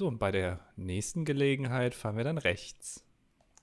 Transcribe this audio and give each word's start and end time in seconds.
So, 0.00 0.08
und 0.08 0.18
bei 0.18 0.30
der 0.30 0.60
nächsten 0.76 1.26
Gelegenheit 1.26 1.94
fahren 1.94 2.16
wir 2.16 2.24
dann 2.24 2.38
rechts. 2.38 3.04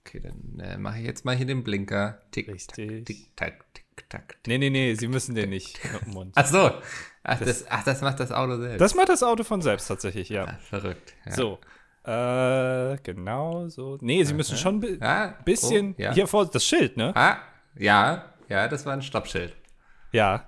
Okay, 0.06 0.20
dann 0.20 0.60
äh, 0.60 0.78
mache 0.78 1.00
ich 1.00 1.06
jetzt 1.08 1.26
mal 1.26 1.36
hier 1.36 1.48
den 1.48 1.64
Blinker. 1.64 2.22
Tick, 2.30 2.48
Richtig. 2.48 2.78
tack, 2.86 3.06
tick, 3.06 3.36
tack, 3.36 3.74
tick, 3.74 4.08
tack. 4.08 4.28
tick. 4.28 4.38
Nee, 4.46 4.60
nee, 4.60 4.70
nee, 4.70 4.94
Sie 4.94 5.08
müssen 5.08 5.34
den 5.34 5.50
nicht. 5.50 5.80
Ach 6.36 6.46
so. 6.46 6.70
Ach 7.24 7.40
das, 7.40 7.66
ach, 7.68 7.84
das 7.86 8.02
macht 8.02 8.20
das 8.20 8.32
Auto 8.32 8.56
selbst. 8.60 8.80
Das 8.82 8.94
macht 8.94 9.10
das 9.10 9.24
Auto 9.24 9.44
von 9.44 9.64
selbst 9.64 9.88
tatsächlich, 9.88 10.30
ja. 10.30 10.46
Ah, 10.46 10.58
verrückt. 10.60 11.16
Ja. 11.26 11.32
So. 11.32 11.58
Äh, 12.04 12.98
genau 13.02 13.68
so. 13.70 13.98
Nee, 14.02 14.24
Sie 14.24 14.36
müssen 14.36 14.58
schon 14.58 14.76
ein 14.76 14.80
bi 14.80 14.98
Ah, 15.02 15.34
bisschen. 15.44 15.96
oh, 15.98 16.02
ja. 16.04 16.14
Hier 16.14 16.28
vor 16.28 16.46
das 16.46 16.64
Schild, 16.64 16.98
ne? 16.98 17.14
Ah, 17.16 17.40
ja, 17.76 18.26
ja, 18.48 18.68
das 18.68 18.86
war 18.86 18.94
ein 18.94 19.02
Stoppschild. 19.02 19.56
Ja. 20.12 20.48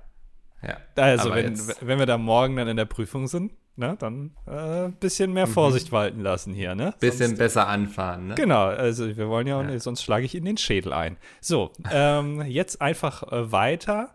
Ja. 0.61 0.77
Also, 0.97 1.33
wenn, 1.33 1.57
wenn 1.81 1.97
wir 1.97 2.05
da 2.05 2.19
morgen 2.19 2.57
dann 2.57 2.67
in 2.67 2.77
der 2.77 2.85
Prüfung 2.85 3.27
sind, 3.27 3.53
ne, 3.79 3.95
dann 3.97 4.31
äh, 4.45 4.85
ein 4.85 4.93
bisschen 4.93 5.33
mehr 5.33 5.47
Vorsicht 5.47 5.91
walten 5.91 6.21
lassen 6.21 6.53
hier, 6.53 6.75
ne? 6.75 6.87
Mhm. 6.95 6.99
bisschen 6.99 7.27
Sonst, 7.29 7.39
besser 7.39 7.67
anfahren, 7.67 8.27
ne? 8.27 8.35
genau, 8.35 8.65
also 8.67 9.17
wir 9.17 9.27
wollen 9.29 9.47
ja, 9.47 9.63
nicht, 9.63 9.81
sonst 9.81 10.03
schlage 10.03 10.25
ich 10.25 10.35
Ihnen 10.35 10.45
den 10.45 10.57
Schädel 10.57 10.93
ein. 10.93 11.17
So, 11.41 11.71
ähm, 11.91 12.41
jetzt 12.43 12.81
einfach 12.81 13.23
äh, 13.31 13.51
weiter. 13.51 14.13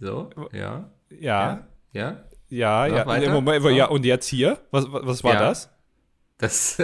So, 0.00 0.30
ja. 0.52 0.88
Ja, 1.10 1.66
Ja. 1.92 2.16
ja, 2.48 2.86
ja. 2.86 3.14
Im 3.16 3.32
Moment, 3.32 3.62
So. 3.62 3.68
ja. 3.70 3.86
Und 3.86 4.04
jetzt 4.04 4.26
hier? 4.28 4.58
Was, 4.70 4.90
was, 4.92 5.06
was 5.06 5.24
war 5.24 5.34
Ja. 5.34 5.40
das? 5.40 5.70
Das, 6.44 6.78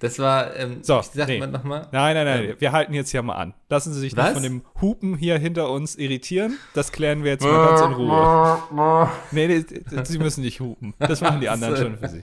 das 0.00 0.18
war, 0.18 0.56
ähm, 0.56 0.78
So, 0.82 1.00
ich 1.00 1.06
sag 1.06 1.28
nee. 1.28 1.38
mal 1.38 1.46
nochmal. 1.48 1.88
Nein, 1.92 2.14
nein, 2.14 2.24
nein, 2.24 2.44
Ähm. 2.50 2.56
wir 2.58 2.72
halten 2.72 2.94
jetzt 2.94 3.10
hier 3.10 3.22
mal 3.22 3.34
an. 3.34 3.54
Lassen 3.68 3.92
Sie 3.92 4.00
sich 4.00 4.16
nicht 4.16 4.24
Was? 4.24 4.32
von 4.32 4.42
dem 4.42 4.62
Hupen 4.80 5.16
hier 5.16 5.38
hinter 5.38 5.70
uns 5.70 5.96
irritieren. 5.96 6.56
Das 6.74 6.90
klären 6.92 7.22
wir 7.22 7.32
jetzt 7.32 7.44
mal 7.44 7.66
ganz 7.68 7.80
in 7.82 7.92
Ruhe. 7.92 9.10
Nee, 9.30 9.46
nee, 9.48 9.64
Sie 10.04 10.18
müssen 10.18 10.40
nicht 10.42 10.60
hupen. 10.60 10.94
Das 10.98 11.20
machen 11.20 11.40
die 11.40 11.48
anderen 11.50 11.76
schon 11.82 11.98
für 11.98 12.08
Sie. 12.08 12.22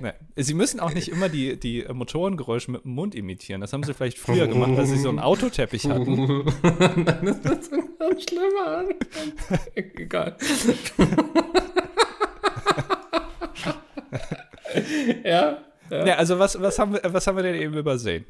Nee. 0.00 0.12
Sie 0.36 0.54
müssen 0.54 0.80
auch 0.80 0.92
nicht 0.92 1.08
immer 1.08 1.28
die, 1.28 1.58
die 1.60 1.84
Motorengeräusche 1.92 2.70
mit 2.70 2.84
dem 2.84 2.92
Mund 2.94 3.14
imitieren. 3.14 3.60
Das 3.60 3.72
haben 3.72 3.82
Sie 3.84 3.94
vielleicht 3.94 4.18
früher 4.18 4.48
gemacht, 4.48 4.72
als 4.76 4.88
Sie 4.88 4.98
so 4.98 5.08
einen 5.08 5.20
Autoteppich 5.20 5.88
hatten. 5.88 6.44
das 7.04 7.38
ist 7.38 7.70
so 7.70 7.76
ganz 7.98 8.22
schlimmer 8.28 8.78
an. 8.78 8.88
Egal. 9.74 10.36
ja. 15.24 15.58
Ja. 15.90 16.06
Ja, 16.06 16.14
also 16.16 16.38
was, 16.38 16.60
was, 16.60 16.78
haben 16.78 16.94
wir, 16.94 17.00
was 17.04 17.26
haben 17.26 17.36
wir 17.36 17.42
denn 17.42 17.54
eben 17.56 17.74
übersehen? 17.74 18.24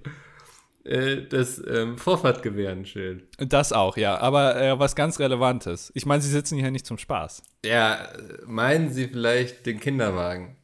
Äh, 0.85 1.23
das 1.29 1.63
ähm, 1.67 1.97
Vorfahrtgewehrenschild. 1.97 3.27
Das 3.39 3.73
auch, 3.73 3.97
ja. 3.97 4.19
Aber 4.19 4.61
äh, 4.61 4.79
was 4.79 4.95
ganz 4.95 5.19
Relevantes. 5.19 5.91
Ich 5.95 6.05
meine, 6.05 6.21
Sie 6.23 6.29
sitzen 6.31 6.59
hier 6.59 6.71
nicht 6.71 6.87
zum 6.87 6.99
Spaß. 6.99 7.43
Ja, 7.65 7.95
äh, 7.95 8.19
meinen 8.47 8.91
Sie 8.93 9.09
vielleicht 9.09 9.65
den 9.67 9.81
Kinderwagen? 9.81 10.57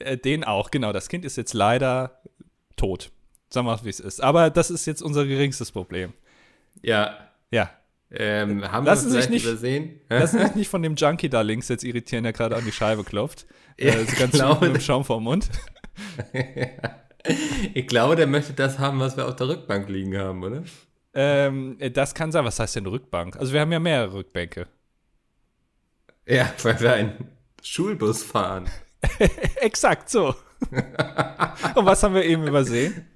Äh, 0.00 0.16
den 0.16 0.42
auch, 0.44 0.70
genau. 0.70 0.92
Das 0.92 1.08
Kind 1.08 1.24
ist 1.24 1.36
jetzt 1.36 1.54
leider 1.54 2.20
tot. 2.76 3.12
Sagen 3.48 3.66
wir 3.66 3.76
mal, 3.76 3.84
wie 3.84 3.90
es 3.90 4.00
ist. 4.00 4.20
Aber 4.22 4.50
das 4.50 4.70
ist 4.70 4.86
jetzt 4.86 5.02
unser 5.02 5.24
geringstes 5.26 5.70
Problem. 5.70 6.12
Ja. 6.82 7.16
Ja. 7.52 7.70
Ähm, 8.12 8.70
haben 8.72 8.84
Lassen 8.86 9.12
wir 9.12 9.22
Sie 9.22 9.30
nicht- 9.30 9.44
übersehen? 9.46 10.00
Lassen 10.08 10.38
Sie 10.38 10.46
sich 10.46 10.54
nicht 10.56 10.68
von 10.68 10.82
dem 10.82 10.96
Junkie 10.96 11.28
da 11.28 11.42
links 11.42 11.68
jetzt 11.68 11.84
irritieren, 11.84 12.24
der 12.24 12.32
gerade 12.32 12.56
an 12.56 12.64
die 12.64 12.72
Scheibe 12.72 13.04
klopft. 13.04 13.46
Ja, 13.78 13.92
äh, 13.94 14.04
so 14.04 14.16
ganz 14.16 14.32
genau. 14.32 14.58
mit 14.60 14.74
dem 14.74 14.80
Schaum 14.80 15.04
vorm 15.04 15.22
Mund. 15.24 15.48
Ich 17.74 17.86
glaube, 17.86 18.16
der 18.16 18.26
möchte 18.26 18.54
das 18.54 18.78
haben, 18.78 18.98
was 18.98 19.16
wir 19.16 19.28
auf 19.28 19.36
der 19.36 19.48
Rückbank 19.48 19.90
liegen 19.90 20.16
haben, 20.16 20.42
oder? 20.42 20.62
Ähm, 21.12 21.76
äh, 21.78 21.90
das 21.90 22.14
kann 22.14 22.32
sein. 22.32 22.44
Was 22.44 22.58
heißt 22.58 22.76
denn 22.76 22.86
Rückbank? 22.86 23.36
Also 23.36 23.52
wir 23.52 23.60
haben 23.60 23.72
ja 23.72 23.78
mehrere 23.78 24.14
Rückbänke. 24.14 24.66
Ja, 26.26 26.52
weil 26.62 26.80
wir 26.80 26.92
einen 26.94 27.28
Schulbus 27.62 28.22
fahren. 28.22 28.70
Exakt 29.56 30.08
so. 30.08 30.34
Und 31.74 31.86
was 31.86 32.02
haben 32.02 32.14
wir 32.14 32.24
eben 32.24 32.46
übersehen? 32.46 33.06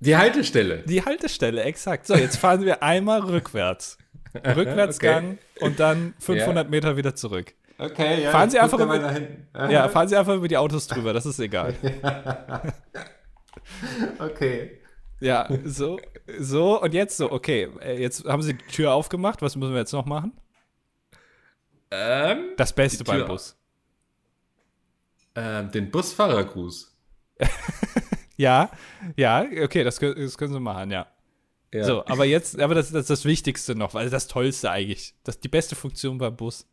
Die 0.00 0.16
Haltestelle. 0.16 0.78
Die 0.78 1.04
Haltestelle, 1.04 1.62
exakt. 1.62 2.06
So, 2.06 2.14
jetzt 2.14 2.36
fahren 2.36 2.64
wir 2.64 2.82
einmal 2.82 3.20
rückwärts. 3.20 3.98
Rückwärtsgang 4.34 5.38
und 5.60 5.78
dann 5.78 6.14
500 6.18 6.68
Meter 6.68 6.96
wieder 6.96 7.14
zurück. 7.14 7.54
Okay, 7.78 8.22
ja. 8.22 8.30
Fahren 8.30 8.50
Sie 8.50 8.58
einfach 8.58 8.78
über-. 8.78 9.70
Ja, 9.70 9.88
fahren 9.88 10.08
Sie 10.08 10.16
einfach 10.16 10.34
über 10.34 10.48
die 10.48 10.56
Autos 10.56 10.86
drüber, 10.86 11.12
das 11.12 11.26
ist 11.26 11.38
egal. 11.38 11.74
Okay. 14.18 14.80
Ja, 15.20 15.48
so, 15.64 15.98
so 16.38 16.80
und 16.82 16.94
jetzt 16.94 17.16
so, 17.16 17.30
okay, 17.30 17.68
äh, 17.80 18.00
jetzt 18.00 18.24
haben 18.24 18.42
Sie 18.42 18.54
die 18.54 18.64
Tür 18.66 18.92
aufgemacht, 18.92 19.40
was 19.42 19.54
müssen 19.56 19.72
wir 19.72 19.78
jetzt 19.80 19.92
noch 19.92 20.06
machen? 20.06 20.32
Ähm, 21.90 22.50
Das 22.56 22.72
Beste 22.72 23.04
beim 23.04 23.26
Bus. 23.26 23.56
ähm, 25.34 25.70
den 25.70 25.90
Busfahrergruß. 25.90 26.96
Ja, 28.38 28.70
ja, 29.14 29.44
okay, 29.62 29.84
das, 29.84 30.00
können- 30.00 30.16
das 30.16 30.36
können 30.36 30.52
Sie 30.54 30.58
machen, 30.58 30.90
ja. 30.90 31.06
Ja. 31.72 31.84
So, 31.84 32.04
aber 32.06 32.24
jetzt, 32.24 32.58
aber 32.58 32.74
das, 32.74 32.90
das 32.90 33.02
ist 33.02 33.10
das 33.10 33.24
Wichtigste 33.24 33.74
noch, 33.76 33.94
weil 33.94 34.10
das 34.10 34.26
Tollste 34.26 34.70
eigentlich, 34.70 35.14
das 35.22 35.38
die 35.38 35.48
beste 35.48 35.76
Funktion 35.76 36.18
beim 36.18 36.34
Bus. 36.34 36.66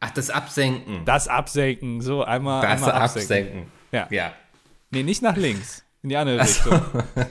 Ach, 0.00 0.10
das 0.10 0.30
Absenken. 0.30 1.04
Das 1.04 1.26
Absenken, 1.28 2.00
so 2.00 2.22
einmal, 2.24 2.62
Das 2.62 2.70
einmal 2.82 2.92
Absenken. 2.92 3.66
Ja. 3.92 4.06
Ja. 4.10 4.32
Nee, 4.90 5.02
nicht 5.02 5.22
nach 5.22 5.36
links, 5.36 5.84
in 6.02 6.10
die 6.10 6.16
andere 6.16 6.40
Richtung. 6.40 6.80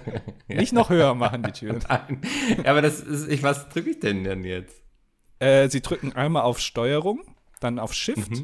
Nicht 0.48 0.74
noch 0.74 0.90
höher 0.90 1.16
machen 1.16 1.44
die 1.44 1.52
Türen. 1.52 1.80
Nein. 1.88 2.22
Ja, 2.64 2.72
aber 2.72 2.82
das 2.82 3.00
ist, 3.00 3.28
ich, 3.30 3.42
was 3.44 3.70
drücke 3.70 3.92
ich 3.92 4.00
denn 4.00 4.24
denn 4.24 4.44
jetzt? 4.44 4.82
Äh, 5.40 5.70
Sie 5.70 5.82
drücken 5.82 6.14
einmal 6.14 6.44
auf 6.44 6.60
Steuerung, 6.60 7.22
dann 7.60 7.80
auf 7.80 7.94
Shift, 7.94 8.44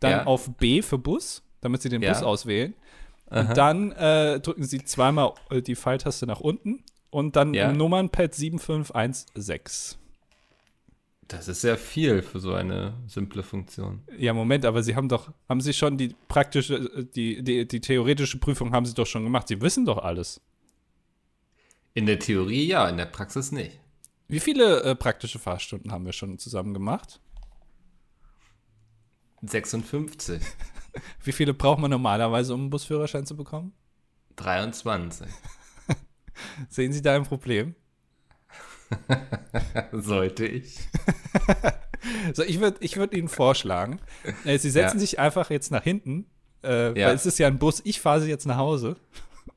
dann 0.00 0.10
Ja. 0.10 0.24
auf 0.24 0.50
B 0.56 0.82
für 0.82 0.98
Bus, 0.98 1.42
damit 1.60 1.82
Sie 1.82 1.88
den 1.88 2.02
Ja. 2.02 2.12
Bus 2.12 2.22
auswählen. 2.22 2.74
Und 3.26 3.56
dann 3.56 3.92
äh, 3.92 4.40
drücken 4.40 4.64
Sie 4.64 4.84
zweimal 4.84 5.32
äh, 5.50 5.62
die 5.62 5.76
Pfeiltaste 5.76 6.26
nach 6.26 6.40
unten 6.40 6.82
und 7.10 7.36
dann 7.36 7.54
Ja. 7.54 7.72
Nummernpad 7.72 8.34
7516. 8.34 9.98
Das 11.28 11.48
ist 11.48 11.60
sehr 11.60 11.78
viel 11.78 12.22
für 12.22 12.40
so 12.40 12.52
eine 12.52 12.94
simple 13.06 13.42
Funktion. 13.42 14.02
Ja, 14.18 14.34
Moment, 14.34 14.64
aber 14.64 14.82
Sie 14.82 14.94
haben 14.96 15.08
doch, 15.08 15.32
haben 15.48 15.60
Sie 15.60 15.72
schon 15.72 15.96
die 15.96 16.14
praktische, 16.28 17.06
die, 17.14 17.42
die, 17.42 17.66
die 17.66 17.80
theoretische 17.80 18.38
Prüfung 18.38 18.72
haben 18.72 18.84
Sie 18.84 18.94
doch 18.94 19.06
schon 19.06 19.24
gemacht. 19.24 19.48
Sie 19.48 19.60
wissen 19.60 19.84
doch 19.84 19.98
alles. 19.98 20.40
In 21.94 22.06
der 22.06 22.18
Theorie 22.18 22.66
ja, 22.66 22.88
in 22.88 22.96
der 22.96 23.06
Praxis 23.06 23.52
nicht. 23.52 23.78
Wie 24.28 24.40
viele 24.40 24.82
äh, 24.82 24.94
praktische 24.94 25.38
Fahrstunden 25.38 25.92
haben 25.92 26.06
wir 26.06 26.12
schon 26.12 26.38
zusammen 26.38 26.74
gemacht? 26.74 27.20
56. 29.42 30.40
Wie 31.22 31.32
viele 31.32 31.54
braucht 31.54 31.80
man 31.80 31.90
normalerweise, 31.90 32.54
um 32.54 32.62
einen 32.62 32.70
Busführerschein 32.70 33.26
zu 33.26 33.36
bekommen? 33.36 33.72
23. 34.36 35.28
Sehen 36.68 36.92
Sie 36.92 37.02
da 37.02 37.14
ein 37.14 37.24
Problem? 37.24 37.74
Sollte 39.92 40.46
ich. 40.46 40.78
So, 42.34 42.42
ich 42.42 42.58
würde 42.60 42.78
ich 42.80 42.96
würd 42.96 43.14
Ihnen 43.14 43.28
vorschlagen, 43.28 44.00
äh, 44.44 44.58
Sie 44.58 44.70
setzen 44.70 44.96
Ja. 44.96 45.00
sich 45.00 45.20
einfach 45.20 45.50
jetzt 45.50 45.70
nach 45.70 45.84
hinten, 45.84 46.26
äh, 46.64 46.98
Ja. 46.98 47.06
weil 47.08 47.14
es 47.14 47.26
ist 47.26 47.38
ja 47.38 47.46
ein 47.46 47.58
Bus, 47.60 47.80
ich 47.84 48.00
fahre 48.00 48.20
Sie 48.20 48.28
jetzt 48.28 48.44
nach 48.44 48.56
Hause 48.56 48.96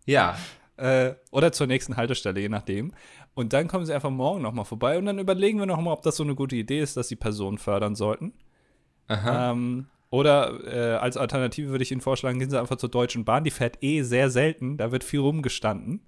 Ja. 0.06 0.38
äh, 0.78 1.14
oder 1.32 1.52
zur 1.52 1.66
nächsten 1.66 1.98
Haltestelle, 1.98 2.40
je 2.40 2.50
nachdem. 2.50 2.94
Und 3.34 3.52
dann 3.54 3.68
kommen 3.68 3.88
Sie 3.88 3.94
einfach 3.94 4.12
morgen 4.12 4.44
nochmal 4.44 4.66
vorbei 4.66 5.00
und 5.00 5.06
dann 5.06 5.18
überlegen 5.18 5.58
wir 5.58 5.66
nochmal, 5.66 5.94
ob 5.94 6.04
das 6.04 6.18
so 6.18 6.24
eine 6.24 6.36
gute 6.36 6.56
Idee 6.56 6.82
ist, 6.82 6.98
dass 6.98 7.08
Sie 7.08 7.16
Personen 7.16 7.58
fördern 7.58 7.96
sollten. 7.96 8.34
Aha. 9.08 9.52
Ähm, 9.52 9.88
oder 10.12 10.64
äh, 10.72 10.98
als 10.98 11.18
Alternative 11.18 11.70
würde 11.70 11.84
ich 11.84 11.92
Ihnen 11.92 12.02
vorschlagen, 12.02 12.38
gehen 12.38 12.52
Sie 12.52 12.60
einfach 12.60 12.78
zur 12.78 12.90
Deutschen 12.90 13.26
Bahn. 13.26 13.44
Die 13.44 13.52
fährt 13.52 13.82
eh 13.84 14.04
sehr 14.04 14.30
selten, 14.30 14.78
da 14.78 14.92
wird 14.92 15.04
viel 15.04 15.20
rumgestanden. 15.20 16.02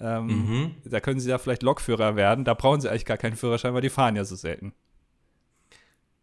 Ähm, 0.00 0.26
Mhm. 0.26 0.74
Da 0.84 1.00
können 1.00 1.18
Sie 1.20 1.28
da 1.28 1.38
vielleicht 1.38 1.62
Lokführer 1.62 2.14
werden. 2.16 2.44
Da 2.44 2.54
brauchen 2.54 2.80
Sie 2.80 2.88
eigentlich 2.88 3.04
gar 3.04 3.16
keinen 3.16 3.36
Führerschein, 3.36 3.74
weil 3.74 3.80
die 3.82 3.90
fahren 3.90 4.14
ja 4.16 4.24
so 4.24 4.36
selten. 4.36 4.72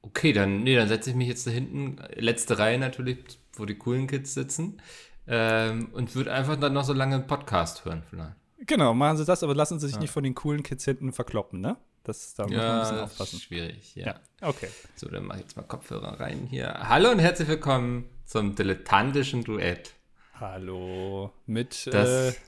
Okay, 0.02 0.34
dann, 0.34 0.63
nee, 0.63 0.75
dann 0.75 0.88
setze 0.88 1.09
ich 1.09 1.16
mich 1.16 1.28
jetzt 1.28 1.47
da 1.47 1.52
hinten, 1.52 1.97
letzte 2.16 2.59
Reihe 2.59 2.78
natürlich, 2.78 3.18
wo 3.53 3.66
die 3.66 3.75
coolen 3.75 4.07
Kids 4.07 4.33
sitzen, 4.36 4.81
ähm, 5.27 5.89
und 5.94 6.13
würde 6.16 6.31
einfach 6.31 6.56
dann 6.57 6.74
noch 6.74 6.83
so 6.83 6.94
lange 6.94 7.16
einen 7.16 7.27
Podcast 7.27 7.86
hören 7.86 8.04
vielleicht. 8.10 8.36
Genau, 8.68 8.94
machen 8.94 9.18
Sie 9.18 9.25
das, 9.25 9.42
aber 9.44 9.56
lassen 9.56 9.80
Sie 9.80 9.88
sich 9.88 10.00
nicht 10.00 10.12
von 10.12 10.24
den 10.24 10.36
coolen 10.36 10.62
Kids 10.63 10.86
hinten 10.86 11.12
verkloppen, 11.12 11.60
ne? 11.60 11.75
Das, 12.04 12.36
da 12.36 12.44
muss 12.44 12.56
man 12.56 12.62
ein 12.66 12.80
bisschen 12.81 13.00
aufpassen. 13.00 13.39
schwierig, 13.39 13.95
ja. 13.95 14.06
Ja, 14.07 14.19
okay. 14.48 14.68
So, 14.95 15.10
dann 15.10 15.25
mache 15.25 15.39
ich 15.39 15.44
jetzt 15.45 15.57
mal 15.57 15.63
Kopfhörer 15.63 16.19
rein 16.19 16.45
hier. 16.50 16.72
Hallo 16.88 17.10
und 17.10 17.18
herzlich 17.19 17.48
willkommen 17.48 18.06
zum 18.25 18.54
dilettantischen 18.56 19.44
Duett. 19.44 19.94
Hallo. 20.39 21.31
Mit, 21.48 21.88
Das- 21.92 22.36
äh, 22.36 22.39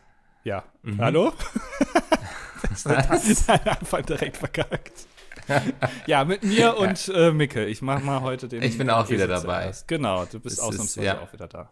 ja. 0.48 0.64
Hallo? 0.98 1.34
Was? 2.84 3.50
Einfach 3.50 4.02
direkt 4.02 4.38
verkackt. 4.38 5.08
ja, 6.08 6.24
mit 6.26 6.44
mir 6.44 6.78
und 6.78 7.12
äh, 7.14 7.32
Micke. 7.32 7.66
Ich 7.66 7.82
mache 7.82 8.04
mal 8.04 8.22
heute 8.22 8.48
den. 8.48 8.62
Ich 8.64 8.78
bin 8.78 8.90
auch 8.90 9.10
wieder 9.10 9.28
dabei. 9.28 9.72
Genau, 9.88 10.26
du 10.26 10.40
bist 10.40 10.58
Es 10.58 10.64
ist, 10.64 10.68
ausnahmsweise 10.68 11.06
ja. 11.06 11.22
auch 11.22 11.32
wieder 11.34 11.48
da. 11.48 11.70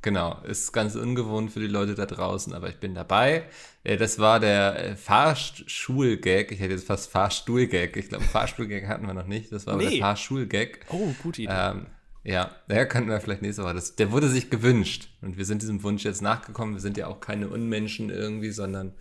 Genau, 0.00 0.38
ist 0.44 0.72
ganz 0.72 0.94
ungewohnt 0.94 1.50
für 1.52 1.58
die 1.60 1.66
Leute 1.66 1.94
da 1.94 2.06
draußen, 2.06 2.54
aber 2.54 2.68
ich 2.68 2.78
bin 2.78 2.94
dabei. 2.94 3.44
Äh, 3.84 3.96
Das 3.96 4.18
war 4.18 4.38
der 4.40 4.90
äh, 4.90 4.96
Fahrschul-Gag. 4.96 6.52
Ich 6.52 6.60
hätte 6.60 6.74
jetzt 6.74 6.86
fast 6.86 7.10
Fahrstuhl-Gag. 7.10 7.96
Ich 7.96 8.08
glaube, 8.08 8.24
Fahrstuhl-Gag 8.24 8.86
hatten 8.86 9.06
wir 9.06 9.14
noch 9.14 9.26
nicht. 9.26 9.50
Das 9.52 9.66
war 9.66 9.74
aber 9.74 9.82
Nee. 9.82 9.90
der 9.98 10.00
Fahrschul-Gag. 10.00 10.86
Oh, 10.90 11.12
gute 11.22 11.42
Idee. 11.42 11.52
Ähm, 11.52 11.86
Ja, 12.28 12.50
der 12.68 12.86
könnten 12.86 13.08
wir 13.08 13.20
vielleicht 13.20 13.40
nächste 13.40 13.64
Woche. 13.64 13.74
Das, 13.74 13.96
der 13.96 14.12
wurde 14.12 14.28
sich 14.28 14.50
gewünscht. 14.50 15.08
Und 15.22 15.38
wir 15.38 15.46
sind 15.46 15.62
diesem 15.62 15.82
Wunsch 15.82 16.04
jetzt 16.04 16.20
nachgekommen. 16.20 16.74
Wir 16.74 16.80
sind 16.80 16.98
ja 16.98 17.06
auch 17.06 17.20
keine 17.20 17.48
Unmenschen 17.48 18.10
irgendwie, 18.10 18.50
sondern 18.50 18.92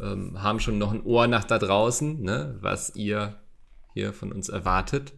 ähm, 0.00 0.40
haben 0.40 0.60
schon 0.60 0.78
noch 0.78 0.92
ein 0.92 1.04
Ohr 1.04 1.26
nach 1.26 1.44
da 1.44 1.58
draußen, 1.58 2.22
ne, 2.22 2.56
was 2.60 2.94
ihr 2.94 3.40
hier 3.94 4.12
von 4.12 4.32
uns 4.32 4.48
erwartet. 4.48 5.12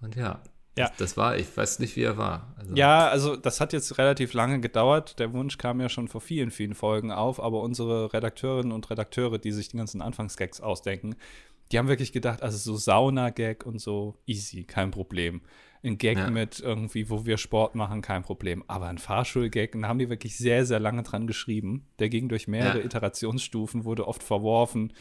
Und 0.00 0.14
ja, 0.14 0.40
Ja. 0.76 0.86
Das, 0.86 0.96
das 0.96 1.16
war, 1.16 1.36
ich 1.36 1.54
weiß 1.56 1.80
nicht, 1.80 1.96
wie 1.96 2.04
er 2.04 2.16
war. 2.16 2.54
Also, 2.56 2.74
Ja, 2.76 3.08
also 3.08 3.36
das 3.36 3.60
hat 3.60 3.72
jetzt 3.72 3.98
relativ 3.98 4.32
lange 4.32 4.60
gedauert. 4.60 5.18
Der 5.18 5.32
Wunsch 5.32 5.58
kam 5.58 5.80
ja 5.80 5.88
schon 5.88 6.06
vor 6.06 6.20
vielen, 6.20 6.52
vielen 6.52 6.74
Folgen 6.74 7.10
auf, 7.10 7.42
aber 7.42 7.60
unsere 7.62 8.12
Redakteurinnen 8.12 8.70
und 8.70 8.88
Redakteure, 8.88 9.38
die 9.38 9.50
sich 9.50 9.68
die 9.68 9.76
ganzen 9.76 10.00
Anfangsgags 10.00 10.60
ausdenken, 10.60 11.16
die 11.72 11.78
haben 11.78 11.88
wirklich 11.88 12.12
gedacht, 12.12 12.42
also 12.42 12.56
so 12.56 12.76
Sauna-Gag 12.76 13.66
und 13.66 13.80
so, 13.80 14.14
easy, 14.26 14.64
kein 14.64 14.92
Problem. 14.92 15.42
Ein 15.84 15.96
Gag 15.98 16.18
Ja. 16.18 16.30
mit 16.30 16.60
irgendwie, 16.60 17.08
wo 17.08 17.24
wir 17.24 17.38
Sport 17.38 17.74
machen, 17.74 18.02
kein 18.02 18.22
Problem. 18.22 18.64
Aber 18.66 18.86
ein 18.88 18.98
Fahrschul-Gag, 18.98 19.72
da 19.80 19.88
haben 19.88 19.98
die 19.98 20.08
wirklich 20.10 20.36
sehr, 20.36 20.66
sehr 20.66 20.80
lange 20.80 21.02
dran 21.04 21.26
geschrieben. 21.26 21.86
Der 21.98 22.08
ging 22.08 22.28
durch 22.28 22.48
mehrere 22.48 22.78
Ja. 22.80 22.84
Iterationsstufen, 22.84 23.84
wurde 23.84 24.06
oft 24.08 24.22
verworfen. 24.22 24.92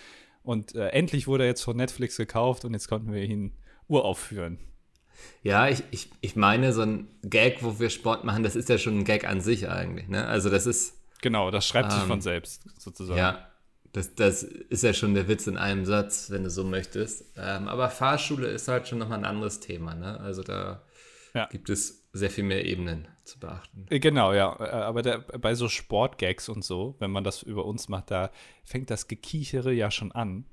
Und 0.43 0.75
äh, 0.75 0.89
endlich 0.89 1.27
wurde 1.27 1.43
er 1.43 1.49
jetzt 1.49 1.63
von 1.63 1.75
Netflix 1.75 2.15
gekauft 2.17 2.63
und 2.63 2.73
jetzt 2.73 2.87
konnten 2.87 3.11
wir 3.11 3.21
ihn 3.23 3.53
uraufführen. 3.87 4.59
Ja, 5.41 5.67
ich, 5.67 5.83
ich, 5.91 6.09
ich 6.21 6.35
meine, 6.35 6.73
so 6.73 6.81
ein 6.83 7.07
Gag, 7.23 7.63
wo 7.63 7.79
wir 7.79 7.89
Sport 7.89 8.23
machen, 8.23 8.43
das 8.43 8.55
ist 8.55 8.69
ja 8.69 8.77
schon 8.77 8.99
ein 8.99 9.03
Gag 9.03 9.27
an 9.27 9.41
sich 9.41 9.67
eigentlich. 9.67 10.07
Ne? 10.07 10.25
Also 10.27 10.49
das 10.49 10.65
ist, 10.67 10.93
Genau, 11.21 11.49
das 11.49 11.65
schreibt 11.67 11.91
sich 11.91 12.01
Ähm, 12.03 12.07
von 12.07 12.21
selbst, 12.21 12.63
sozusagen. 12.79 13.17
ja, 13.17 13.47
das, 13.97 14.15
das 14.15 14.43
ist 14.43 14.83
ja 14.83 14.93
schon 14.93 15.13
der 15.13 15.27
Witz 15.27 15.47
in 15.47 15.57
einem 15.57 15.85
Satz, 15.85 16.29
wenn 16.29 16.43
du 16.43 16.49
so 16.49 16.63
möchtest. 16.63 17.25
Ähm, 17.37 17.67
aber 17.67 17.89
Fahrschule 17.89 18.47
ist 18.47 18.67
halt 18.67 18.87
schon 18.87 18.99
nochmal 18.99 19.17
ein 19.19 19.25
anderes 19.25 19.59
Thema. 19.59 19.95
Ne? 19.95 20.19
Also 20.19 20.43
da 20.43 20.83
Ja. 21.33 21.47
gibt 21.47 21.69
es 21.69 22.07
sehr 22.13 22.29
viel 22.29 22.43
mehr 22.43 22.65
Ebenen 22.65 23.07
zu 23.25 23.39
beachten. 23.39 23.85
Äh, 23.89 23.99
Genau, 23.99 24.33
ja. 24.33 24.55
Äh, 24.59 24.69
Aber 24.69 25.01
der, 25.01 25.19
bei 25.19 25.53
so 25.55 25.67
Sportgags 25.69 26.47
und 26.49 26.63
so, 26.63 26.95
wenn 26.99 27.11
man 27.11 27.23
das 27.23 27.43
über 27.43 27.65
uns 27.65 27.89
macht, 27.89 28.09
da 28.11 28.31
fängt 28.63 28.89
das 28.89 29.07
Gekichere 29.07 29.71
ja 29.73 29.91
schon 29.91 30.11
an, 30.11 30.45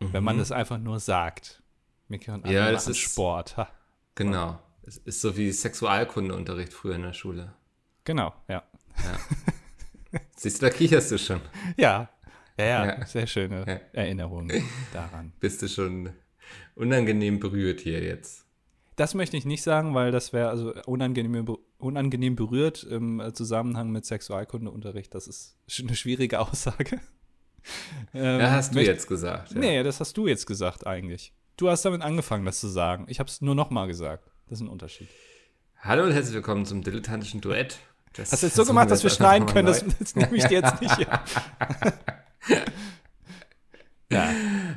wenn 0.00 0.24
man 0.24 0.38
das 0.38 0.50
einfach 0.52 0.78
nur 0.78 0.98
sagt. 1.00 1.62
Miki 2.08 2.30
und 2.30 2.44
Mhm. 2.44 2.50
Ja, 2.50 2.70
das 2.72 2.88
ist- 2.88 2.98
Sport. 2.98 3.56
Ha. 3.56 3.68
Genau. 4.16 4.58
Es 4.84 4.98
ist 4.98 5.20
so 5.20 5.36
wie 5.36 5.50
Sexualkundeunterricht 5.52 6.72
früher 6.72 6.96
in 6.96 7.02
der 7.02 7.12
Schule. 7.12 7.54
Genau, 8.04 8.34
ja. 8.48 8.62
Siehst 10.36 10.60
du, 10.60 10.66
da 10.66 10.70
kicherst 10.70 11.10
du 11.12 11.18
schon. 11.18 11.40
Ja, 11.76 12.10
ja, 12.58 12.64
ja, 12.64 12.86
Ja. 12.98 13.06
sehr 13.06 13.26
schöne 13.26 13.64
Ja. 13.66 13.80
Erinnerungen 14.00 14.64
daran. 14.92 15.32
Bist 15.40 15.62
du 15.62 15.68
schon 15.68 16.10
unangenehm 16.74 17.40
berührt 17.40 17.80
hier 17.80 18.02
jetzt. 18.02 18.44
Das 18.96 19.14
möchte 19.14 19.36
ich 19.36 19.46
nicht 19.46 19.62
sagen, 19.62 19.94
weil 19.94 20.10
das 20.12 20.32
wäre 20.32 20.50
also 20.50 20.74
unangenehm, 20.86 21.56
unangenehm 21.78 22.36
berührt 22.36 22.84
im 22.84 23.22
Zusammenhang 23.32 23.90
mit 23.90 24.04
Sexualkundeunterricht. 24.04 25.14
Das 25.14 25.26
ist 25.26 25.56
eine 25.80 25.96
schwierige 25.96 26.40
Aussage. 26.40 27.00
Ähm, 28.12 28.40
Ja, 28.40 28.50
hast 28.50 28.74
du 28.74 28.78
möcht- 28.78 28.88
jetzt 28.88 29.06
gesagt. 29.06 29.52
Ja. 29.52 29.58
Nee, 29.58 29.82
das 29.82 30.00
hast 30.00 30.16
du 30.16 30.26
jetzt 30.26 30.46
gesagt 30.46 30.86
eigentlich. 30.86 31.32
Du 31.56 31.68
hast 31.70 31.84
damit 31.84 32.02
angefangen, 32.02 32.44
das 32.44 32.60
zu 32.60 32.68
sagen. 32.68 33.06
Ich 33.08 33.18
habe 33.18 33.28
es 33.28 33.40
nur 33.40 33.54
nochmal 33.54 33.86
gesagt. 33.86 34.30
Das 34.48 34.58
ist 34.58 34.62
ein 34.64 34.68
Unterschied. 34.68 35.08
Hallo 35.78 36.04
und 36.04 36.12
herzlich 36.12 36.34
willkommen 36.34 36.66
zum 36.66 36.82
dilettantischen 36.82 37.40
Duett. 37.40 37.78
Das 38.14 38.30
Hast 38.32 38.42
du 38.42 38.46
jetzt 38.48 38.56
so 38.56 38.64
gemacht, 38.66 38.90
dass 38.90 39.02
wir 39.02 39.10
schneiden 39.10 39.46
können? 39.48 39.66
Das, 39.66 39.84
das 39.98 40.14
nehme 40.16 40.36
ich 40.36 40.44
dir 40.44 40.60
jetzt 40.60 40.80
nicht. 40.82 41.06
Ja. 44.10 44.30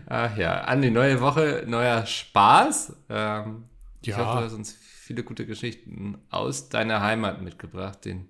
Ach 0.08 0.38
ja, 0.38 0.62
Andi, 0.62 0.92
neue 0.92 1.20
Woche, 1.20 1.66
neuer 1.68 2.06
Spaß. 2.06 2.96
Ähm, 3.10 3.66
Ich 4.02 4.08
Ja. 4.10 4.18
hoffe, 4.18 4.40
du 4.40 4.46
hast 4.46 4.54
uns 4.54 4.72
viele 4.74 5.24
gute 5.24 5.46
Geschichten 5.46 6.18
aus 6.30 6.70
deiner 6.70 7.02
Heimat 7.02 7.42
mitgebracht, 7.42 8.06
den, 8.06 8.30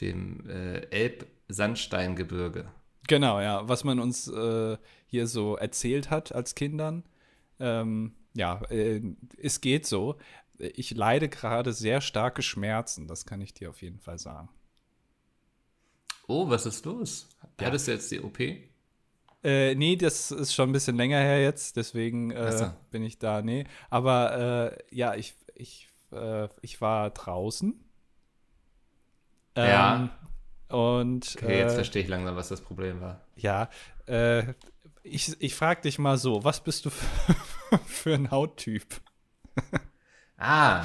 dem 0.00 0.48
äh, 0.48 0.78
Elb-Sandsteingebirge. 0.90 2.70
Genau, 3.06 3.40
ja. 3.40 3.68
Was 3.68 3.84
man 3.84 3.98
uns 4.00 4.28
äh, 4.28 4.78
hier 5.06 5.26
so 5.26 5.56
erzählt 5.56 6.10
hat 6.10 6.34
als 6.34 6.54
Kindern. 6.54 7.04
Ähm, 7.60 8.14
ja, 8.34 8.62
äh, 8.70 9.02
es 9.36 9.60
geht 9.60 9.84
so. 9.84 10.16
Ich 10.58 10.92
leide 10.94 11.28
gerade 11.28 11.72
sehr 11.72 12.00
starke 12.00 12.40
Schmerzen, 12.42 13.08
das 13.08 13.26
kann 13.26 13.40
ich 13.40 13.52
dir 13.52 13.68
auf 13.68 13.82
jeden 13.82 13.98
Fall 14.00 14.18
sagen. 14.18 14.48
Oh, 16.26 16.48
was 16.50 16.66
ist 16.66 16.84
los? 16.84 17.28
Ja. 17.58 17.66
Hattest 17.66 17.86
du 17.88 17.92
jetzt 17.92 18.10
die 18.10 18.20
OP? 18.20 18.38
Äh, 19.42 19.74
nee, 19.74 19.96
das 19.96 20.30
ist 20.30 20.54
schon 20.54 20.70
ein 20.70 20.72
bisschen 20.72 20.96
länger 20.96 21.18
her 21.18 21.42
jetzt, 21.42 21.76
deswegen 21.76 22.30
äh, 22.30 22.50
so. 22.52 22.72
bin 22.90 23.02
ich 23.02 23.18
da, 23.18 23.42
nee. 23.42 23.64
Aber 23.90 24.72
äh, 24.72 24.94
ja, 24.94 25.14
ich, 25.14 25.34
ich, 25.54 25.88
äh, 26.12 26.48
ich 26.62 26.80
war 26.80 27.10
draußen. 27.10 27.78
Ja. 29.56 29.94
Ähm, 29.94 30.10
Und 30.68 31.36
Okay, 31.36 31.58
jetzt 31.58 31.74
äh, 31.74 31.74
verstehe 31.74 32.02
ich 32.02 32.08
langsam, 32.08 32.36
was 32.36 32.48
das 32.48 32.60
Problem 32.60 33.00
war. 33.00 33.20
ja, 33.36 33.68
äh, 34.06 34.54
ich, 35.02 35.36
ich 35.40 35.54
frage 35.54 35.82
dich 35.82 35.98
mal 35.98 36.18
so, 36.18 36.44
was 36.44 36.62
bist 36.64 36.86
du 36.86 36.90
für, 36.90 37.78
für 37.86 38.14
ein 38.14 38.30
Hauttyp? 38.30 38.86
Ah, 40.36 40.84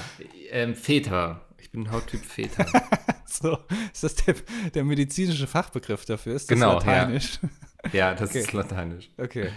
ähm, 0.52 0.76
Väter. 0.76 1.46
Ich 1.58 1.72
bin 1.72 1.92
Hauttyp 1.92 2.26
Väter. 2.26 2.76
So, 3.42 3.58
ist 3.94 4.04
das 4.04 4.16
der, 4.16 4.36
der 4.74 4.84
medizinische 4.84 5.48
Fachbegriff 5.48 6.06
dafür? 6.06 6.36
Ist 6.36 6.50
das 6.50 6.56
Genau, 6.58 6.72
ja. 6.74 6.78
lateinisch? 6.80 7.40
ja, 7.94 8.14
das 8.14 8.30
Okay. 8.32 8.40
ist 8.40 8.54
lateinisch. 8.54 9.10
Okay. 9.18 9.50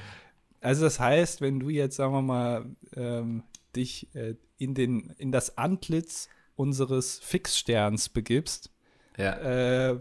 Also 0.60 0.84
das 0.84 1.00
heißt, 1.00 1.40
wenn 1.40 1.58
du 1.58 1.68
jetzt, 1.70 1.96
sagen 1.96 2.12
wir 2.12 2.22
mal, 2.22 2.66
ähm, 2.96 3.42
dich 3.74 4.14
äh, 4.14 4.34
in, 4.58 4.74
den, 4.74 5.10
in 5.18 5.32
das 5.32 5.58
Antlitz 5.58 6.28
unseres 6.54 7.18
Fixsterns 7.18 8.08
begibst, 8.08 8.70
Ja. 9.16 9.90
äh, 9.90 10.00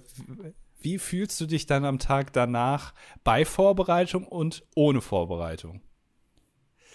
wie 0.82 1.00
fühlst 1.00 1.40
du 1.42 1.46
dich 1.46 1.66
dann 1.66 1.86
am 1.86 1.98
Tag 2.00 2.34
danach 2.34 2.94
bei 3.24 3.46
Vorbereitung 3.46 4.28
und 4.28 4.64
ohne 4.76 5.02
Vorbereitung? 5.02 5.82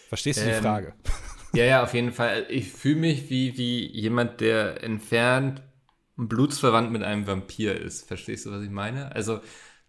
Verstehst 0.08 0.40
du 0.40 0.44
die 0.44 0.50
Ähm, 0.50 0.62
Frage? 0.62 0.94
Ja, 1.52 1.64
ja, 1.64 1.82
auf 1.82 1.94
jeden 1.94 2.12
Fall. 2.12 2.46
Ich 2.48 2.70
fühle 2.70 2.96
mich 3.00 3.30
wie, 3.30 3.56
wie 3.56 3.86
jemand, 3.86 4.40
der 4.40 4.82
entfernt 4.84 5.62
blutsverwandt 6.16 6.90
mit 6.92 7.02
einem 7.02 7.26
Vampir 7.26 7.80
ist. 7.80 8.06
Verstehst 8.06 8.46
du, 8.46 8.50
was 8.50 8.62
ich 8.62 8.70
meine? 8.70 9.14
Also, 9.14 9.40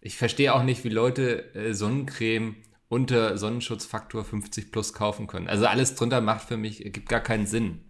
ich 0.01 0.17
verstehe 0.17 0.53
auch 0.53 0.63
nicht, 0.63 0.83
wie 0.83 0.89
Leute 0.89 1.53
äh, 1.55 1.73
Sonnencreme 1.73 2.55
unter 2.89 3.37
Sonnenschutzfaktor 3.37 4.23
50 4.23 4.71
plus 4.71 4.93
kaufen 4.93 5.27
können. 5.27 5.47
Also 5.47 5.65
alles 5.65 5.95
drunter 5.95 6.21
macht 6.21 6.47
für 6.47 6.57
mich, 6.57 6.79
gibt 6.93 7.09
gar 7.09 7.19
keinen 7.19 7.45
Sinn. 7.45 7.81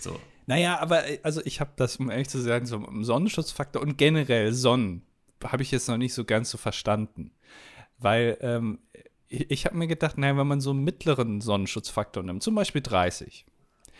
So. 0.00 0.18
Naja, 0.46 0.78
aber 0.78 1.06
äh, 1.06 1.18
also 1.22 1.42
ich 1.44 1.60
habe 1.60 1.72
das, 1.76 1.96
um 1.96 2.10
ehrlich 2.10 2.28
zu 2.28 2.40
sein, 2.40 2.66
so 2.66 2.76
im 2.76 3.04
Sonnenschutzfaktor 3.04 3.82
und 3.82 3.98
generell 3.98 4.52
Sonnen 4.52 5.02
habe 5.44 5.62
ich 5.62 5.70
jetzt 5.70 5.88
noch 5.88 5.98
nicht 5.98 6.14
so 6.14 6.24
ganz 6.24 6.50
so 6.50 6.58
verstanden. 6.58 7.32
Weil 7.98 8.38
ähm, 8.40 8.78
ich, 9.28 9.50
ich 9.50 9.66
habe 9.66 9.76
mir 9.76 9.86
gedacht, 9.86 10.16
naja, 10.18 10.36
wenn 10.36 10.46
man 10.46 10.60
so 10.60 10.70
einen 10.70 10.84
mittleren 10.84 11.40
Sonnenschutzfaktor 11.40 12.22
nimmt, 12.22 12.42
zum 12.42 12.54
Beispiel 12.54 12.82
30, 12.82 13.44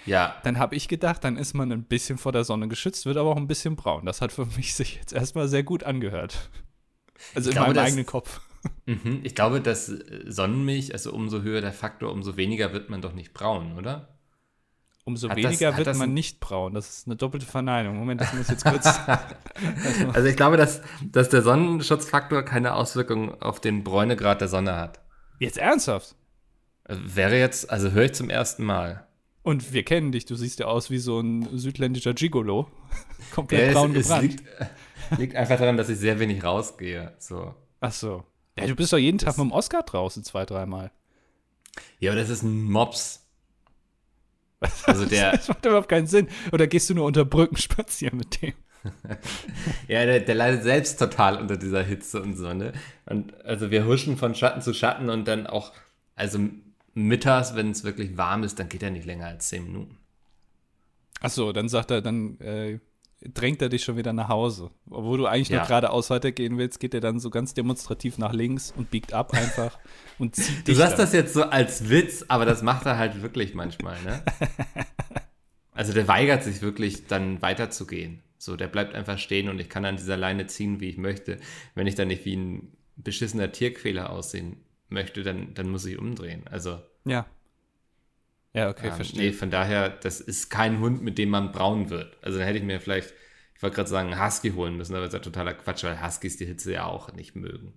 Ja, 0.07 0.37
dann 0.45 0.59
habe 0.59 0.75
ich 0.77 0.89
gedacht, 0.89 1.25
dann 1.25 1.37
ist 1.37 1.55
man 1.55 1.71
ein 1.73 1.85
bisschen 1.85 2.17
vor 2.19 2.33
der 2.33 2.45
Sonne 2.45 2.69
geschützt, 2.69 3.07
wird 3.07 3.17
aber 3.17 3.31
auch 3.31 3.37
ein 3.37 3.47
bisschen 3.49 3.77
braun. 3.77 4.07
Das 4.07 4.21
hat 4.21 4.33
für 4.33 4.47
mich 4.57 4.75
sich 4.75 4.97
jetzt 4.97 5.13
erstmal 5.13 5.49
sehr 5.49 5.63
gut 5.65 5.85
angehört. 5.85 6.49
Also 7.35 7.51
in 7.51 7.55
glaube, 7.55 7.69
meinem 7.69 7.77
das- 7.77 7.87
eigenen 7.87 8.07
Kopf. 8.07 8.41
mhm. 8.87 9.21
ich 9.25 9.35
glaube, 9.35 9.61
dass 9.61 9.89
äh, 9.89 10.25
Sonnenmilch, 10.27 10.93
also 10.93 11.13
umso 11.13 11.43
höher 11.43 11.61
der 11.61 11.73
Faktor, 11.73 12.13
umso 12.13 12.37
weniger 12.37 12.73
wird 12.73 12.89
man 12.91 13.01
doch 13.01 13.13
nicht 13.15 13.33
braun, 13.35 13.77
oder? 13.79 14.09
Umso 15.05 15.29
Hat 15.29 15.37
das- 15.39 15.45
weniger 15.45 15.69
hat 15.71 15.79
wird 15.79 15.87
das 15.87 15.99
man 15.99 16.13
nicht 16.15 16.41
braun. 16.41 16.75
Das 16.75 16.89
ist 16.89 17.07
eine 17.07 17.15
doppelte 17.17 17.47
Verneinung. 17.47 17.97
Moment, 17.97 18.21
das 18.21 18.33
muss 18.35 18.49
jetzt 18.49 18.65
kurz. 18.65 18.87
Also 20.13 20.29
ich 20.29 20.37
glaube, 20.37 20.57
dass, 20.57 20.83
dass 21.03 21.29
der 21.29 21.43
Sonnenschutzfaktor 21.43 22.43
keine 22.43 22.75
Auswirkung 22.75 23.41
auf 23.41 23.61
den 23.61 23.85
Bräunegrad 23.85 24.41
der 24.41 24.49
Sonne 24.49 24.77
hat. 24.77 25.01
jetzt 25.39 25.59
ernsthaft. 25.59 26.15
Also 26.85 27.01
wäre 27.17 27.39
jetzt, 27.39 27.71
also 27.71 27.91
höre 27.93 28.05
ich 28.05 28.15
zum 28.15 28.31
ersten 28.31 28.65
Mal. 28.65 29.06
Und 29.47 29.73
wir 29.73 29.85
kennen 29.85 30.11
dich, 30.11 30.25
du 30.25 30.35
siehst 30.35 30.59
ja 30.59 30.67
aus 30.67 30.91
wie 30.91 30.99
so 30.99 31.21
ein 31.21 31.57
südländischer 31.57 32.15
Gigolo. 32.15 32.69
Komplett 33.33 33.69
Ja, 33.69 33.73
braun 33.75 33.93
es, 33.93 33.99
es 33.99 34.07
gebrannt. 34.09 34.23
liegt, 34.33 34.45
liegt 35.21 35.37
einfach 35.37 35.57
daran, 35.57 35.77
dass 35.77 35.89
ich 35.89 35.99
sehr 35.99 36.19
wenig 36.19 36.43
rausgehe. 36.43 37.15
So. 37.21 37.55
Ach 37.79 37.93
so. 37.93 38.25
Ja, 38.59 38.67
du 38.67 38.75
bist 38.75 38.93
doch 38.93 38.99
jeden 38.99 39.19
Tag 39.19 39.39
mit 39.39 39.45
dem 39.45 39.53
Oscar 39.53 39.85
draußen, 39.85 40.25
zwei, 40.25 40.45
dreimal. 40.45 40.91
Ja, 42.01 42.11
aber 42.11 42.21
das 42.21 42.29
ist 42.29 42.43
ein 42.43 42.65
Mops. 42.65 43.23
Also 44.85 45.05
der, 45.07 45.31
Das 45.33 45.47
macht 45.47 45.65
überhaupt 45.65 45.89
keinen 45.91 46.09
Sinn. 46.09 46.27
Oder 46.51 46.67
gehst 46.67 46.91
du 46.91 46.95
nur 46.95 47.05
unter 47.05 47.25
Brücken 47.25 47.57
spazieren 47.59 48.19
mit 48.19 48.43
dem? 48.43 48.55
ja, 49.87 50.05
der, 50.07 50.21
der 50.21 50.35
leidet 50.35 50.65
selbst 50.65 50.99
total 50.99 51.41
unter 51.41 51.57
dieser 51.57 51.85
Hitze 51.85 52.21
und 52.21 52.35
Sonne. 52.37 52.73
Und 53.05 53.45
also 53.45 53.71
wir 53.71 53.85
huschen 53.87 54.17
von 54.17 54.35
Schatten 54.35 54.61
zu 54.61 54.75
Schatten 54.75 55.09
und 55.09 55.29
dann 55.29 55.47
auch, 55.47 55.73
also 56.17 56.41
mittags, 56.97 57.55
wenn 57.55 57.71
es 57.71 57.85
wirklich 57.85 58.17
warm 58.17 58.43
ist, 58.43 58.59
dann 58.59 58.69
geht 58.69 58.83
er 58.83 58.91
nicht 58.91 59.05
länger 59.07 59.27
als 59.27 59.49
zehn 59.49 59.65
Minuten. 59.65 59.99
Ach 61.21 61.31
so, 61.31 61.53
dann 61.53 61.69
sagt 61.69 61.91
er, 61.91 62.03
dann 62.03 62.39
äh, 62.41 62.79
drängt 63.23 63.61
er 63.63 63.69
dich 63.69 63.85
schon 63.85 63.97
wieder 63.97 64.13
nach 64.13 64.29
Hause. 64.29 64.71
Obwohl 64.91 65.19
du 65.19 65.27
eigentlich 65.27 65.49
Ja. 65.51 65.59
nur 65.59 65.67
geradeaus 65.67 66.11
weitergehen 66.11 66.59
willst, 66.59 66.81
geht 66.81 66.95
er 66.95 67.01
dann 67.01 67.19
so 67.21 67.31
ganz 67.31 67.55
demonstrativ 67.55 68.19
nach 68.19 68.33
links 68.33 68.73
und 68.77 68.91
biegt 68.91 69.13
ab 69.13 69.33
einfach 69.35 69.79
und 70.19 70.37
zieht 70.37 70.61
Du 70.61 70.73
dich 70.73 70.77
sagst 70.79 70.95
dann. 70.99 71.07
das 71.07 71.13
jetzt 71.13 71.35
so 71.35 71.43
als 71.45 71.89
Witz, 71.91 72.25
aber 72.29 72.45
das 72.47 72.63
macht 72.63 72.87
er 72.87 72.97
halt 72.99 73.23
wirklich 73.23 73.55
manchmal, 73.55 74.01
ne? 74.03 74.23
Also 75.73 75.93
der 75.93 76.09
weigert 76.09 76.43
sich 76.43 76.63
wirklich 76.63 77.07
dann 77.07 77.43
weiterzugehen. 77.43 78.23
So, 78.39 78.57
der 78.57 78.67
bleibt 78.69 78.95
einfach 78.95 79.19
stehen 79.19 79.51
und 79.51 79.59
ich 79.61 79.69
kann 79.69 79.85
an 79.85 79.97
dieser 79.97 80.17
Leine 80.17 80.47
ziehen, 80.47 80.81
wie 80.81 80.89
ich 80.89 80.97
möchte. 80.97 81.39
Wenn 81.75 81.87
ich 81.87 81.95
dann 81.95 82.09
nicht 82.09 82.25
wie 82.25 82.35
ein 82.37 82.73
beschissener 82.97 83.53
Tierquäler 83.53 84.09
aussehen 84.09 84.57
möchte, 84.89 85.23
dann, 85.23 85.55
dann 85.55 85.71
muss 85.71 85.85
ich 85.85 85.99
umdrehen. 85.99 86.45
Also. 86.49 86.81
Ja. 87.05 87.27
Ja, 88.53 88.71
okay, 88.71 88.89
ähm, 88.89 88.95
verstehe. 88.95 89.21
Nee, 89.21 89.33
von 89.33 89.51
daher, 89.51 89.91
das 89.91 90.21
ist 90.21 90.49
kein 90.49 90.81
Hund, 90.81 91.03
mit 91.03 91.19
dem 91.19 91.29
man 91.29 91.53
braun 91.53 91.91
wird. 91.91 92.17
Also 92.23 92.39
dann 92.39 92.47
hätte 92.47 92.59
ich 92.59 92.65
mir 92.65 92.81
vielleicht, 92.81 93.13
ich 93.55 93.63
wollte 93.63 93.77
gerade 93.77 93.89
sagen, 93.91 94.23
Husky 94.25 94.53
holen 94.53 94.77
müssen, 94.77 94.95
aber 94.95 95.05
das 95.05 95.13
ist 95.13 95.19
ja 95.19 95.21
totaler 95.21 95.55
Quatsch, 95.55 95.85
weil 95.85 96.03
Huskys 96.03 96.39
die 96.39 96.47
Hitze 96.47 96.73
ja 96.73 96.87
auch 96.87 97.13
nicht 97.13 97.37
mögen. 97.37 97.75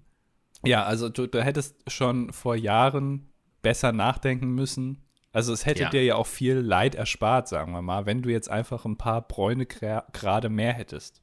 Ja, 0.65 0.83
also 0.83 1.09
du, 1.09 1.27
du 1.27 1.43
hättest 1.43 1.75
schon 1.91 2.31
vor 2.31 2.55
Jahren 2.55 3.29
besser 3.61 3.91
nachdenken 3.91 4.55
müssen. 4.55 5.03
Also 5.31 5.53
es 5.53 5.65
hätte 5.65 5.83
Ja. 5.83 5.89
dir 5.89 6.03
ja 6.03 6.15
auch 6.15 6.27
viel 6.27 6.55
Leid 6.55 6.95
erspart, 6.95 7.47
sagen 7.49 7.71
wir 7.73 7.81
mal, 7.81 8.05
wenn 8.05 8.21
du 8.21 8.29
jetzt 8.29 8.49
einfach 8.49 8.85
ein 8.85 8.97
paar 8.97 9.27
Bräune 9.27 9.65
gerade 9.65 10.49
mehr 10.49 10.73
hättest. 10.73 11.21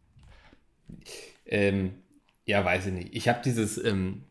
Ähm, 1.47 1.95
ja, 2.45 2.65
weiß 2.65 2.87
ich 2.87 2.93
nicht. 2.93 3.15
Ich 3.15 3.29
habe 3.29 3.41
dieses 3.45 3.83
ähm, 3.83 4.23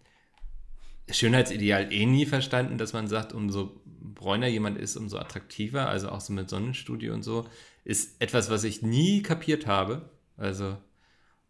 Schönheitsideal 1.10 1.92
eh 1.92 2.06
nie 2.06 2.26
verstanden, 2.26 2.78
dass 2.78 2.94
man 2.94 3.08
sagt, 3.08 3.34
umso 3.34 3.82
bräuner 3.86 4.48
jemand 4.48 4.78
ist, 4.78 4.96
umso 4.96 5.18
attraktiver, 5.18 5.88
also 5.88 6.10
auch 6.10 6.22
so 6.22 6.34
mit 6.34 6.50
Sonnenstudio 6.50 7.14
und 7.14 7.24
so, 7.24 7.46
ist 7.84 8.22
etwas, 8.22 8.50
was 8.50 8.64
ich 8.64 8.82
nie 8.82 9.22
kapiert 9.22 9.68
habe. 9.68 10.10
Also, 10.38 10.78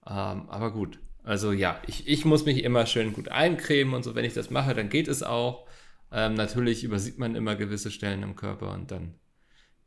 ähm, 0.06 0.50
aber 0.50 0.72
gut. 0.72 1.00
Also 1.24 1.52
ja, 1.52 1.82
ich, 1.88 2.08
ich 2.08 2.24
muss 2.26 2.46
mich 2.46 2.64
immer 2.64 2.86
schön 2.86 3.14
gut 3.14 3.30
eincremen 3.30 3.94
und 3.94 4.04
so. 4.04 4.14
Wenn 4.14 4.26
ich 4.26 4.34
das 4.34 4.52
mache, 4.52 4.76
dann 4.76 4.90
geht 4.90 5.08
es 5.08 5.24
auch. 5.24 5.68
Ähm, 6.12 6.36
natürlich 6.36 6.84
übersieht 6.84 7.18
man 7.18 7.36
immer 7.36 7.56
gewisse 7.56 7.90
Stellen 7.92 8.22
im 8.22 8.36
Körper 8.36 8.72
und 8.74 8.92
dann, 8.92 9.16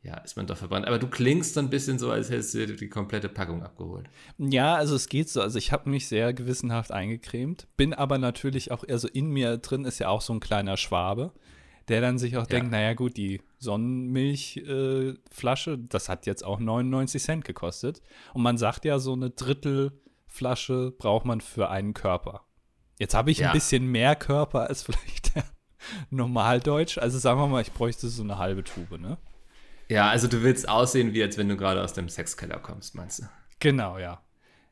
ja, 0.02 0.16
ist 0.18 0.36
man 0.36 0.46
doch 0.46 0.56
verbrannt. 0.56 0.86
Aber 0.86 0.98
du 0.98 1.08
klingst 1.08 1.54
so 1.54 1.60
ein 1.60 1.70
bisschen 1.70 1.98
so, 1.98 2.10
als 2.10 2.30
hättest 2.30 2.54
du 2.54 2.66
dir 2.66 2.76
die 2.76 2.88
komplette 2.88 3.28
Packung 3.28 3.62
abgeholt. 3.62 4.08
Ja, 4.38 4.74
also 4.76 4.94
es 4.94 5.08
geht 5.08 5.28
so. 5.28 5.40
Also 5.42 5.58
ich 5.58 5.72
habe 5.72 5.90
mich 5.90 6.06
sehr 6.08 6.32
gewissenhaft 6.32 6.92
eingecremt, 6.92 7.66
bin 7.76 7.92
aber 7.94 8.18
natürlich 8.18 8.70
auch, 8.70 8.84
also 8.88 9.08
in 9.08 9.30
mir 9.30 9.58
drin 9.58 9.84
ist 9.84 9.98
ja 9.98 10.08
auch 10.08 10.20
so 10.22 10.32
ein 10.32 10.40
kleiner 10.40 10.76
Schwabe, 10.76 11.32
der 11.88 12.00
dann 12.00 12.18
sich 12.18 12.36
auch 12.36 12.46
denkt, 12.46 12.70
naja 12.70 12.94
gut, 12.94 13.16
die 13.16 13.40
Sonnenmilchflasche, 13.58 15.70
äh, 15.72 15.78
das 15.88 16.08
hat 16.08 16.26
jetzt 16.26 16.44
auch 16.44 16.60
99 16.60 17.22
Cent 17.22 17.44
gekostet. 17.44 18.00
Und 18.34 18.42
man 18.42 18.56
sagt 18.58 18.84
ja, 18.84 18.98
so 18.98 19.12
eine 19.14 19.30
Drittelflasche 19.30 20.92
braucht 20.98 21.24
man 21.26 21.40
für 21.40 21.70
einen 21.70 21.94
Körper. 21.94 22.42
Jetzt 22.98 23.14
habe 23.14 23.30
ich 23.30 23.38
Ja. 23.38 23.48
ein 23.48 23.52
bisschen 23.54 23.86
mehr 23.86 24.16
Körper 24.16 24.68
als 24.68 24.82
vielleicht 24.84 25.34
der 25.34 25.44
Normaldeutsch. 26.10 26.98
Also 26.98 27.18
sagen 27.18 27.40
wir 27.40 27.46
mal, 27.46 27.62
ich 27.62 27.72
bräuchte 27.72 28.08
so 28.08 28.22
eine 28.22 28.36
halbe 28.38 28.64
Tube, 28.64 28.98
ne? 29.00 29.16
Ja, 29.88 30.08
also 30.10 30.28
du 30.28 30.42
willst 30.42 30.68
aussehen, 30.68 31.14
wie 31.14 31.22
als 31.22 31.38
wenn 31.38 31.48
du 31.48 31.56
gerade 31.56 31.82
aus 31.82 31.94
dem 31.94 32.08
Sexkeller 32.08 32.58
kommst, 32.58 32.94
meinst 32.94 33.20
du? 33.20 33.24
Genau, 33.58 33.98
ja. 33.98 34.22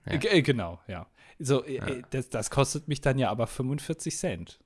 Ja. 0.04 0.12
Äh, 0.12 0.42
genau, 0.42 0.80
ja. 0.86 1.06
So, 1.38 1.64
äh, 1.64 2.02
das, 2.10 2.28
das 2.30 2.50
kostet 2.50 2.88
mich 2.88 3.00
dann 3.00 3.18
ja 3.18 3.30
aber 3.30 3.46
45 3.46 4.16
Cent, 4.16 4.60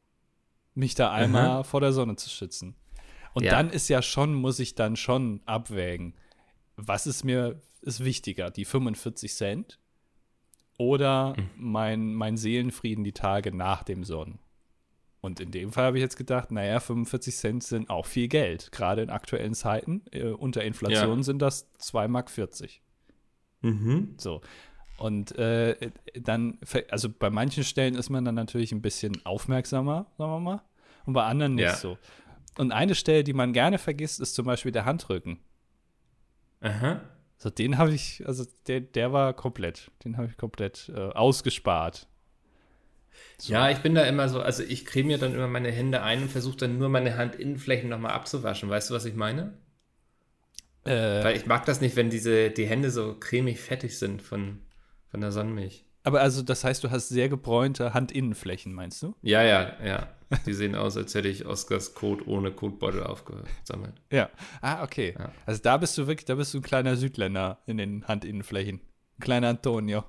mich 0.74 0.94
da 0.94 1.12
einmal 1.12 1.64
vor 1.64 1.80
der 1.80 1.92
Sonne 1.92 2.16
zu 2.16 2.28
schützen. 2.30 2.76
Und 3.32 3.44
Ja. 3.44 3.52
dann 3.52 3.70
ist 3.70 3.88
ja 3.88 4.02
schon, 4.02 4.34
muss 4.34 4.58
ich 4.58 4.74
dann 4.74 4.96
schon 4.96 5.40
abwägen, 5.46 6.14
was 6.76 7.06
ist 7.06 7.24
mir 7.24 7.60
ist 7.82 8.04
wichtiger, 8.04 8.50
die 8.50 8.64
45 8.64 9.34
Cent 9.34 9.78
oder 10.78 11.34
Hm. 11.36 11.50
mein, 11.56 12.14
mein 12.14 12.36
Seelenfrieden 12.36 13.04
die 13.04 13.12
Tage 13.12 13.54
nach 13.54 13.82
dem 13.82 14.04
Sonnen. 14.04 14.38
Und 15.22 15.38
in 15.38 15.50
dem 15.50 15.70
Fall 15.72 15.84
habe 15.84 15.98
ich 15.98 16.02
jetzt 16.02 16.16
gedacht, 16.16 16.50
naja, 16.50 16.80
45 16.80 17.36
Cent 17.36 17.62
sind 17.62 17.90
auch 17.90 18.06
viel 18.06 18.26
Geld. 18.28 18.72
Gerade 18.72 19.02
in 19.02 19.10
aktuellen 19.10 19.54
Zeiten, 19.54 20.02
äh, 20.12 20.24
unter 20.28 20.64
Inflation 20.64 21.18
Ja. 21.18 21.22
sind 21.24 21.42
das 21.42 21.68
2,40 21.78 22.08
Mark. 22.08 22.30
Mhm. 23.60 24.14
So. 24.18 24.40
Und 24.96 25.32
äh, 25.38 25.90
dann, 26.14 26.58
also 26.90 27.08
bei 27.10 27.28
manchen 27.30 27.64
Stellen 27.64 27.94
ist 27.94 28.08
man 28.10 28.24
dann 28.24 28.34
natürlich 28.34 28.72
ein 28.72 28.82
bisschen 28.82 29.24
aufmerksamer, 29.26 30.06
sagen 30.16 30.30
wir 30.32 30.40
mal, 30.40 30.62
und 31.06 31.12
bei 31.14 31.24
anderen 31.24 31.54
nicht 31.54 31.64
Ja. 31.64 31.76
so. 31.76 31.98
Und 32.58 32.72
eine 32.72 32.94
Stelle, 32.94 33.22
die 33.24 33.32
man 33.32 33.52
gerne 33.52 33.78
vergisst, 33.78 34.20
ist 34.20 34.34
zum 34.34 34.46
Beispiel 34.46 34.72
der 34.72 34.84
Handrücken. 34.84 35.38
Aha. 36.60 37.00
So, 37.38 37.48
den 37.48 37.78
habe 37.78 37.92
ich, 37.94 38.22
also 38.26 38.44
der, 38.66 38.80
der 38.80 39.12
war 39.12 39.32
komplett, 39.32 39.90
den 40.04 40.16
habe 40.18 40.28
ich 40.28 40.36
komplett 40.36 40.90
äh, 40.94 40.98
ausgespart. 41.12 42.06
So. 43.38 43.52
Ja, 43.52 43.70
ich 43.70 43.78
bin 43.78 43.94
da 43.94 44.02
immer 44.04 44.28
so, 44.28 44.40
also 44.40 44.62
ich 44.62 44.84
creme 44.84 45.08
mir 45.08 45.18
dann 45.18 45.34
immer 45.34 45.48
meine 45.48 45.70
Hände 45.70 46.02
ein 46.02 46.22
und 46.22 46.30
versuche 46.30 46.56
dann 46.58 46.78
nur 46.78 46.88
meine 46.88 47.16
Handinnenflächen 47.16 47.88
nochmal 47.88 48.12
abzuwaschen. 48.12 48.68
Weißt 48.68 48.90
du, 48.90 48.94
was 48.94 49.04
ich 49.04 49.14
meine? 49.14 49.54
Äh, 50.84 51.24
Weil 51.24 51.36
ich 51.36 51.46
mag 51.46 51.64
das 51.66 51.80
nicht, 51.80 51.96
wenn 51.96 52.10
diese, 52.10 52.50
die 52.50 52.66
Hände 52.66 52.90
so 52.90 53.14
cremig 53.18 53.60
fettig 53.60 53.98
sind 53.98 54.22
von, 54.22 54.60
von 55.10 55.20
der 55.20 55.30
Sonnenmilch. 55.32 55.84
aber 56.04 56.20
also, 56.22 56.42
das 56.42 56.64
heißt, 56.64 56.82
du 56.84 56.90
hast 56.90 57.08
sehr 57.08 57.28
gebräunte 57.28 57.92
Handinnenflächen, 57.92 58.72
meinst 58.72 59.02
du? 59.02 59.14
Ja, 59.22 59.42
ja, 59.42 59.72
ja. 59.84 60.08
Die 60.46 60.54
sehen 60.54 60.74
aus, 60.76 60.96
als 60.96 61.14
hätte 61.14 61.28
ich 61.28 61.44
Oscars 61.44 61.94
Code 61.94 62.26
ohne 62.28 62.52
Kotbeutel 62.52 63.02
aufgesammelt. 63.02 63.94
Ja. 64.12 64.30
Ah, 64.60 64.84
okay. 64.84 65.14
Ja. 65.18 65.32
Also 65.44 65.60
da 65.62 65.76
bist 65.76 65.98
du 65.98 66.06
wirklich, 66.06 66.24
da 66.24 66.36
bist 66.36 66.54
du 66.54 66.58
ein 66.58 66.62
kleiner 66.62 66.96
Südländer 66.96 67.58
in 67.66 67.78
den 67.78 68.06
Handinnenflächen. 68.06 68.76
Ein 69.18 69.20
kleiner 69.20 69.48
Antonio. 69.48 70.04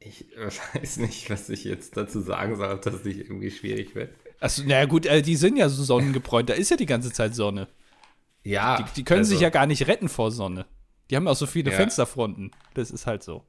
Ich 0.04 0.26
weiß 0.36 0.98
nicht, 0.98 1.28
was 1.28 1.48
ich 1.48 1.64
jetzt 1.64 1.96
dazu 1.96 2.20
sagen 2.20 2.56
soll, 2.56 2.72
ob 2.72 2.82
das 2.82 3.04
nicht 3.04 3.18
irgendwie 3.18 3.50
schwierig 3.50 3.94
wird. 3.94 4.14
Achso, 4.40 4.62
naja 4.62 4.84
gut, 4.86 5.06
äh, 5.06 5.22
die 5.22 5.34
sind 5.36 5.56
ja 5.56 5.68
so 5.68 5.82
sonnengebräunt, 5.82 6.48
da 6.48 6.54
ist 6.54 6.70
ja 6.70 6.76
die 6.76 6.86
ganze 6.86 7.12
Zeit 7.12 7.34
Sonne. 7.34 7.66
Ja. 8.44 8.76
Die, 8.80 8.84
die 8.94 9.04
können 9.04 9.20
also, 9.20 9.30
sich 9.30 9.40
ja 9.40 9.50
gar 9.50 9.66
nicht 9.66 9.88
retten 9.88 10.08
vor 10.08 10.30
Sonne. 10.30 10.66
Die 11.10 11.16
haben 11.16 11.26
auch 11.26 11.34
so 11.36 11.46
viele 11.46 11.70
Ja. 11.72 11.76
Fensterfronten. 11.76 12.52
Das 12.74 12.90
ist 12.90 13.06
halt 13.06 13.22
so. 13.24 13.44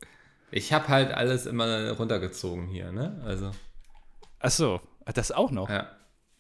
Ich 0.52 0.74
habe 0.74 0.88
halt 0.88 1.12
alles 1.12 1.46
immer 1.46 1.92
runtergezogen 1.92 2.68
hier, 2.68 2.92
ne? 2.92 3.22
Also, 3.24 3.52
Achso, 4.40 4.82
das 5.14 5.32
auch 5.32 5.52
noch. 5.52 5.70
ja. 5.70 5.88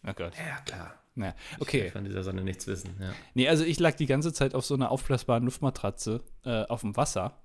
Oh 0.08 0.13
Gott. 0.16 0.34
Ja, 0.38 0.60
klar. 0.66 0.94
Naja, 1.16 1.36
Ich 1.58 1.62
okay. 1.62 1.84
will 1.84 1.92
von 1.92 2.06
dieser 2.06 2.24
Sonne 2.24 2.42
nichts 2.44 2.66
wissen, 2.68 2.96
ja. 3.00 3.12
Nee, 3.34 3.50
also 3.50 3.66
ich 3.66 3.80
lag 3.80 3.96
die 3.96 4.06
ganze 4.06 4.32
Zeit 4.32 4.56
auf 4.56 4.66
so 4.66 4.74
einer 4.74 4.89
aufblasbaren 4.92 5.44
Luftmatratze 5.44 6.24
äh, 6.46 6.63
auf 6.63 6.82
dem 6.82 6.96
Wasser. 6.96 7.38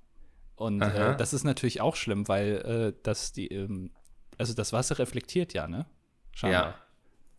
Und 0.56 0.82
äh, 0.82 1.16
das 1.16 1.32
ist 1.32 1.44
natürlich 1.44 1.80
auch 1.80 1.96
schlimm, 1.96 2.28
weil 2.28 2.94
äh, 2.96 3.00
das 3.02 3.32
die, 3.32 3.48
ähm, 3.48 3.90
also 4.38 4.54
das 4.54 4.72
Wasser 4.72 4.98
reflektiert 4.98 5.52
ja, 5.52 5.66
ne? 5.66 5.86
Scheinbar. 6.32 6.66
Ja. 6.66 6.78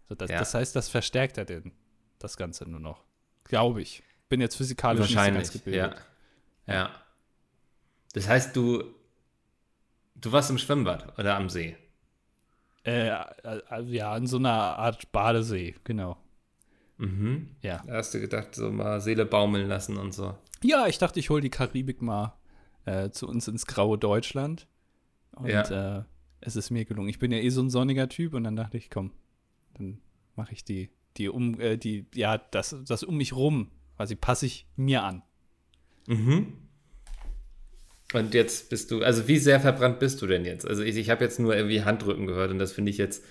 So, 0.09 0.15
das, 0.15 0.29
Ja. 0.29 0.39
das 0.39 0.53
heißt, 0.53 0.75
das 0.75 0.89
verstärkt 0.89 1.37
ja 1.37 1.45
den, 1.45 1.71
das 2.19 2.37
Ganze 2.37 2.69
nur 2.69 2.79
noch. 2.79 3.03
Glaube 3.45 3.81
ich. 3.81 4.03
Bin 4.27 4.41
jetzt 4.41 4.55
physikalisch 4.55 5.09
nicht 5.09 5.25
so 5.25 5.31
ganz 5.31 5.53
ja. 5.53 5.59
gebildet. 5.59 6.01
Ja. 6.67 6.89
Das 8.13 8.27
heißt, 8.27 8.55
du, 8.55 8.83
du 10.15 10.31
warst 10.31 10.49
im 10.49 10.57
Schwimmbad 10.57 11.17
oder 11.19 11.35
am 11.35 11.49
See? 11.49 11.77
Äh, 12.83 13.07
äh, 13.09 13.81
ja, 13.87 14.15
in 14.17 14.27
so 14.27 14.37
einer 14.37 14.77
Art 14.77 15.11
Badesee, 15.11 15.75
genau. 15.83 16.17
Mhm. 16.97 17.55
Ja. 17.61 17.83
Da 17.85 17.93
hast 17.93 18.13
du 18.13 18.19
gedacht, 18.21 18.55
so 18.55 18.71
mal 18.71 19.01
Seele 19.01 19.25
baumeln 19.25 19.67
lassen 19.67 19.97
und 19.97 20.13
so. 20.13 20.37
Ja, 20.63 20.87
ich 20.87 20.97
dachte, 20.97 21.19
ich 21.19 21.29
hole 21.29 21.41
die 21.41 21.49
Karibik 21.49 22.01
mal 22.01 22.33
äh, 22.85 23.09
zu 23.09 23.27
uns 23.27 23.47
ins 23.47 23.65
graue 23.65 23.97
Deutschland. 23.97 24.67
Und 25.35 25.47
Ja. 25.49 25.99
äh, 25.99 26.03
es 26.41 26.55
ist 26.55 26.69
mir 26.69 26.85
gelungen. 26.85 27.09
Ich 27.09 27.19
bin 27.19 27.31
ja 27.31 27.39
eh 27.39 27.49
so 27.49 27.61
ein 27.61 27.69
sonniger 27.69 28.07
Typ 28.09 28.33
und 28.33 28.43
dann 28.43 28.55
dachte 28.55 28.77
ich, 28.77 28.89
komm, 28.89 29.11
dann 29.73 29.99
mache 30.35 30.53
ich 30.53 30.63
die, 30.63 30.89
die 31.17 31.29
um, 31.29 31.59
äh, 31.59 31.77
die, 31.77 32.05
ja, 32.13 32.37
das, 32.37 32.75
das 32.87 33.03
um 33.03 33.17
mich 33.17 33.33
rum, 33.35 33.71
quasi 33.97 34.15
passe 34.15 34.45
ich 34.45 34.67
mir 34.75 35.03
an. 35.03 35.23
Mhm. 36.07 36.53
Und 38.13 38.33
jetzt 38.33 38.69
bist 38.69 38.91
du, 38.91 39.01
also 39.03 39.27
wie 39.27 39.39
sehr 39.39 39.59
verbrannt 39.59 39.99
bist 39.99 40.21
du 40.21 40.27
denn 40.27 40.45
jetzt? 40.45 40.67
Also 40.67 40.83
ich, 40.83 40.95
ich 40.95 41.09
habe 41.09 41.23
jetzt 41.23 41.39
nur 41.39 41.55
irgendwie 41.55 41.83
Handrücken 41.83 42.27
gehört 42.27 42.51
und 42.51 42.59
das 42.59 42.71
finde 42.71 42.91
ich 42.91 42.97
jetzt, 42.97 43.23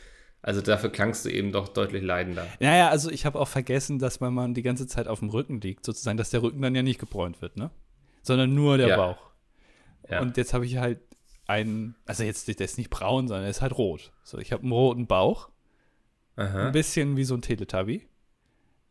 also 0.42 0.60
dafür 0.60 0.90
klangst 0.90 1.24
du 1.24 1.30
eben 1.30 1.52
doch 1.52 1.68
deutlich 1.68 2.02
leidender. 2.02 2.46
Naja, 2.60 2.88
also 2.90 3.10
ich 3.10 3.24
habe 3.24 3.38
auch 3.38 3.48
vergessen, 3.48 3.98
dass 3.98 4.20
wenn 4.20 4.34
man 4.34 4.52
die 4.52 4.62
ganze 4.62 4.86
Zeit 4.86 5.06
auf 5.06 5.20
dem 5.20 5.30
Rücken 5.30 5.60
liegt, 5.60 5.86
sozusagen, 5.86 6.18
dass 6.18 6.30
der 6.30 6.42
Rücken 6.42 6.60
dann 6.60 6.74
ja 6.74 6.82
nicht 6.82 6.98
gebräunt 6.98 7.40
wird, 7.40 7.56
ne? 7.56 7.70
Sondern 8.22 8.54
nur 8.54 8.76
der 8.76 8.88
Ja. 8.88 8.96
Bauch. 8.96 9.30
Ja. 10.08 10.20
Und 10.20 10.36
jetzt 10.36 10.52
habe 10.54 10.66
ich 10.66 10.76
halt 10.78 11.00
einen, 11.46 11.94
also 12.06 12.22
jetzt, 12.24 12.48
der 12.48 12.58
ist 12.64 12.78
nicht 12.78 12.90
braun, 12.90 13.28
sondern 13.28 13.44
er 13.44 13.50
ist 13.50 13.60
halt 13.62 13.76
rot. 13.76 14.12
So, 14.22 14.38
ich 14.38 14.52
habe 14.52 14.62
einen 14.62 14.72
roten 14.72 15.06
Bauch, 15.06 15.48
Aha. 16.36 16.66
ein 16.66 16.72
bisschen 16.72 17.16
wie 17.16 17.24
so 17.24 17.34
ein 17.34 17.42
Teletubby. 17.42 18.06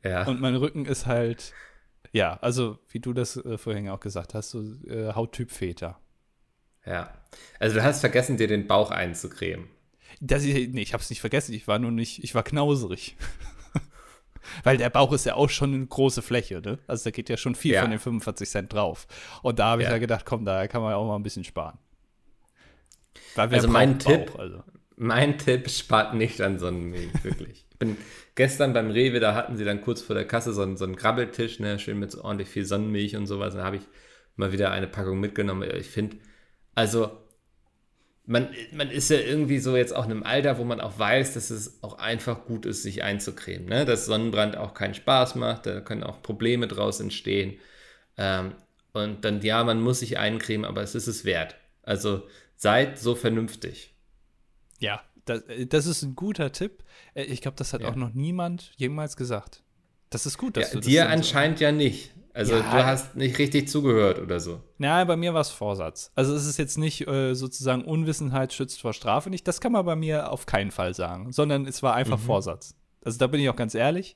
Ja. 0.04 0.28
Und 0.28 0.42
mein 0.42 0.56
Rücken 0.56 0.86
ist 0.86 1.06
halt, 1.06 1.54
ja, 2.12 2.38
also 2.42 2.78
wie 2.90 3.00
du 3.00 3.14
das 3.14 3.38
äh, 3.38 3.58
vorhin 3.58 3.90
auch 3.90 4.00
gesagt 4.00 4.34
hast, 4.34 4.50
so 4.52 4.62
äh, 4.88 5.14
Hauttyp 5.14 5.50
Väter. 5.52 6.00
ja. 6.86 7.14
Also 7.60 7.76
du 7.78 7.84
hast 7.84 8.02
vergessen, 8.02 8.38
dir 8.38 8.48
den 8.48 8.68
Bauch 8.68 8.92
einzucremen. 8.92 9.68
Das, 10.22 10.44
ich- 10.44 10.70
nee, 10.70 10.82
ich 10.84 10.94
habe 10.94 11.02
es 11.02 11.10
nicht 11.10 11.22
vergessen, 11.22 11.54
ich 11.54 11.68
war 11.68 11.80
nur 11.80 11.90
nicht, 11.92 12.24
ich 12.24 12.36
war 12.36 12.44
knauserig. 12.44 13.16
Weil 14.64 14.78
der 14.78 14.90
Bauch 14.90 15.12
ist 15.14 15.26
ja 15.26 15.36
auch 15.36 15.50
schon 15.50 15.74
eine 15.74 15.86
große 15.86 16.22
Fläche, 16.22 16.62
ne? 16.62 16.80
Also 16.88 17.06
da 17.06 17.12
geht 17.12 17.30
ja 17.30 17.38
schon 17.38 17.56
viel 17.56 17.74
Ja. 17.74 17.82
von 17.82 17.92
den 17.92 18.00
45 18.00 18.50
Cent 18.50 18.74
drauf. 18.74 19.08
Und 19.42 19.60
da 19.60 19.66
habe 19.68 19.82
ich 19.82 19.88
Ja. 19.88 19.94
ja 19.94 20.00
gedacht, 20.00 20.26
komm, 20.26 20.46
da 20.46 20.68
kann 20.68 20.82
man 20.82 20.92
ja 20.92 20.98
auch 20.98 21.08
mal 21.08 21.16
ein 21.16 21.24
bisschen 21.24 21.44
sparen. 21.44 21.78
Also 23.36 23.68
mein 23.68 24.00
Tipp- 24.00 24.32
Bauch, 24.34 24.40
also. 24.40 24.64
Mein 24.96 25.38
Tipp 25.38 25.70
spart 25.70 26.14
nicht 26.14 26.40
an 26.42 26.60
Sonnenmilch, 26.60 27.24
wirklich. 27.24 27.66
bin 27.80 27.98
gestern 28.36 28.72
beim 28.74 28.92
Rewe, 28.92 29.20
da 29.20 29.34
hatten 29.36 29.58
sie 29.58 29.66
dann 29.66 29.82
kurz 29.82 30.02
vor 30.02 30.16
der 30.16 30.26
Kasse 30.26 30.54
so 30.54 30.62
einen, 30.62 30.78
so 30.78 30.86
einen 30.86 30.96
Grabbeltisch, 30.96 31.60
ne, 31.60 31.80
schön 31.80 32.00
mit 32.00 32.12
so 32.12 32.24
ordentlich 32.24 32.48
viel 32.48 32.64
Sonnenmilch 32.66 33.16
und 33.18 33.26
sowas. 33.28 33.56
Da 33.56 33.64
habe 33.64 33.78
ich 33.78 33.82
mal 34.36 34.52
wieder 34.54 34.72
eine 34.72 34.88
Packung 34.88 35.20
mitgenommen. 35.20 35.68
Ich 35.78 35.88
finde, 35.90 36.18
also 36.76 37.12
man, 38.26 38.48
man 38.72 38.90
ist 38.90 39.10
ja 39.10 39.18
irgendwie 39.20 39.60
so 39.60 39.76
jetzt 39.76 39.94
auch 39.96 40.06
in 40.06 40.12
einem 40.12 40.24
Alter, 40.24 40.58
wo 40.58 40.64
man 40.64 40.80
auch 40.80 40.98
weiß, 40.98 41.34
dass 41.34 41.50
es 41.50 41.84
auch 41.84 41.98
einfach 41.98 42.46
gut 42.46 42.66
ist, 42.66 42.84
sich 42.84 43.04
einzucremen. 43.04 43.68
Ne? 43.68 43.86
Dass 43.86 44.06
Sonnenbrand 44.06 44.56
auch 44.58 44.74
keinen 44.74 44.94
Spaß 44.94 45.36
macht, 45.36 45.66
da 45.66 45.82
können 45.82 46.04
auch 46.04 46.22
Probleme 46.22 46.68
draus 46.68 47.00
entstehen. 47.02 47.58
Ähm, 48.18 48.54
und 48.94 49.26
dann, 49.26 49.42
ja, 49.42 49.64
man 49.64 49.82
muss 49.82 50.00
sich 50.00 50.18
eincremen, 50.20 50.66
aber 50.66 50.82
es 50.84 50.96
ist 50.96 51.08
es 51.08 51.26
wert. 51.26 51.56
Also 51.82 52.24
seid 52.56 52.98
so 52.98 53.16
vernünftig. 53.16 53.94
Ja, 54.80 55.02
das, 55.26 55.44
das 55.68 55.86
ist 55.86 56.04
ein 56.04 56.16
guter 56.16 56.52
Tipp. 56.52 56.84
Äh, 57.16 57.24
ich 57.24 57.42
glaube, 57.42 57.58
das 57.58 57.74
hat 57.74 57.82
Ja. 57.82 57.90
auch 57.90 57.96
noch 57.96 58.14
niemand 58.14 58.72
jemals 58.78 59.18
gesagt. 59.18 59.64
Das 60.12 60.26
ist 60.26 60.38
gut, 60.38 60.56
dass 60.58 60.68
Ja, 60.68 60.74
du 60.76 60.80
das 60.80 60.86
dir 60.88 61.02
dann 61.02 61.10
so- 61.10 61.14
anscheinend 61.18 61.60
ja 61.60 61.72
nicht. 61.72 62.12
Also 62.34 62.56
Ja. 62.56 62.62
du 62.62 62.86
hast 62.86 63.16
nicht 63.16 63.38
richtig 63.38 63.70
zugehört 63.70 64.20
oder 64.20 64.40
so. 64.40 64.62
Na, 64.80 65.04
bei 65.04 65.16
mir 65.16 65.34
war 65.34 65.42
es 65.42 65.50
Vorsatz. 65.52 66.12
Also 66.16 66.34
es 66.36 66.46
ist 66.48 66.58
jetzt 66.58 66.78
nicht 66.78 67.08
äh, 67.08 67.36
sozusagen 67.36 67.86
Unwissenheit 67.86 68.54
schützt 68.54 68.82
vor 68.82 68.94
Strafe 68.94 69.30
nicht. 69.30 69.48
Das 69.48 69.62
kann 69.62 69.72
man 69.72 69.86
bei 69.86 69.96
mir 69.96 70.32
auf 70.32 70.46
keinen 70.48 70.72
Fall 70.72 70.94
sagen, 70.96 71.32
sondern 71.32 71.66
es 71.68 71.84
war 71.84 71.94
einfach 71.94 72.20
Vorsatz. 72.20 72.76
Also 73.06 73.20
da 73.20 73.28
bin 73.28 73.40
ich 73.40 73.50
auch 73.50 73.56
ganz 73.56 73.76
ehrlich. 73.76 74.16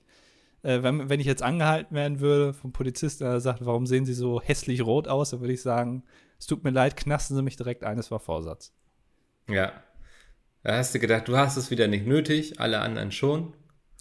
Äh, 0.63 0.81
wenn, 0.81 1.09
wenn 1.09 1.19
ich 1.19 1.27
jetzt 1.27 1.43
angehalten 1.43 1.95
werden 1.95 2.19
würde 2.19 2.53
vom 2.53 2.71
Polizisten, 2.71 3.23
der 3.23 3.39
sagt, 3.39 3.63
warum 3.65 3.85
sehen 3.85 4.05
Sie 4.07 4.13
so 4.15 4.41
hässlich 4.41 4.83
rot 4.83 5.07
aus, 5.07 5.29
dann 5.29 5.41
würde 5.41 5.53
ich 5.53 5.61
sagen, 5.61 6.03
es 6.39 6.47
tut 6.47 6.63
mir 6.63 6.71
leid, 6.71 6.97
knasten 6.97 7.35
Sie 7.35 7.43
mich 7.43 7.55
direkt 7.57 7.83
ein, 7.83 7.99
es 7.99 8.09
war 8.09 8.19
Vorsatz. 8.19 8.73
Ja. 9.49 9.71
Da 10.63 10.77
hast 10.77 10.95
du 10.95 10.99
gedacht, 10.99 11.27
du 11.27 11.37
hast 11.37 11.55
es 11.55 11.69
wieder 11.69 11.87
nicht 11.87 12.07
nötig, 12.07 12.59
alle 12.59 12.79
anderen 12.79 13.11
schon. 13.11 13.53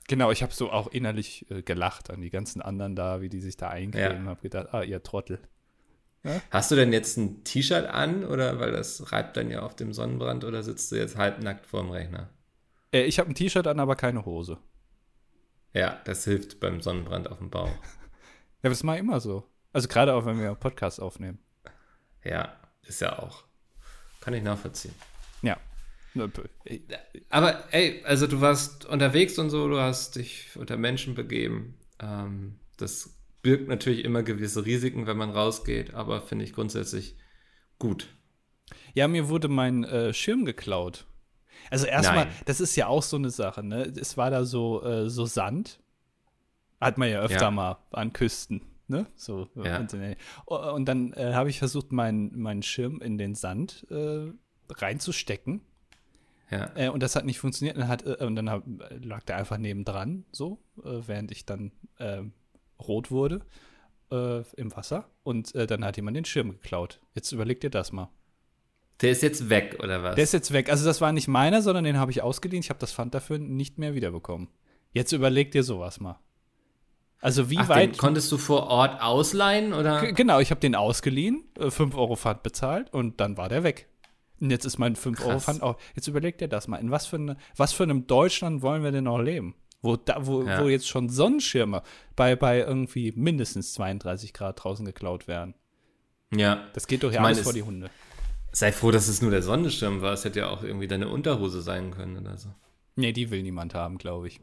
Genau, 0.09 0.31
ich 0.31 0.43
habe 0.43 0.53
so 0.53 0.71
auch 0.71 0.87
innerlich 0.89 1.51
äh, 1.51 1.63
gelacht 1.63 2.11
an 2.11 2.21
die 2.21 2.31
ganzen 2.31 2.63
anderen 2.63 2.95
da, 2.95 3.21
wie 3.21 3.29
die 3.29 3.41
sich 3.41 3.57
da 3.57 3.69
eincremen. 3.69 4.25
Ja. 4.25 4.31
Hab 4.31 4.43
gedacht, 4.43 4.69
ah, 4.73 4.83
ihr 4.83 5.03
Trottel. 5.03 5.41
Hast 6.51 6.71
du 6.71 6.75
denn 6.75 6.93
jetzt 6.93 7.17
ein 7.17 7.45
T-Shirt 7.45 7.87
an 7.87 8.25
oder 8.25 8.59
weil 8.59 8.73
das 8.73 9.13
reibt 9.13 9.37
dann 9.37 9.51
ja 9.51 9.61
auf 9.61 9.77
dem 9.77 9.93
Sonnenbrand 9.93 10.45
oder 10.45 10.63
sitzt 10.63 10.91
du 10.91 10.97
jetzt 10.97 11.17
halbnackt 11.17 11.67
vorm 11.67 11.91
Rechner? 11.91 12.29
Äh, 12.93 13.03
ich 13.03 13.19
habe 13.19 13.31
ein 13.31 13.35
T-Shirt 13.35 13.67
an, 13.67 13.79
aber 13.79 13.97
keine 13.97 14.25
Hose. 14.25 14.59
Ja, 15.73 16.01
das 16.05 16.25
hilft 16.25 16.59
beim 16.59 16.81
Sonnenbrand 16.81 17.31
auf 17.31 17.39
dem 17.39 17.51
Bauch. 17.51 17.71
Ja, 18.63 18.71
das 18.71 18.83
ich 18.83 18.99
immer 18.99 19.21
so. 19.21 19.45
Also 19.73 19.87
gerade 19.87 20.15
auch, 20.15 20.25
wenn 20.25 20.41
wir 20.41 20.55
Podcasts 20.57 20.99
aufnehmen. 20.99 21.39
Ja, 22.25 22.57
ist 22.83 23.01
ja 23.01 23.17
auch. 23.19 23.45
Kann 24.21 24.35
ich 24.35 24.43
nachvollziehen. 24.43 24.95
Ja. 25.43 25.57
Aber 27.31 27.73
ey, 27.73 28.03
also 28.05 28.27
du 28.27 28.41
warst 28.41 28.85
unterwegs 28.87 29.39
und 29.39 29.51
so, 29.51 29.69
du 29.69 29.79
hast 29.79 30.17
dich 30.17 30.57
unter 30.57 30.77
Menschen 30.77 31.15
begeben. 31.15 31.79
Ähm, 32.01 32.59
das 32.77 33.17
birgt 33.43 33.69
natürlich 33.69 34.05
immer 34.05 34.23
gewisse 34.23 34.65
Risiken, 34.67 35.07
wenn 35.07 35.17
man 35.17 35.31
rausgeht, 35.31 35.95
aber 35.95 36.21
finde 36.21 36.45
ich 36.45 36.53
grundsätzlich 36.53 37.17
gut. 37.79 38.09
Ja, 38.95 39.07
mir 39.09 39.29
wurde 39.29 39.49
mein 39.49 39.85
äh, 39.85 40.13
Schirm 40.13 40.45
geklaut. 40.45 41.07
Also 41.71 41.87
erstmal, 41.87 42.29
das 42.45 42.61
ist 42.61 42.77
ja 42.77 42.87
auch 42.87 43.03
so 43.03 43.17
eine 43.17 43.31
Sache, 43.31 43.63
ne? 43.63 43.93
Es 43.99 44.17
war 44.17 44.31
da 44.31 44.45
so, 44.45 44.83
äh, 44.85 45.09
so 45.09 45.27
Sand. 45.27 45.81
Hat 46.81 46.99
man 46.99 47.09
ja 47.09 47.21
öfter 47.21 47.47
Ja. 47.47 47.51
mal 47.51 47.79
an 47.93 48.13
Küsten, 48.13 48.61
ne? 48.89 49.07
So. 49.17 49.49
Ja. 49.55 49.79
Und, 49.79 49.95
und 50.47 50.85
dann 50.87 51.13
äh, 51.15 51.33
habe 51.33 51.49
ich 51.49 51.59
versucht, 51.59 51.91
meinen 51.93 52.39
meinen 52.39 52.63
Schirm 52.63 53.01
in 53.01 53.17
den 53.17 53.35
Sand 53.35 53.87
äh, 53.91 54.31
reinzustecken. 54.69 55.63
Ja. 56.51 56.71
Äh, 56.75 56.89
und 56.89 57.03
das 57.03 57.17
hat 57.17 57.25
nicht 57.25 57.39
funktioniert. 57.39 57.77
Und, 57.77 57.83
dann 57.83 57.89
hat, 57.89 58.07
äh, 58.07 58.25
und 58.25 58.37
dann 58.37 58.51
hab, 58.51 58.65
lag 59.03 59.23
der 59.25 59.37
einfach 59.37 59.59
nebendran, 59.59 60.25
so, 60.33 60.59
äh, 60.79 61.01
während 61.07 61.31
ich 61.31 61.45
dann 61.45 61.73
ähm, 61.99 62.33
rot 62.79 63.11
wurde 63.11 63.43
äh, 64.11 64.43
im 64.57 64.75
Wasser. 64.77 65.09
Und 65.23 65.55
äh, 65.55 65.67
dann 65.67 65.85
hat 65.85 65.97
jemand 65.97 66.17
den 66.17 66.25
Schirm 66.25 66.51
geklaut. 66.51 67.01
Jetzt 67.15 67.33
überleg 67.33 67.61
dir 67.61 67.71
das 67.71 67.93
mal. 67.93 68.11
Der 69.03 69.11
ist 69.11 69.23
jetzt 69.23 69.51
weg, 69.51 69.77
oder 69.83 70.03
was? 70.03 70.15
Der 70.15 70.25
ist 70.25 70.33
jetzt 70.33 70.53
weg. 70.53 70.71
Also 70.71 70.85
das 70.85 71.01
war 71.01 71.13
nicht 71.13 71.29
meiner, 71.29 71.61
sondern 71.61 71.85
den 71.85 71.99
habe 71.99 72.11
ich 72.11 72.23
ausgeliehen. 72.23 72.63
Ich 72.63 72.71
habe 72.71 72.81
das 72.81 72.93
Pfand 72.93 73.15
dafür 73.15 73.39
nicht 73.39 73.79
mehr 73.79 73.95
wiederbekommen. 73.95 74.49
Jetzt 74.93 75.13
überleg 75.13 75.51
dir 75.51 75.63
sowas 75.63 76.01
mal. 76.01 76.19
Also 77.21 77.51
wie 77.51 77.59
Ach, 77.59 77.69
weit. 77.69 77.99
konntest 77.99 78.31
du 78.31 78.39
vor 78.39 78.69
Ort 78.69 79.03
ausleihen, 79.03 79.73
oder? 79.73 80.13
Genau, 80.13 80.39
ich 80.39 80.51
habe 80.51 80.61
den 80.61 80.75
ausgeliehen, 80.75 81.45
5 81.59 81.95
Euro 81.97 82.15
Pfand 82.17 82.43
bezahlt 82.43 82.93
und 82.93 83.21
dann 83.21 83.37
war 83.37 83.49
der 83.49 83.65
weg. 83.65 83.89
Und 84.41 84.51
jetzt 84.51 84.65
ist 84.65 84.79
mein 84.79 84.97
5 84.97 85.21
Euro 85.21 85.31
Krass. 85.31 85.45
Pfand 85.45 85.63
auch. 85.63 85.79
Jetzt 85.95 86.09
überleg 86.09 86.37
dir 86.39 86.49
das 86.49 86.69
mal. 86.69 86.77
In 86.79 86.91
was 86.91 87.07
für, 87.07 87.17
eine, 87.17 87.37
was 87.57 87.73
für 87.73 87.85
einem 87.85 88.07
Deutschland 88.07 88.63
wollen 88.63 88.83
wir 88.85 88.93
denn 88.93 89.05
noch 89.05 89.19
leben? 89.19 89.55
Wo, 89.83 89.97
da, 89.97 90.27
wo, 90.27 90.43
Ja. 90.43 90.63
wo 90.63 90.69
jetzt 90.69 90.89
schon 90.89 91.09
Sonnenschirme 91.09 91.83
bei, 92.17 92.35
bei 92.37 92.59
irgendwie 92.61 93.13
mindestens 93.17 93.73
32 93.75 94.33
Grad 94.33 94.63
draußen 94.63 94.85
geklaut 94.85 95.29
werden. 95.29 95.55
Ja. 96.35 96.67
Das 96.75 96.87
geht 96.87 97.03
doch 97.03 97.09
ja 97.11 97.15
Ich 97.15 97.21
meine, 97.21 97.27
alles 97.29 97.39
es- 97.39 97.45
vor 97.45 97.53
die 97.53 97.63
Hunde. 97.63 97.91
Sei 98.53 98.73
froh, 98.73 98.91
dass 98.91 99.07
es 99.09 99.21
nur 99.21 99.31
der 99.31 99.43
Sonnenschirm 99.43 100.01
war. 100.01 100.15
Es 100.15 100.25
hätte 100.25 100.41
ja 100.41 100.49
auch 100.49 100.63
irgendwie 100.63 100.89
deine 100.89 101.09
Unterhose 101.09 101.61
sein 101.63 101.91
können 101.91 102.17
oder 102.19 102.37
so. 102.39 102.49
Nee, 102.95 103.13
die 103.13 103.31
will 103.31 103.43
niemand 103.43 103.75
haben, 103.75 103.99
glaube 103.99 104.29
ich. 104.29 104.41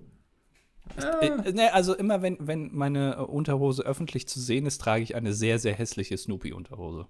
Ah. 0.98 1.20
Äh, 1.22 1.52
ne, 1.52 1.74
also 1.74 1.96
immer 1.96 2.22
wenn, 2.22 2.38
wenn 2.40 2.70
meine 2.76 3.16
äh, 3.16 3.22
Unterhose 3.22 3.84
öffentlich 3.84 4.28
zu 4.28 4.40
sehen 4.40 4.66
ist, 4.68 4.80
trage 4.82 5.02
ich 5.02 5.16
eine 5.16 5.34
sehr, 5.34 5.58
sehr 5.58 5.74
hässliche 5.74 6.16
Snoopy-Unterhose. 6.18 7.08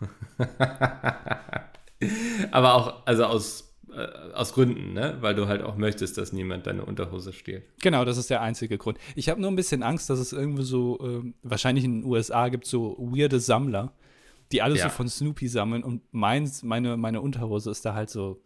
Aber 2.50 2.74
auch, 2.74 3.06
also 3.06 3.24
aus, 3.24 3.74
äh, 3.92 4.32
aus 4.34 4.52
Gründen, 4.54 4.92
ne? 4.92 5.18
Weil 5.20 5.34
du 5.34 5.48
halt 5.48 5.62
auch 5.62 5.76
möchtest, 5.76 6.16
dass 6.18 6.32
niemand 6.32 6.66
deine 6.66 6.84
Unterhose 6.84 7.32
stiehlt. 7.32 7.64
Genau, 7.82 8.04
das 8.04 8.16
ist 8.18 8.30
der 8.30 8.40
einzige 8.40 8.78
Grund. 8.78 8.98
Ich 9.14 9.28
habe 9.28 9.40
nur 9.40 9.50
ein 9.50 9.56
bisschen 9.56 9.82
Angst, 9.82 10.08
dass 10.10 10.18
es 10.18 10.32
irgendwie 10.32 10.62
so, 10.62 10.98
ähm, 11.02 11.34
wahrscheinlich 11.42 11.84
in 11.84 12.00
den 12.02 12.04
USA 12.10 12.48
gibt 12.48 12.66
so 12.66 12.96
weirde 12.98 13.40
Sammler, 13.40 13.92
die 14.52 14.62
alles 14.62 14.78
Ja. 14.80 14.84
so 14.88 14.90
von 14.90 15.08
Snoopy 15.08 15.48
sammeln 15.48 15.82
und 15.84 16.02
meins, 16.12 16.62
meine, 16.62 16.96
meine 16.96 17.20
Unterhose 17.20 17.70
ist 17.70 17.84
da 17.84 17.94
halt 17.94 18.10
so 18.10 18.40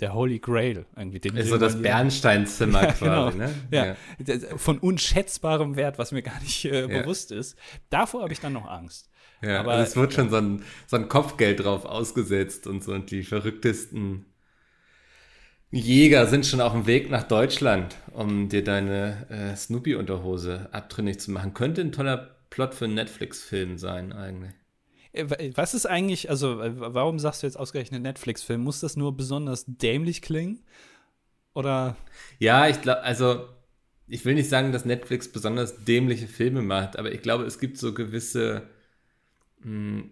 der, 0.00 0.12
Holy 0.12 0.40
Grail 0.40 0.86
irgendwie. 0.96 1.20
Den 1.20 1.36
Ist 1.36 1.50
so 1.50 1.56
das 1.58 1.80
Bernsteinzimmer 1.80 2.82
Ja, 2.82 2.92
quasi, 2.92 3.04
genau. 3.04 3.46
ne? 3.46 3.54
Ja, 3.70 3.96
Der- 4.18 4.58
von 4.58 4.78
unschätzbarem 4.78 5.76
Wert, 5.76 5.98
was 6.00 6.10
mir 6.10 6.22
gar 6.22 6.40
nicht 6.40 6.64
äh, 6.64 6.80
Ja. 6.80 6.86
bewusst 7.02 7.30
ist. 7.30 7.56
Davor 7.88 8.22
habe 8.22 8.32
ich 8.32 8.40
dann 8.40 8.52
noch 8.54 8.66
Angst. 8.68 9.08
Ja, 9.42 9.60
Aber- 9.60 9.72
also 9.72 9.90
es 9.90 9.96
wird 9.96 10.14
schon 10.14 10.30
so 10.30 10.36
ein, 10.36 10.62
so 10.86 10.96
ein 10.96 11.08
Kopfgeld 11.08 11.60
drauf 11.64 11.84
ausgesetzt 11.84 12.66
und 12.66 12.82
so 12.82 12.92
und 12.92 13.10
die 13.10 13.22
verrücktesten 13.22 14.26
Jäger 15.70 16.26
sind 16.26 16.46
schon 16.46 16.60
auf 16.60 16.72
dem 16.72 16.86
Weg 16.86 17.10
nach 17.10 17.24
Deutschland, 17.24 17.96
um 18.12 18.48
dir 18.48 18.62
deine 18.64 19.26
äh, 19.30 19.56
Snoopy-Unterhose 19.56 20.68
abtrünnig 20.72 21.20
zu 21.20 21.30
machen. 21.32 21.54
Könnte 21.54 21.80
ein 21.80 21.92
toller 21.92 22.36
Plot 22.50 22.74
für 22.74 22.84
einen 22.86 22.94
Netflix-Film 22.94 23.76
sein, 23.76 24.12
eigentlich. 24.12 24.52
Äh, 25.12 25.28
wa- 25.30 25.36
Was 25.54 25.74
ist 25.74 25.86
eigentlich, 25.86 26.30
also 26.30 26.60
äh, 26.60 26.72
warum 26.76 27.18
sagst 27.18 27.42
du 27.42 27.46
jetzt 27.46 27.56
ausgerechnet 27.58 28.02
Netflix-Film? 28.02 28.60
Muss 28.62 28.80
das 28.80 28.96
nur 28.96 29.16
besonders 29.16 29.64
dämlich 29.66 30.22
klingen? 30.22 30.64
Oder, 31.54 31.96
Ja, 32.38 32.68
ich 32.68 32.80
glaube, 32.82 33.02
also 33.02 33.48
ich 34.08 34.24
will 34.24 34.34
nicht 34.34 34.48
sagen, 34.48 34.72
dass 34.72 34.84
Netflix 34.84 35.30
besonders 35.32 35.84
dämliche 35.84 36.28
Filme 36.28 36.62
macht, 36.62 36.98
aber 36.98 37.12
ich 37.12 37.22
glaube, 37.22 37.44
es 37.44 37.58
gibt 37.58 37.78
so 37.78 37.92
gewisse 37.94 38.68
mh, 39.66 40.04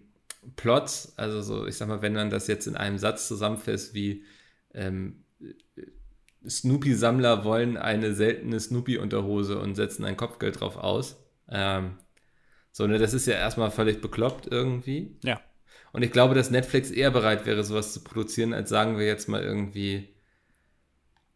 Plots, 0.55 1.13
also 1.17 1.41
so, 1.41 1.65
ich 1.65 1.75
sag 1.75 1.87
mal, 1.87 2.01
wenn 2.01 2.13
man 2.13 2.29
das 2.29 2.47
jetzt 2.47 2.67
in 2.67 2.75
einem 2.75 2.99
Satz 2.99 3.27
zusammenfasst, 3.27 3.95
wie 3.95 4.25
ähm, 4.73 5.23
Snoopy-Sammler 6.47 7.43
wollen 7.43 7.77
eine 7.77 8.13
seltene 8.13 8.59
Snoopy-Unterhose 8.59 9.57
und 9.59 9.73
setzen 9.75 10.05
ein 10.05 10.17
Kopfgeld 10.17 10.59
drauf 10.59 10.77
aus. 10.77 11.23
Ähm, 11.49 11.97
so, 12.71 12.85
ne, 12.85 12.99
das 12.99 13.13
ist 13.13 13.25
ja 13.25 13.33
erstmal 13.35 13.71
völlig 13.71 14.01
bekloppt 14.01 14.47
irgendwie. 14.51 15.17
ja. 15.23 15.41
Und 15.91 16.03
ich 16.03 16.11
glaube, 16.11 16.35
dass 16.35 16.51
Netflix 16.51 16.91
eher 16.91 17.09
bereit 17.09 17.45
wäre, 17.45 17.63
sowas 17.63 17.93
zu 17.93 18.03
produzieren, 18.03 18.53
als 18.53 18.69
sagen 18.69 18.97
wir 18.97 19.05
jetzt 19.05 19.29
mal 19.29 19.41
irgendwie, 19.41 20.09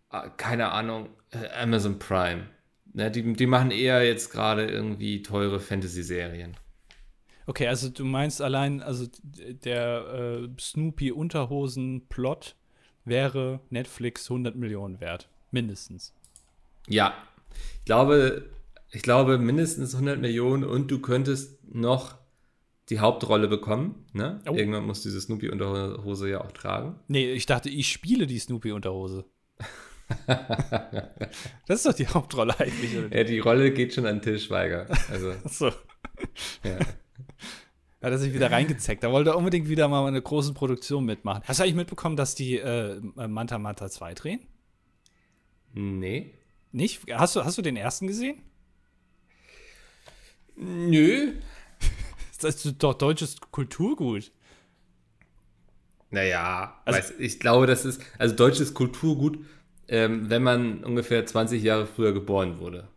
ah, 0.10 0.28
keine 0.28 0.74
Ahnung, 0.74 1.08
äh, 1.32 1.48
Amazon 1.62 1.98
Prime. 1.98 2.50
Ne, 2.94 3.10
die, 3.10 3.34
die 3.34 3.48
machen 3.48 3.72
eher 3.72 4.06
jetzt 4.06 4.32
gerade 4.34 4.68
irgendwie 4.68 5.22
teure 5.24 5.62
Fantasy-Serien. 5.62 6.58
Okay, 7.50 7.68
also 7.68 7.90
du 7.90 8.06
meinst 8.06 8.44
allein, 8.44 8.80
also 8.80 9.08
der 9.24 10.44
äh, 10.44 10.50
Snoopy-Unterhosen-Plot 10.60 12.56
wäre 13.06 13.60
Netflix 13.72 14.30
100 14.30 14.56
Millionen 14.56 15.02
wert. 15.02 15.30
Mindestens. 15.50 16.14
Ja, 16.88 17.16
ich 17.80 17.86
glaube, 17.86 18.52
ich 18.92 19.02
glaube 19.02 19.40
mindestens 19.40 19.96
100 19.96 20.20
Millionen 20.20 20.64
und 20.64 20.92
du 20.92 21.02
könntest 21.02 21.58
noch 21.74 22.20
die 22.90 23.00
Hauptrolle 23.00 23.48
bekommen. 23.48 24.06
Ne? 24.14 24.42
Oh. 24.48 24.54
Irgendwann 24.54 24.86
muss 24.86 25.02
diese 25.02 25.20
Snoopy-Unterhose 25.20 26.30
ja 26.30 26.42
auch 26.42 26.52
tragen. 26.52 27.00
Nee, 27.08 27.32
ich 27.32 27.48
dachte, 27.48 27.72
ich 27.72 27.92
spiele 27.92 28.28
die 28.28 28.38
Snoopy-Unterhose. 28.38 29.26
das 31.66 31.80
ist 31.80 31.86
doch 31.88 31.94
die 31.94 32.08
Hauptrolle 32.08 32.60
eigentlich. 32.60 32.96
Oder? 32.96 33.18
Ja, 33.18 33.24
die 33.24 33.40
Rolle 33.40 33.72
geht 33.72 33.96
schon 33.96 34.06
an 34.06 34.22
Till 34.22 34.38
Schweiger. 34.38 34.86
Also, 35.10 35.32
Achso. 35.44 35.72
ja. 36.64 36.78
Hat 38.02 38.12
er 38.12 38.18
sich 38.18 38.34
wieder 38.34 38.50
reingezeckt. 38.52 39.04
Da 39.04 39.12
wollte 39.12 39.32
er 39.32 39.38
unbedingt 39.38 39.68
wieder 39.68 39.88
mal 39.90 40.08
eine 40.08 40.22
große 40.22 40.54
Produktion 40.54 41.04
mitmachen. 41.06 41.44
Hast 41.46 41.60
du 41.60 41.64
eigentlich 41.64 41.76
mitbekommen, 41.76 42.16
dass 42.16 42.34
die 42.34 42.58
äh, 42.58 43.02
Manta 43.28 43.58
Manta 43.60 43.90
2 43.90 44.14
drehen? 44.14 44.40
Nee. 45.74 46.34
Nicht? 46.72 47.02
Hast 47.12 47.36
du, 47.36 47.44
hast 47.44 47.58
du 47.58 47.62
den 47.62 47.76
ersten 47.76 48.08
gesehen? 48.08 48.42
Nö. 50.56 51.34
Das 52.42 52.64
ist 52.66 52.82
doch 52.82 52.94
deutsches 52.94 53.36
Kulturgut. 53.52 54.32
Naja, 56.10 56.80
Also- 56.86 56.98
weiß, 57.00 57.14
ich 57.20 57.38
glaube, 57.42 57.68
das 57.68 57.84
ist, 57.84 58.02
also 58.18 58.34
deutsches 58.34 58.74
Kulturgut, 58.74 59.40
ähm, 59.90 60.30
wenn 60.30 60.42
man 60.44 60.86
ungefähr 60.86 61.26
20 61.26 61.62
Jahre 61.62 61.86
früher 61.86 62.14
geboren 62.14 62.60
wurde. 62.60 62.88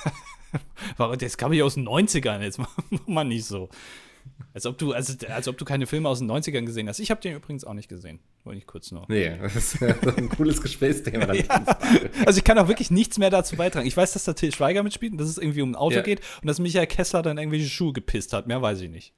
Warum- 0.96 1.18
Das 1.18 1.36
kam 1.36 1.52
ich 1.52 1.62
aus 1.62 1.74
den 1.74 1.86
90ern, 1.86 2.40
jetzt 2.40 2.58
mach 2.58 2.74
mach 2.88 3.06
mal 3.06 3.24
nicht 3.24 3.44
so. 3.44 3.68
Als 4.52 4.66
ob 4.66 4.78
du, 4.78 4.92
also, 4.92 5.14
als 5.28 5.48
ob 5.48 5.58
du 5.58 5.64
keine 5.64 5.86
Filme 5.86 6.08
aus 6.08 6.20
den 6.20 6.30
90ern 6.30 6.64
gesehen 6.64 6.88
hast. 6.88 7.00
Ich 7.00 7.10
habe 7.10 7.20
den 7.20 7.34
übrigens 7.34 7.64
auch 7.64 7.74
nicht 7.74 7.88
gesehen. 7.88 8.20
Wollte 8.44 8.58
ich 8.58 8.66
kurz 8.68 8.92
noch. 8.92 9.08
Nee, 9.08 9.36
das 9.42 9.56
ist 9.56 9.82
ein 9.82 10.28
cooles 10.28 10.62
Gesprächsthema. 10.62 11.26
Dann 11.26 11.66
Also 12.24 12.38
ich 12.38 12.44
kann 12.44 12.56
auch 12.58 12.68
wirklich 12.68 12.92
nichts 12.92 13.18
mehr 13.18 13.30
dazu 13.30 13.56
beitragen. 13.56 13.86
Ich 13.86 13.96
weiß, 13.96 14.12
dass 14.12 14.24
da 14.24 14.32
Till 14.32 14.52
Schweiger 14.54 14.84
mitspielt 14.84 15.10
und 15.12 15.18
dass 15.18 15.28
es 15.28 15.38
irgendwie 15.38 15.62
um 15.62 15.72
ein 15.72 15.74
Auto 15.74 15.96
Ja. 15.96 16.02
geht 16.02 16.20
und 16.40 16.46
dass 16.46 16.60
Michael 16.60 16.86
Kessler 16.86 17.22
dann 17.22 17.36
irgendwelche 17.38 17.68
Schuhe 17.68 17.92
gepisst 17.92 18.32
hat. 18.32 18.46
Mehr 18.46 18.62
weiß 18.62 18.80
ich 18.82 18.90
nicht. 18.90 19.12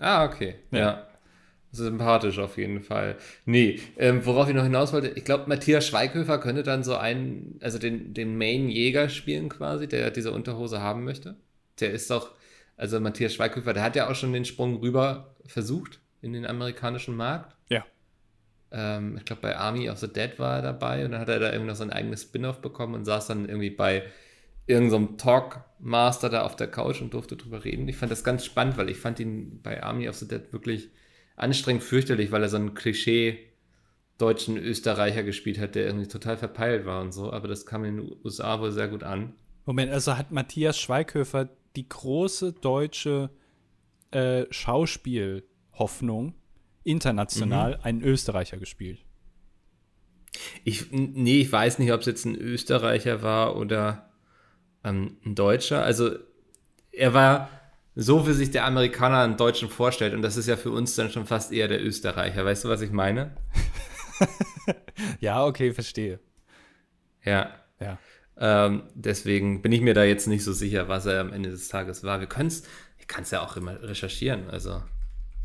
Ah, 0.00 0.24
okay. 0.24 0.56
Ja. 0.72 0.78
Ja. 0.78 1.06
Sympathisch 1.70 2.38
auf 2.38 2.58
jeden 2.58 2.82
Fall. 2.82 3.16
Nee, 3.46 3.80
ähm, 3.96 4.26
worauf 4.26 4.46
ich 4.48 4.54
noch 4.54 4.62
hinaus 4.64 4.92
wollte, 4.92 5.08
ich 5.08 5.24
glaube, 5.24 5.48
Matthias 5.48 5.86
Schweighöfer 5.86 6.38
könnte 6.38 6.62
dann 6.62 6.84
so 6.84 6.96
einen, 6.96 7.58
also 7.62 7.78
den, 7.78 8.12
den 8.12 8.36
Main-Jäger 8.36 9.08
spielen 9.08 9.48
quasi, 9.48 9.88
der 9.88 10.10
diese 10.10 10.32
Unterhose 10.32 10.80
haben 10.80 11.04
möchte. 11.04 11.36
Der 11.80 11.92
ist 11.92 12.10
doch, 12.10 12.32
also 12.82 12.98
Matthias 12.98 13.34
Schweighöfer, 13.34 13.74
der 13.74 13.84
hat 13.84 13.94
ja 13.94 14.10
auch 14.10 14.16
schon 14.16 14.32
den 14.32 14.44
Sprung 14.44 14.80
rüber 14.80 15.36
versucht 15.46 16.00
in 16.20 16.32
den 16.32 16.44
amerikanischen 16.44 17.14
Markt. 17.14 17.56
Ja. 17.68 17.86
Ähm, 18.72 19.16
ich 19.18 19.24
glaube, 19.24 19.40
bei 19.40 19.56
Army 19.56 19.88
of 19.88 19.98
the 19.98 20.12
Dead 20.12 20.36
war 20.40 20.56
er 20.56 20.62
dabei 20.62 21.04
und 21.04 21.12
dann 21.12 21.20
hat 21.20 21.28
er 21.28 21.38
da 21.38 21.52
irgendwie 21.52 21.68
noch 21.68 21.76
sein 21.76 21.92
eigenes 21.92 22.22
Spin-off 22.22 22.60
bekommen 22.60 22.94
und 22.94 23.04
saß 23.04 23.28
dann 23.28 23.48
irgendwie 23.48 23.70
bei 23.70 24.02
irgendeinem 24.66 25.16
Talkmaster 25.16 26.28
da 26.28 26.42
auf 26.42 26.56
der 26.56 26.66
Couch 26.66 27.00
und 27.00 27.14
durfte 27.14 27.36
drüber 27.36 27.64
reden. 27.64 27.86
Ich 27.86 27.96
fand 27.96 28.10
das 28.10 28.24
ganz 28.24 28.44
spannend, 28.44 28.76
weil 28.76 28.90
ich 28.90 28.98
fand 28.98 29.20
ihn 29.20 29.60
bei 29.62 29.80
Army 29.80 30.08
of 30.08 30.16
the 30.16 30.26
Dead 30.26 30.52
wirklich 30.52 30.90
anstrengend 31.36 31.84
fürchterlich, 31.84 32.32
weil 32.32 32.42
er 32.42 32.48
so 32.48 32.56
einen 32.56 32.74
Klischee 32.74 33.38
deutschen 34.18 34.56
Österreicher 34.56 35.22
gespielt 35.22 35.60
hat, 35.60 35.76
der 35.76 35.86
irgendwie 35.86 36.08
total 36.08 36.36
verpeilt 36.36 36.84
war 36.84 37.00
und 37.00 37.12
so, 37.12 37.32
aber 37.32 37.46
das 37.46 37.64
kam 37.64 37.84
in 37.84 37.98
den 37.98 38.16
USA 38.24 38.60
wohl 38.60 38.72
sehr 38.72 38.88
gut 38.88 39.04
an. 39.04 39.34
Moment, 39.66 39.92
also 39.92 40.18
hat 40.18 40.32
Matthias 40.32 40.80
Schweighöfer 40.80 41.48
die 41.76 41.88
große 41.88 42.52
deutsche 42.52 43.30
äh, 44.10 44.44
Schauspielhoffnung 44.50 46.34
international 46.84 47.78
einen 47.82 48.02
Österreicher 48.02 48.58
gespielt. 48.58 49.04
Ich, 50.64 50.90
nee, 50.90 51.40
ich 51.40 51.52
weiß 51.52 51.78
nicht, 51.78 51.92
ob 51.92 52.00
es 52.00 52.06
jetzt 52.06 52.24
ein 52.24 52.34
Österreicher 52.34 53.22
war 53.22 53.56
oder 53.56 54.10
ähm, 54.82 55.18
ein 55.24 55.34
Deutscher. 55.34 55.84
Also 55.84 56.16
er 56.90 57.14
war 57.14 57.48
so, 57.94 58.26
wie 58.26 58.32
sich 58.32 58.50
der 58.50 58.64
Amerikaner 58.64 59.20
einen 59.22 59.36
Deutschen 59.36 59.68
vorstellt 59.68 60.14
und 60.14 60.22
das 60.22 60.36
ist 60.36 60.48
ja 60.48 60.56
für 60.56 60.70
uns 60.70 60.94
dann 60.94 61.10
schon 61.10 61.26
fast 61.26 61.52
eher 61.52 61.68
der 61.68 61.84
Österreicher. 61.84 62.44
Weißt 62.44 62.64
du, 62.64 62.68
was 62.68 62.80
ich 62.80 62.90
meine? 62.90 63.36
Ja, 65.20 65.44
okay, 65.44 65.72
verstehe. 65.72 66.20
Ja. 67.24 67.54
Ja. 67.80 67.98
Ähm, 68.38 68.84
deswegen 68.94 69.60
bin 69.62 69.72
ich 69.72 69.80
mir 69.82 69.94
da 69.94 70.04
jetzt 70.04 70.26
nicht 70.26 70.42
so 70.44 70.52
sicher, 70.52 70.88
was 70.88 71.06
er 71.06 71.20
am 71.20 71.32
Ende 71.32 71.50
des 71.50 71.68
Tages 71.68 72.02
war. 72.02 72.18
Wir 72.20 72.26
können 72.26 72.48
es, 72.48 72.62
ich 72.98 73.06
kann 73.06 73.22
es 73.24 73.30
ja 73.30 73.42
auch 73.42 73.56
immer 73.56 73.80
recherchieren. 73.82 74.48
Also 74.50 74.82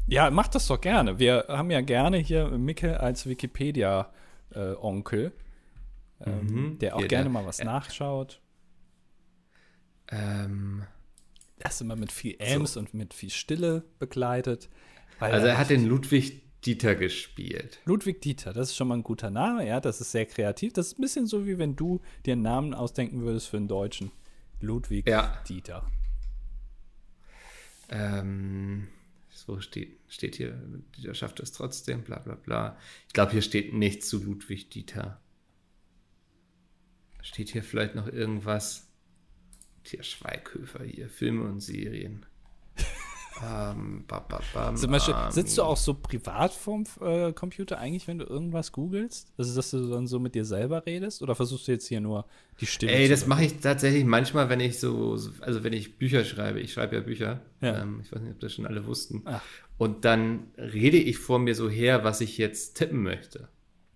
Ja, 0.08 0.32
mach 0.32 0.48
das 0.48 0.68
doch 0.68 0.80
gerne. 0.80 1.20
Wir 1.20 1.46
haben 1.50 1.70
ja 1.70 1.82
gerne 1.82 2.18
hier 2.18 2.48
Micke 2.50 3.00
als 3.02 3.26
Wikipedia-Onkel, 3.28 5.34
ähm, 6.26 6.78
der 6.80 6.96
auch 6.96 7.00
Hier, 7.00 7.08
gerne 7.10 7.26
der- 7.26 7.34
mal 7.34 7.46
was 7.46 7.62
nachschaut. 7.64 8.40
ähm, 10.10 10.84
Das 11.60 11.76
ist 11.76 11.82
immer 11.82 11.96
mit 11.96 12.12
viel 12.12 12.36
Äms 12.40 12.78
und 12.78 12.94
mit 12.94 13.14
viel 13.14 13.30
Stille 13.32 13.84
begleitet. 14.00 14.70
Also 15.20 15.48
er 15.48 15.58
hat 15.58 15.70
den 15.72 15.88
Ludwig 15.88 16.44
Dieter 16.68 16.96
gespielt. 16.96 17.80
Ludwig 17.86 18.22
Dieter, 18.22 18.52
das 18.52 18.70
ist 18.70 18.76
schon 18.76 18.90
mal 18.90 18.96
ein 18.96 19.04
guter 19.04 19.30
Name, 19.30 19.66
ja, 19.66 19.80
das 19.80 20.02
ist 20.02 20.12
sehr 20.12 20.26
kreativ. 20.26 20.74
Das 20.74 20.88
ist 20.88 21.00
ein 21.00 21.02
bisschen 21.02 21.26
so, 21.26 21.48
wie 21.48 21.58
wenn 21.58 21.78
du 21.78 22.02
dir 22.26 22.34
einen 22.34 22.42
Namen 22.42 22.74
ausdenken 22.74 23.22
würdest 23.22 23.48
für 23.48 23.56
einen 23.56 23.70
Deutschen. 23.70 24.12
Ludwig 24.60 25.08
Ja. 25.08 25.42
Dieter. 25.48 25.90
Ähm, 27.90 28.90
so 29.30 29.62
steht, 29.62 29.98
steht 30.10 30.36
hier, 30.36 30.62
Dieter 30.98 31.14
schafft 31.14 31.40
es 31.40 31.54
trotzdem, 31.54 32.04
bla 32.04 32.20
bla 32.20 32.36
bla. 32.36 32.78
Ich 33.08 33.14
glaube, 33.14 33.32
hier 33.32 33.42
steht 33.42 33.74
nichts 33.74 34.10
zu 34.10 34.22
Ludwig 34.22 34.70
Dieter. 34.70 35.22
Steht 37.22 37.50
hier 37.50 37.64
vielleicht 37.64 37.96
noch 37.96 38.08
irgendwas? 38.08 38.92
Tier 39.86 40.04
Schweighöfer 40.04 40.84
hier, 40.84 41.08
Filme 41.08 41.44
und 41.46 41.62
Serien. 41.62 42.26
ähm, 43.44 44.04
ba, 44.08 44.20
ba, 44.20 44.42
bam, 44.54 44.76
Zum 44.76 44.92
Beispiel, 44.92 45.16
sitzt 45.30 45.58
du 45.58 45.64
auch 45.64 45.78
so 45.78 45.94
privat 45.94 46.54
vorm 46.54 46.86
äh, 47.02 47.32
Computer 47.34 47.78
eigentlich, 47.78 48.08
wenn 48.08 48.20
du 48.20 48.26
irgendwas 48.26 48.72
googelst? 48.72 49.34
Also, 49.38 49.56
dass 49.56 49.72
du 49.72 49.90
dann 49.90 50.08
so 50.08 50.20
mit 50.20 50.36
dir 50.36 50.46
selber 50.46 50.86
redest? 50.86 51.22
Oder 51.22 51.36
versuchst 51.36 51.68
du 51.68 51.72
jetzt 51.72 51.88
hier 51.88 52.02
nur 52.02 52.26
die 52.60 52.66
Stimme 52.66 52.92
Ey, 52.94 53.08
das 53.08 53.28
mache 53.28 53.46
ich 53.46 53.60
tatsächlich 53.60 54.06
manchmal, 54.06 54.50
wenn 54.50 54.60
ich 54.60 54.80
so, 54.80 55.18
also 55.42 55.64
wenn 55.64 55.74
ich 55.74 55.98
Bücher 55.98 56.24
schreibe. 56.26 56.60
Ich 56.60 56.74
schreibe 56.74 56.96
ja 56.96 57.02
Bücher. 57.02 57.42
Ja. 57.62 57.82
Ähm, 57.82 58.02
ich 58.04 58.12
weiß 58.12 58.22
nicht, 58.22 58.34
ob 58.34 58.40
das 58.40 58.54
schon 58.54 58.66
alle 58.66 58.86
wussten. 58.86 59.22
Ach. 59.26 59.42
Und 59.78 60.06
dann 60.06 60.48
rede 60.58 60.98
ich 60.98 61.18
vor 61.18 61.40
mir 61.40 61.56
so 61.56 61.70
her, 61.70 62.04
was 62.04 62.22
ich 62.22 62.38
jetzt 62.38 62.78
tippen 62.78 63.04
möchte. 63.04 63.48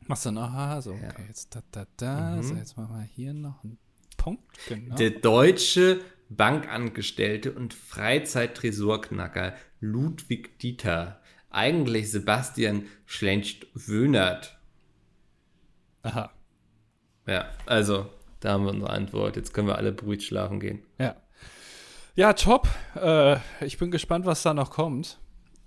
Machst 0.08 0.25
dann, 0.25 0.38
aha, 0.38 0.82
so, 0.82 0.91
okay, 0.91 1.13
Ja. 1.17 1.25
jetzt 1.27 1.56
da, 1.56 1.62
da, 1.71 1.86
da, 1.97 2.43
so, 2.43 2.56
jetzt 2.56 2.75
machen 2.77 2.95
wir 2.95 3.04
hier 3.04 3.34
noch 3.34 3.63
einen 3.63 3.77
Punkt, 4.17 4.43
genau. 4.67 4.95
Der 4.95 5.10
deutsche 5.12 6.01
Bankangestellte 6.36 7.52
und 7.52 7.74
Freizeit-Tresorknacker 7.74 9.54
Ludwig 9.80 10.58
Dieter, 10.60 11.22
eigentlich 11.50 12.10
Sebastian 12.12 12.86
Schlencht-Wönert. 13.06 14.58
Aha, 16.04 16.32
Ja, 17.28 17.50
also, 17.65 18.10
da 18.39 18.54
haben 18.54 18.63
wir 18.65 18.72
unsere 18.72 18.91
Antwort. 18.91 19.36
Jetzt 19.36 19.54
können 19.54 19.67
wir 19.67 19.76
alle 19.78 19.91
beruhigt 19.91 20.24
schlafen 20.24 20.60
gehen. 20.60 20.84
ja. 21.00 21.15
Ja, 22.13 22.34
top. 22.34 22.67
Äh, 22.96 23.38
ich 23.62 23.78
bin 23.78 23.89
gespannt, 23.89 24.26
was 24.26 24.44
da 24.44 24.54
noch 24.54 24.70
kommt. 24.70 25.17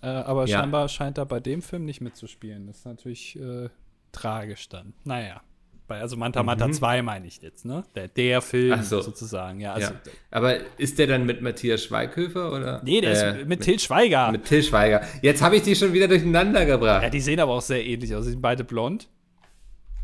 Äh, 0.02 0.08
aber 0.08 0.44
Ja. 0.46 0.58
scheinbar 0.60 0.90
scheint 0.90 1.16
er 1.16 1.24
bei 1.24 1.40
dem 1.40 1.62
Film 1.62 1.86
nicht 1.86 2.02
mitzuspielen. 2.02 2.66
Das 2.66 2.78
ist 2.80 2.84
natürlich 2.84 3.38
äh, 3.40 3.70
tragisch 4.12 4.68
dann. 4.68 4.92
Naja. 5.04 5.40
Bei, 5.86 6.00
also 6.00 6.16
Manta 6.16 6.42
Manta 6.42 6.72
2 6.72 7.02
meine 7.02 7.26
ich 7.26 7.42
jetzt, 7.42 7.66
ne? 7.66 7.84
Der, 7.94 8.08
der 8.08 8.40
Film 8.40 8.78
Mhm. 8.78 8.82
So. 8.84 9.02
sozusagen. 9.02 9.60
Ja, 9.60 9.74
also, 9.74 9.92
ja. 9.92 10.00
Aber 10.30 10.56
ist 10.78 10.98
der 10.98 11.06
dann 11.08 11.26
mit 11.26 11.42
Matthias 11.42 11.84
Schweighöfer 11.84 12.52
oder? 12.52 12.80
Nee, 12.82 13.02
der 13.02 13.10
Äh, 13.36 13.40
ist 13.42 13.48
mit, 13.48 13.60
Til 13.62 13.78
Schweiger. 13.78 14.32
Mit 14.32 14.44
Till 14.46 14.62
Schweiger. 14.62 15.02
Jetzt 15.20 15.42
habe 15.42 15.56
ich 15.56 15.62
die 15.62 15.76
schon 15.76 15.92
wieder 15.92 16.08
durcheinander 16.08 16.64
gebracht. 16.64 17.02
ja, 17.02 17.10
die 17.10 17.20
sehen 17.20 17.38
aber 17.38 17.52
auch 17.52 17.60
sehr 17.62 17.84
ähnlich 17.84 18.14
aus. 18.14 18.24
Sie 18.24 18.30
sind 18.30 18.40
beide 18.40 18.64
blond. 18.64 19.08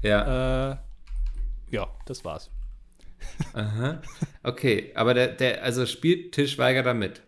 Ja. 0.03 0.73
Äh, 0.73 0.77
ja, 1.71 1.87
das 2.07 2.25
war's. 2.27 2.51
Aha. 3.55 4.01
Okay, 4.43 4.93
aber 4.95 5.15
der, 5.15 5.29
der, 5.29 5.63
also 5.63 5.87
spielt 5.87 6.33
Till 6.33 6.49
Schweiger 6.49 6.83
da 6.83 6.93
mit? 6.95 7.23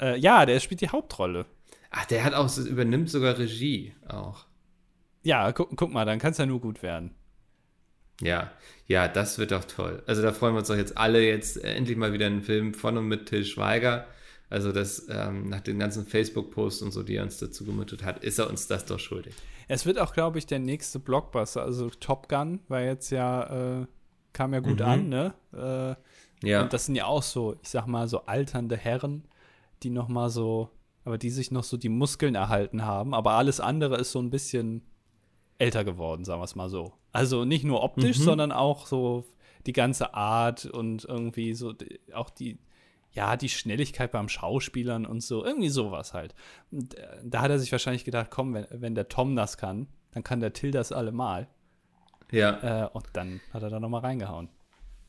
Äh, 0.00 0.18
ja, 0.18 0.44
der 0.46 0.60
spielt 0.60 0.80
die 0.82 0.88
Hauptrolle. 0.88 1.46
Ach, 1.90 2.04
der 2.06 2.24
hat 2.24 2.34
auch, 2.34 2.54
übernimmt 2.58 3.08
sogar 3.08 3.38
Regie 3.38 3.94
auch. 4.08 4.46
Ja, 5.24 5.50
guck, 5.52 5.76
guck 5.76 5.92
mal, 5.92 6.04
dann 6.04 6.18
kann 6.18 6.30
es 6.32 6.38
ja 6.38 6.46
nur 6.46 6.60
gut 6.60 6.82
werden. 6.82 7.10
Ja, 8.20 8.52
ja, 8.86 9.08
das 9.08 9.38
wird 9.38 9.50
doch 9.50 9.64
toll. 9.64 10.02
Also 10.06 10.22
da 10.22 10.32
freuen 10.32 10.54
wir 10.54 10.58
uns 10.60 10.68
doch 10.68 10.76
jetzt 10.76 10.96
alle 10.96 11.26
jetzt 11.26 11.56
endlich 11.64 11.96
mal 11.96 12.12
wieder 12.12 12.26
einen 12.26 12.42
Film 12.42 12.72
von 12.74 12.96
und 12.96 13.08
mit 13.08 13.26
Till 13.26 13.44
Schweiger. 13.44 14.06
Also 14.50 14.70
das, 14.70 15.06
ähm, 15.08 15.48
nach 15.48 15.60
den 15.62 15.78
ganzen 15.80 16.06
Facebook-Posts 16.06 16.82
und 16.82 16.92
so, 16.92 17.02
die 17.02 17.16
er 17.16 17.24
uns 17.24 17.38
dazu 17.38 17.64
gemütet 17.64 18.04
hat, 18.04 18.22
ist 18.22 18.38
er 18.38 18.48
uns 18.48 18.68
das 18.68 18.84
doch 18.84 19.00
schuldig. 19.00 19.34
Es 19.66 19.84
wird 19.86 19.98
auch, 19.98 20.12
glaube 20.12 20.38
ich, 20.38 20.46
der 20.46 20.60
nächste 20.60 21.00
Blockbuster. 21.00 21.62
Also 21.62 21.90
Top 21.90 22.28
Gun 22.28 22.60
war 22.68 22.82
jetzt 22.82 23.10
ja, 23.10 23.80
äh, 23.80 23.86
kam 24.32 24.52
ja 24.54 24.60
gut 24.60 24.78
Mhm. 24.80 24.86
an, 24.86 25.08
ne? 25.08 25.34
Äh, 25.52 26.48
Ja, 26.48 26.62
Und 26.62 26.72
das 26.74 26.86
sind 26.86 26.94
ja 26.94 27.06
auch 27.06 27.22
so, 27.22 27.56
ich 27.62 27.70
sag 27.70 27.86
mal, 27.86 28.06
so 28.06 28.26
alternde 28.26 28.76
Herren, 28.76 29.24
die 29.82 29.88
noch 29.90 30.08
mal 30.08 30.28
so, 30.28 30.68
aber 31.04 31.16
die 31.16 31.30
sich 31.30 31.50
noch 31.50 31.64
so 31.64 31.78
die 31.78 31.88
Muskeln 31.88 32.34
erhalten 32.34 32.84
haben. 32.84 33.14
Aber 33.14 33.32
alles 33.32 33.60
andere 33.60 33.96
ist 33.96 34.12
so 34.12 34.20
ein 34.20 34.28
bisschen 34.30 34.82
älter 35.58 35.84
geworden, 35.84 36.24
sagen 36.24 36.40
wir 36.40 36.44
es 36.44 36.54
mal 36.56 36.68
so. 36.68 36.92
Also 37.12 37.44
nicht 37.44 37.64
nur 37.64 37.82
optisch, 37.82 38.18
Mhm. 38.18 38.22
sondern 38.22 38.52
auch 38.52 38.86
so 38.86 39.24
die 39.66 39.72
ganze 39.72 40.14
Art 40.14 40.66
und 40.66 41.04
irgendwie 41.04 41.54
so 41.54 41.72
auch 42.12 42.30
die, 42.30 42.58
ja, 43.12 43.36
die 43.36 43.48
Schnelligkeit 43.48 44.10
beim 44.12 44.28
Schauspielern 44.28 45.06
und 45.06 45.22
so, 45.22 45.44
irgendwie 45.44 45.68
sowas 45.68 46.12
halt. 46.14 46.34
Und 46.72 46.94
äh, 46.96 47.06
da 47.24 47.40
hat 47.42 47.50
er 47.50 47.58
sich 47.58 47.70
wahrscheinlich 47.72 48.04
gedacht, 48.04 48.28
komm, 48.30 48.54
wenn, 48.54 48.66
wenn 48.70 48.94
der 48.94 49.08
Tom 49.08 49.36
das 49.36 49.56
kann, 49.56 49.86
dann 50.12 50.22
kann 50.24 50.40
der 50.40 50.52
Till 50.52 50.70
das 50.72 50.90
allemal. 50.92 51.48
ja. 52.32 52.84
Äh, 52.86 52.88
und 52.92 53.06
dann 53.12 53.40
hat 53.52 53.62
er 53.62 53.70
da 53.70 53.78
noch 53.80 53.88
mal 53.88 54.00
reingehauen. 54.00 54.48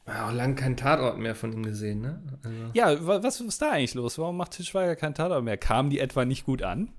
Auch 0.05 0.31
lange 0.31 0.53
kein 0.53 0.77
Tatort 0.77 1.17
mehr 1.17 1.33
von 1.33 1.51
ihm 1.51 1.63
gesehen, 1.63 2.01
ne? 2.01 2.21
Also, 2.43 2.55
Ja, 2.75 3.07
wa- 3.07 3.23
was 3.23 3.41
ist 3.41 3.59
da 3.59 3.71
eigentlich 3.71 3.95
los? 3.95 4.19
Warum 4.19 4.37
macht 4.37 4.51
Til 4.51 4.63
Schweiger 4.63 4.95
keinen 4.95 5.15
Tatort 5.15 5.43
mehr? 5.43 5.57
Kamen 5.57 5.89
die 5.89 5.99
etwa 5.99 6.25
nicht 6.25 6.45
gut 6.45 6.61
an? 6.61 6.91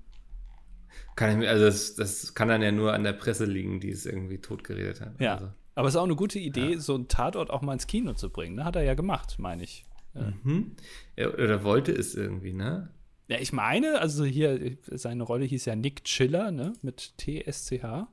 Kann 1.15 1.41
ich 1.41 1.49
also 1.49 1.65
das, 1.65 1.95
das 1.95 2.33
kann 2.33 2.47
dann 2.47 2.61
ja 2.61 2.71
nur 2.71 2.93
an 2.93 3.03
der 3.03 3.13
Presse 3.13 3.45
liegen, 3.45 3.79
die 3.79 3.89
es 3.89 4.05
irgendwie 4.05 4.39
totgeredet 4.39 5.01
hat. 5.01 5.19
Ja. 5.19 5.33
Also, 5.35 5.49
Aber 5.75 5.87
es 5.87 5.95
ist 5.95 5.99
auch 5.99 6.05
eine 6.05 6.15
gute 6.15 6.39
Idee, 6.39 6.73
ja. 6.73 6.79
so 6.79 6.95
einen 6.95 7.07
Tatort 7.07 7.49
auch 7.49 7.61
mal 7.61 7.73
ins 7.73 7.87
Kino 7.87 8.13
zu 8.13 8.29
bringen. 8.29 8.55
Ne? 8.55 8.65
Hat 8.65 8.75
er 8.75 8.83
ja 8.83 8.93
gemacht, 8.93 9.37
meine 9.39 9.63
ich. 9.63 9.85
Mhm. 10.13 10.75
Er, 11.15 11.33
oder 11.33 11.63
wollte 11.63 11.91
es 11.91 12.15
irgendwie, 12.15 12.53
ne? 12.53 12.89
Ja, 13.27 13.39
ich 13.39 13.51
meine, 13.51 13.99
also 13.99 14.23
hier, 14.23 14.77
seine 14.85 15.23
Rolle 15.23 15.45
hieß 15.45 15.65
ja 15.65 15.75
Nick 15.75 16.03
Chiller, 16.05 16.51
ne? 16.51 16.73
Mit 16.81 17.17
T-S-C-H. 17.17 18.07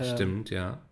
Stimmt, 0.00 0.50
ähm, 0.52 0.56
ja. 0.56 0.82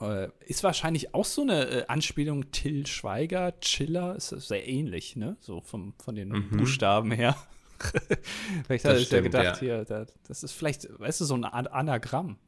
Äh, 0.00 0.28
ist 0.46 0.62
wahrscheinlich 0.62 1.14
auch 1.14 1.24
so 1.24 1.42
eine 1.42 1.68
äh, 1.68 1.86
Anspielung 1.86 2.50
Till 2.50 2.86
Schweiger, 2.86 3.58
Chiller, 3.60 4.16
ist 4.16 4.28
sehr 4.28 4.66
ähnlich, 4.66 5.16
ne? 5.16 5.36
So 5.40 5.60
vom, 5.60 5.94
von 5.98 6.14
den 6.14 6.28
mhm. 6.30 6.50
Buchstaben 6.50 7.10
her. 7.10 7.36
vielleicht 8.66 8.84
hatte 8.84 8.98
ich 8.98 9.10
ja 9.10 9.20
gedacht, 9.20 9.62
ja. 9.62 9.84
hier, 9.84 10.06
das 10.26 10.42
ist 10.42 10.52
vielleicht, 10.52 10.88
weißt 10.98 11.20
du, 11.20 11.24
so 11.24 11.34
ein 11.34 11.44
Anagramm. 11.44 12.38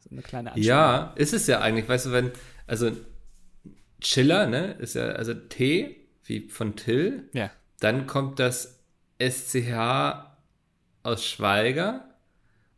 So 0.00 0.10
eine 0.10 0.22
kleine 0.22 0.50
Anspielung. 0.50 0.68
Ja, 0.68 1.12
ist 1.16 1.32
es 1.32 1.46
ja 1.46 1.60
eigentlich, 1.60 1.88
weißt 1.88 2.06
du, 2.06 2.12
wenn, 2.12 2.32
also 2.66 2.92
Chiller, 4.00 4.46
ne, 4.46 4.72
ist 4.72 4.94
ja, 4.94 5.06
also 5.06 5.34
T 5.34 5.96
wie 6.24 6.48
von 6.48 6.76
Till. 6.76 7.28
Ja. 7.32 7.50
Dann 7.80 8.06
kommt 8.06 8.38
das 8.38 8.84
SCH 9.18 10.34
aus 11.02 11.24
Schweiger. 11.24 12.08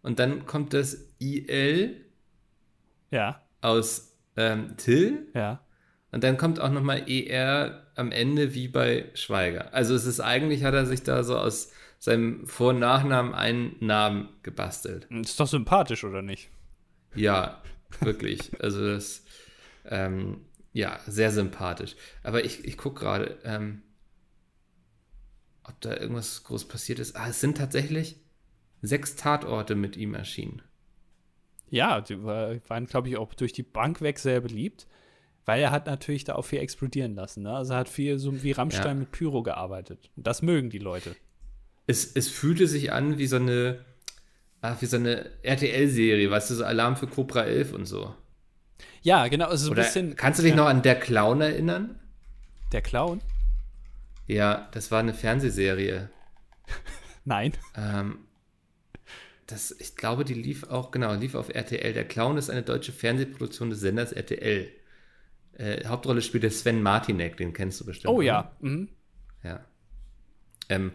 Und 0.02 0.18
dann 0.18 0.46
kommt 0.46 0.72
das 0.72 0.98
IL 1.18 2.04
ja. 3.10 3.42
aus 3.60 4.16
ähm, 4.36 4.76
Till. 4.76 5.28
Ja. 5.34 5.60
Und 6.12 6.22
dann 6.22 6.36
kommt 6.36 6.60
auch 6.60 6.70
nochmal 6.70 7.08
ER 7.08 7.85
am 7.96 8.12
Ende 8.12 8.54
wie 8.54 8.68
bei 8.68 9.10
Schweiger. 9.14 9.74
Also 9.74 9.94
es 9.94 10.06
ist 10.06 10.20
eigentlich, 10.20 10.62
hat 10.62 10.74
er 10.74 10.86
sich 10.86 11.02
da 11.02 11.24
so 11.24 11.36
aus 11.36 11.72
seinem 11.98 12.46
Vor- 12.46 12.70
und 12.70 12.78
Nachnamen 12.78 13.34
einen 13.34 13.76
Namen 13.80 14.28
gebastelt. 14.42 15.06
Ist 15.10 15.40
doch 15.40 15.48
sympathisch, 15.48 16.04
oder 16.04 16.22
nicht? 16.22 16.50
Ja, 17.14 17.62
wirklich. 18.00 18.52
also 18.62 18.86
das, 18.86 19.24
ähm, 19.86 20.44
ja, 20.72 21.00
sehr 21.06 21.32
sympathisch. 21.32 21.96
Aber 22.22 22.44
ich, 22.44 22.64
ich 22.64 22.76
gucke 22.76 23.00
gerade, 23.00 23.38
ähm, 23.44 23.82
ob 25.64 25.80
da 25.80 25.96
irgendwas 25.96 26.44
groß 26.44 26.68
passiert 26.68 26.98
ist. 26.98 27.16
Ah, 27.16 27.28
es 27.30 27.40
sind 27.40 27.56
tatsächlich 27.56 28.16
sechs 28.82 29.16
Tatorte 29.16 29.74
mit 29.74 29.96
ihm 29.96 30.14
erschienen. 30.14 30.62
Ja, 31.70 32.00
die 32.00 32.22
waren, 32.22 32.86
glaube 32.86 33.08
ich, 33.08 33.16
auch 33.16 33.34
durch 33.34 33.52
die 33.52 33.64
Bank 33.64 34.00
weg 34.00 34.18
sehr 34.18 34.40
beliebt, 34.40 34.86
weil 35.46 35.62
er 35.62 35.70
hat 35.70 35.86
natürlich 35.86 36.24
da 36.24 36.34
auch 36.34 36.44
viel 36.44 36.58
explodieren 36.58 37.14
lassen. 37.14 37.44
Ne? 37.44 37.52
Also 37.52 37.72
er 37.72 37.78
hat 37.78 37.88
viel 37.88 38.18
so 38.18 38.42
wie 38.42 38.52
Rammstein 38.52 38.86
ja. 38.86 38.94
mit 38.94 39.12
Pyro 39.12 39.42
gearbeitet. 39.42 40.10
Und 40.16 40.26
das 40.26 40.42
mögen 40.42 40.70
die 40.70 40.78
Leute. 40.78 41.16
Es, 41.86 42.14
es 42.14 42.28
fühlte 42.28 42.66
sich 42.66 42.92
an 42.92 43.16
wie 43.16 43.28
so 43.28 43.36
eine, 43.36 43.84
ach, 44.60 44.82
wie 44.82 44.86
so 44.86 44.96
eine 44.96 45.30
RTL-Serie, 45.44 46.30
weißt 46.30 46.50
du, 46.50 46.54
so 46.56 46.64
Alarm 46.64 46.96
für 46.96 47.06
Cobra 47.06 47.44
11 47.44 47.72
und 47.72 47.86
so. 47.86 48.12
Ja, 49.02 49.28
genau. 49.28 49.46
Also 49.46 49.70
Oder 49.70 49.82
ein 49.82 49.86
bisschen, 49.86 50.16
kannst 50.16 50.40
du 50.40 50.42
dich 50.42 50.50
ja. 50.50 50.56
noch 50.56 50.66
an 50.66 50.82
Der 50.82 50.98
Clown 50.98 51.40
erinnern? 51.40 52.00
Der 52.72 52.82
Clown? 52.82 53.20
Ja, 54.26 54.68
das 54.72 54.90
war 54.90 54.98
eine 54.98 55.14
Fernsehserie. 55.14 56.10
Nein. 57.24 57.52
Ähm, 57.76 58.18
das, 59.46 59.70
ich 59.78 59.94
glaube, 59.94 60.24
die 60.24 60.34
lief 60.34 60.64
auch, 60.64 60.90
genau, 60.90 61.14
lief 61.14 61.36
auf 61.36 61.54
RTL. 61.54 61.92
Der 61.92 62.04
Clown 62.04 62.36
ist 62.36 62.50
eine 62.50 62.64
deutsche 62.64 62.90
Fernsehproduktion 62.90 63.70
des 63.70 63.78
Senders 63.78 64.10
RTL. 64.10 64.72
Äh, 65.58 65.86
Hauptrolle 65.86 66.22
spielt 66.22 66.42
der 66.42 66.50
Sven 66.50 66.82
Martinek, 66.82 67.36
den 67.36 67.52
kennst 67.52 67.80
du 67.80 67.86
bestimmt. 67.86 68.12
Oh 68.12 68.20
ja. 68.20 68.52
Mhm. 68.60 68.88
Ja. 69.42 69.64
Ähm, 70.68 70.92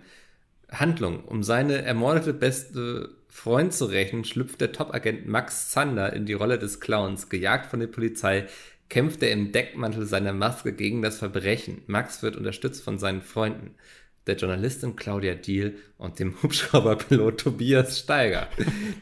Handlung. 0.71 1.23
Um 1.25 1.43
seine 1.43 1.81
ermordete 1.81 2.33
beste 2.33 3.09
Freund 3.27 3.73
zu 3.73 3.85
rächen, 3.85 4.23
schlüpft 4.23 4.61
der 4.61 4.71
Top-Agent 4.71 5.27
Max 5.27 5.69
Zander 5.69 6.13
in 6.13 6.25
die 6.25 6.33
Rolle 6.33 6.59
des 6.59 6.79
Clowns. 6.79 7.29
Gejagt 7.29 7.67
von 7.67 7.79
der 7.79 7.87
Polizei 7.87 8.47
kämpft 8.89 9.23
er 9.23 9.31
im 9.31 9.51
Deckmantel 9.51 10.05
seiner 10.05 10.33
Maske 10.33 10.73
gegen 10.73 11.01
das 11.01 11.17
Verbrechen. 11.17 11.81
Max 11.87 12.23
wird 12.23 12.35
unterstützt 12.35 12.83
von 12.83 12.99
seinen 12.99 13.21
Freunden, 13.21 13.75
der 14.27 14.35
Journalistin 14.35 14.95
Claudia 14.95 15.35
Diel 15.35 15.77
und 15.97 16.19
dem 16.19 16.35
Hubschrauberpilot 16.43 17.39
Tobias 17.39 17.99
Steiger. 17.99 18.47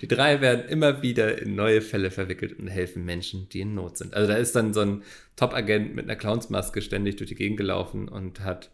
Die 0.01 0.07
drei 0.07 0.41
werden 0.41 0.67
immer 0.69 1.01
wieder 1.01 1.41
in 1.41 1.55
neue 1.55 1.81
Fälle 1.81 2.11
verwickelt 2.11 2.57
und 2.57 2.67
helfen 2.67 3.05
Menschen, 3.05 3.49
die 3.49 3.61
in 3.61 3.75
Not 3.75 3.97
sind. 3.97 4.13
Also 4.13 4.27
da 4.27 4.35
ist 4.35 4.55
dann 4.55 4.73
so 4.73 4.81
ein 4.81 5.03
Top-Agent 5.35 5.95
mit 5.95 6.05
einer 6.05 6.15
Clownsmaske 6.15 6.81
ständig 6.81 7.17
durch 7.17 7.29
die 7.29 7.35
Gegend 7.35 7.57
gelaufen 7.57 8.07
und 8.07 8.41
hat 8.41 8.71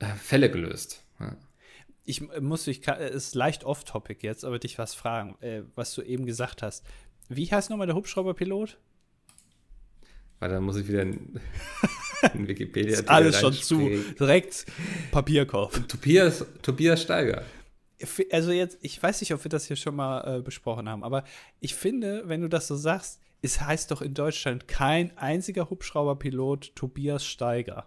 äh, 0.00 0.06
Fälle 0.06 0.50
gelöst. 0.50 1.04
Ja 1.20 1.36
ich 2.08 2.22
muss, 2.40 2.66
ich 2.66 2.80
kann, 2.80 2.98
ist 3.00 3.34
leicht 3.34 3.64
off-topic 3.64 4.26
jetzt, 4.26 4.42
aber 4.42 4.58
dich 4.58 4.78
was 4.78 4.94
fragen, 4.94 5.36
äh, 5.42 5.62
was 5.74 5.94
du 5.94 6.00
eben 6.00 6.24
gesagt 6.24 6.62
hast. 6.62 6.82
Wie 7.28 7.50
heißt 7.50 7.68
nochmal 7.68 7.86
der 7.86 7.96
Hubschrauberpilot? 7.96 8.78
Weil 10.40 10.50
dann 10.50 10.62
muss 10.62 10.76
ich 10.76 10.86
wieder 10.86 11.02
in, 11.02 11.40
in 12.34 12.48
Wikipedia. 12.48 12.94
ist 12.94 13.08
alles 13.08 13.40
schon 13.40 13.52
zu. 13.52 13.88
Direkt 14.18 14.66
Papierkorb. 15.10 15.88
Tobias, 15.88 16.44
Tobias 16.62 17.02
Steiger. 17.02 17.44
Also 18.30 18.52
jetzt, 18.52 18.78
ich 18.80 19.02
weiß 19.02 19.20
nicht, 19.20 19.34
ob 19.34 19.44
wir 19.44 19.48
das 19.48 19.66
hier 19.66 19.76
schon 19.76 19.96
mal 19.96 20.38
äh, 20.38 20.40
besprochen 20.40 20.88
haben, 20.88 21.02
aber 21.02 21.24
ich 21.58 21.74
finde, 21.74 22.22
wenn 22.26 22.40
du 22.40 22.48
das 22.48 22.68
so 22.68 22.76
sagst, 22.76 23.20
es 23.42 23.60
heißt 23.60 23.90
doch 23.90 24.02
in 24.02 24.14
Deutschland 24.14 24.68
kein 24.68 25.16
einziger 25.18 25.68
Hubschrauberpilot 25.68 26.76
Tobias 26.76 27.24
Steiger. 27.24 27.86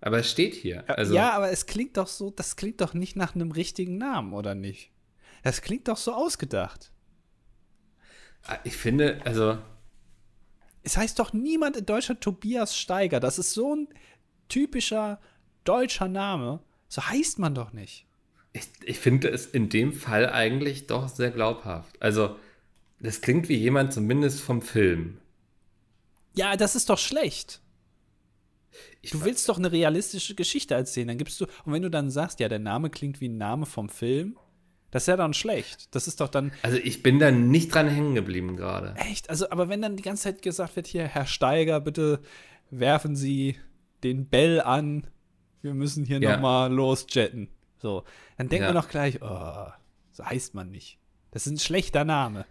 Aber 0.00 0.18
es 0.18 0.30
steht 0.30 0.54
hier. 0.54 0.88
Also 0.88 1.14
ja, 1.14 1.32
aber 1.32 1.50
es 1.50 1.66
klingt 1.66 1.96
doch 1.96 2.06
so, 2.06 2.30
das 2.30 2.56
klingt 2.56 2.80
doch 2.80 2.94
nicht 2.94 3.16
nach 3.16 3.34
einem 3.34 3.52
richtigen 3.52 3.98
Namen, 3.98 4.32
oder 4.32 4.54
nicht? 4.54 4.90
Das 5.42 5.62
klingt 5.62 5.88
doch 5.88 5.96
so 5.96 6.12
ausgedacht. 6.12 6.92
Ah, 8.44 8.58
ich 8.64 8.76
finde, 8.76 9.20
also. 9.24 9.58
Es 10.82 10.96
heißt 10.96 11.18
doch 11.18 11.32
niemand 11.32 11.76
in 11.76 11.86
Deutschland 11.86 12.20
Tobias 12.20 12.76
Steiger. 12.76 13.20
Das 13.20 13.38
ist 13.38 13.52
so 13.52 13.74
ein 13.74 13.88
typischer 14.48 15.20
deutscher 15.64 16.08
Name. 16.08 16.60
So 16.88 17.06
heißt 17.06 17.38
man 17.38 17.54
doch 17.54 17.72
nicht. 17.72 18.06
Ich, 18.52 18.68
ich 18.84 18.98
finde 18.98 19.28
es 19.28 19.46
in 19.46 19.68
dem 19.68 19.92
Fall 19.92 20.28
eigentlich 20.30 20.86
doch 20.86 21.08
sehr 21.08 21.30
glaubhaft. 21.30 22.00
Also, 22.02 22.36
das 22.98 23.20
klingt 23.20 23.48
wie 23.48 23.56
jemand 23.56 23.92
zumindest 23.92 24.40
vom 24.40 24.60
Film. 24.60 25.18
Ja, 26.34 26.56
das 26.56 26.74
ist 26.74 26.90
doch 26.90 26.98
schlecht. 26.98 27.60
Ich 29.02 29.10
du 29.10 29.24
willst 29.24 29.48
doch 29.48 29.58
eine 29.58 29.72
realistische 29.72 30.34
Geschichte 30.34 30.74
erzählen. 30.74 31.08
Dann 31.08 31.18
gibst 31.18 31.40
du, 31.40 31.46
und 31.64 31.72
wenn 31.72 31.82
du 31.82 31.90
dann 31.90 32.10
sagst, 32.10 32.40
ja, 32.40 32.48
der 32.48 32.58
Name 32.58 32.90
klingt 32.90 33.20
wie 33.20 33.28
ein 33.28 33.38
Name 33.38 33.66
vom 33.66 33.88
Film, 33.88 34.36
das 34.90 35.04
ist 35.04 35.06
ja 35.06 35.16
dann 35.16 35.34
schlecht. 35.34 35.94
Das 35.94 36.08
ist 36.08 36.20
doch 36.20 36.28
dann. 36.28 36.52
Also 36.62 36.78
ich 36.78 37.02
bin 37.02 37.18
da 37.18 37.30
nicht 37.30 37.74
dran 37.74 37.88
hängen 37.88 38.14
geblieben 38.14 38.56
gerade. 38.56 38.94
Echt? 38.96 39.30
Also, 39.30 39.50
aber 39.50 39.68
wenn 39.68 39.82
dann 39.82 39.96
die 39.96 40.02
ganze 40.02 40.24
Zeit 40.24 40.42
gesagt 40.42 40.76
wird, 40.76 40.86
hier, 40.86 41.04
Herr 41.04 41.26
Steiger, 41.26 41.80
bitte 41.80 42.20
werfen 42.70 43.16
Sie 43.16 43.56
den 44.02 44.28
Bell 44.28 44.60
an. 44.60 45.06
Wir 45.62 45.74
müssen 45.74 46.04
hier 46.04 46.20
ja. 46.20 46.32
nochmal 46.32 46.72
losjetten. 46.72 47.48
So. 47.78 48.04
Dann 48.36 48.48
denkt 48.48 48.66
ja. 48.66 48.72
man 48.72 48.82
doch 48.82 48.88
gleich, 48.88 49.20
oh, 49.22 49.66
so 50.12 50.24
heißt 50.24 50.54
man 50.54 50.70
nicht. 50.70 50.98
Das 51.30 51.46
ist 51.46 51.52
ein 51.52 51.58
schlechter 51.58 52.04
Name. 52.04 52.44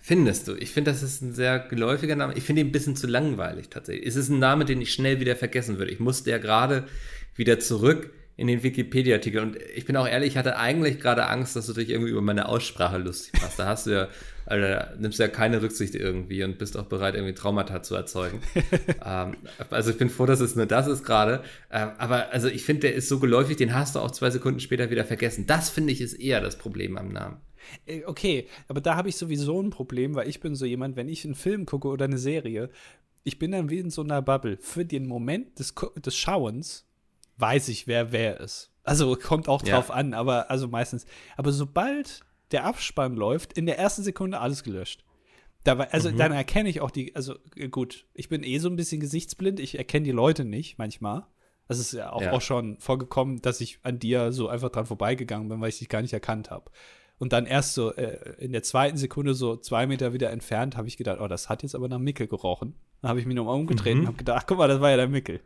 Findest 0.00 0.46
du? 0.46 0.54
Ich 0.54 0.70
finde, 0.70 0.92
das 0.92 1.02
ist 1.02 1.22
ein 1.22 1.34
sehr 1.34 1.58
geläufiger 1.58 2.14
Name. 2.14 2.34
Ich 2.34 2.44
finde 2.44 2.60
ihn 2.60 2.68
ein 2.68 2.72
bisschen 2.72 2.94
zu 2.94 3.06
langweilig 3.06 3.68
tatsächlich. 3.68 4.06
Es 4.06 4.16
ist 4.16 4.28
ein 4.28 4.38
Name, 4.38 4.64
den 4.64 4.80
ich 4.80 4.92
schnell 4.92 5.18
wieder 5.20 5.34
vergessen 5.34 5.78
würde. 5.78 5.90
Ich 5.90 5.98
musste 5.98 6.30
ja 6.30 6.38
gerade 6.38 6.86
wieder 7.34 7.58
zurück 7.58 8.12
in 8.38 8.46
den 8.46 8.62
Wikipedia-Artikel. 8.62 9.42
Und 9.42 9.58
ich 9.74 9.84
bin 9.84 9.96
auch 9.96 10.06
ehrlich, 10.06 10.28
ich 10.28 10.36
hatte 10.36 10.56
eigentlich 10.56 11.00
gerade 11.00 11.26
Angst, 11.26 11.56
dass 11.56 11.66
du 11.66 11.72
dich 11.72 11.90
irgendwie 11.90 12.12
über 12.12 12.22
meine 12.22 12.48
Aussprache 12.48 12.96
lustig 12.96 13.32
machst. 13.42 13.58
Da 13.58 13.66
hast 13.66 13.86
du 13.86 13.90
ja, 13.90 14.08
also, 14.46 14.96
nimmst 15.00 15.18
du 15.18 15.24
ja 15.24 15.28
keine 15.28 15.60
Rücksicht 15.60 15.96
irgendwie 15.96 16.44
und 16.44 16.56
bist 16.56 16.76
auch 16.76 16.84
bereit, 16.84 17.16
irgendwie 17.16 17.34
Traumata 17.34 17.82
zu 17.82 17.96
erzeugen. 17.96 18.40
ähm, 19.04 19.36
also 19.70 19.90
ich 19.90 19.98
bin 19.98 20.08
froh, 20.08 20.24
dass 20.24 20.38
es 20.38 20.54
nur 20.54 20.66
das 20.66 20.86
ist 20.86 21.02
gerade. 21.02 21.42
Ähm, 21.72 21.90
aber 21.98 22.32
also 22.32 22.46
ich 22.46 22.64
finde, 22.64 22.82
der 22.82 22.94
ist 22.94 23.08
so 23.08 23.18
geläufig, 23.18 23.56
den 23.56 23.74
hast 23.74 23.96
du 23.96 23.98
auch 23.98 24.12
zwei 24.12 24.30
Sekunden 24.30 24.60
später 24.60 24.88
wieder 24.88 25.04
vergessen. 25.04 25.48
Das 25.48 25.68
finde 25.68 25.92
ich 25.92 26.00
ist 26.00 26.14
eher 26.14 26.40
das 26.40 26.56
Problem 26.56 26.96
am 26.96 27.08
Namen. 27.08 27.38
Äh, 27.86 28.04
okay, 28.04 28.46
aber 28.68 28.80
da 28.80 28.94
habe 28.94 29.08
ich 29.08 29.16
sowieso 29.16 29.60
ein 29.60 29.70
Problem, 29.70 30.14
weil 30.14 30.28
ich 30.28 30.38
bin 30.38 30.54
so 30.54 30.64
jemand, 30.64 30.94
wenn 30.94 31.08
ich 31.08 31.24
einen 31.24 31.34
Film 31.34 31.66
gucke 31.66 31.88
oder 31.88 32.04
eine 32.04 32.18
Serie, 32.18 32.70
ich 33.24 33.40
bin 33.40 33.50
dann 33.50 33.68
wie 33.68 33.80
in 33.80 33.90
so 33.90 34.02
einer 34.02 34.22
Bubble. 34.22 34.58
Für 34.60 34.84
den 34.84 35.08
Moment 35.08 35.58
des, 35.58 35.74
des 35.96 36.16
Schauens 36.16 36.87
weiß 37.38 37.68
ich, 37.68 37.86
wer 37.86 38.12
wer 38.12 38.40
ist. 38.40 38.70
Also 38.84 39.16
kommt 39.16 39.48
auch 39.48 39.62
drauf 39.62 39.88
ja. 39.88 39.94
an, 39.94 40.14
aber 40.14 40.50
also 40.50 40.68
meistens. 40.68 41.06
Aber 41.36 41.52
sobald 41.52 42.20
der 42.52 42.64
Abspann 42.64 43.14
läuft, 43.14 43.52
in 43.52 43.66
der 43.66 43.78
ersten 43.78 44.02
Sekunde 44.02 44.40
alles 44.40 44.62
gelöscht. 44.62 45.04
Dabei, 45.64 45.90
also 45.90 46.10
mhm. 46.10 46.16
dann 46.16 46.32
erkenne 46.32 46.68
ich 46.68 46.80
auch 46.80 46.90
die, 46.90 47.14
also 47.14 47.34
äh, 47.56 47.68
gut, 47.68 48.06
ich 48.14 48.28
bin 48.28 48.42
eh 48.42 48.58
so 48.58 48.68
ein 48.68 48.76
bisschen 48.76 49.00
gesichtsblind, 49.00 49.60
ich 49.60 49.76
erkenne 49.76 50.04
die 50.04 50.12
Leute 50.12 50.44
nicht 50.44 50.78
manchmal. 50.78 51.26
Es 51.66 51.78
ist 51.78 51.92
ja 51.92 52.12
auch, 52.12 52.22
ja 52.22 52.32
auch 52.32 52.40
schon 52.40 52.78
vorgekommen, 52.78 53.42
dass 53.42 53.60
ich 53.60 53.80
an 53.82 53.98
dir 53.98 54.32
so 54.32 54.48
einfach 54.48 54.70
dran 54.70 54.86
vorbeigegangen 54.86 55.48
bin, 55.48 55.60
weil 55.60 55.68
ich 55.68 55.78
dich 55.78 55.90
gar 55.90 56.00
nicht 56.00 56.14
erkannt 56.14 56.50
habe. 56.50 56.70
Und 57.18 57.32
dann 57.32 57.44
erst 57.44 57.74
so 57.74 57.92
äh, 57.92 58.36
in 58.38 58.52
der 58.52 58.62
zweiten 58.62 58.96
Sekunde, 58.96 59.34
so 59.34 59.56
zwei 59.56 59.86
Meter 59.86 60.12
wieder 60.12 60.30
entfernt, 60.30 60.76
habe 60.76 60.88
ich 60.88 60.96
gedacht, 60.96 61.18
oh, 61.20 61.28
das 61.28 61.48
hat 61.48 61.62
jetzt 61.62 61.74
aber 61.74 61.88
nach 61.88 61.98
Mickel 61.98 62.28
gerochen. 62.28 62.74
Dann 63.02 63.10
habe 63.10 63.20
ich 63.20 63.26
mich 63.26 63.36
nochmal 63.36 63.56
umgedreht 63.56 63.96
mhm. 63.96 64.00
und 64.02 64.06
habe 64.06 64.16
gedacht, 64.16 64.38
ach, 64.40 64.46
guck 64.46 64.58
mal, 64.58 64.68
das 64.68 64.80
war 64.80 64.90
ja 64.90 64.96
der 64.96 65.08
Mickel. 65.08 65.40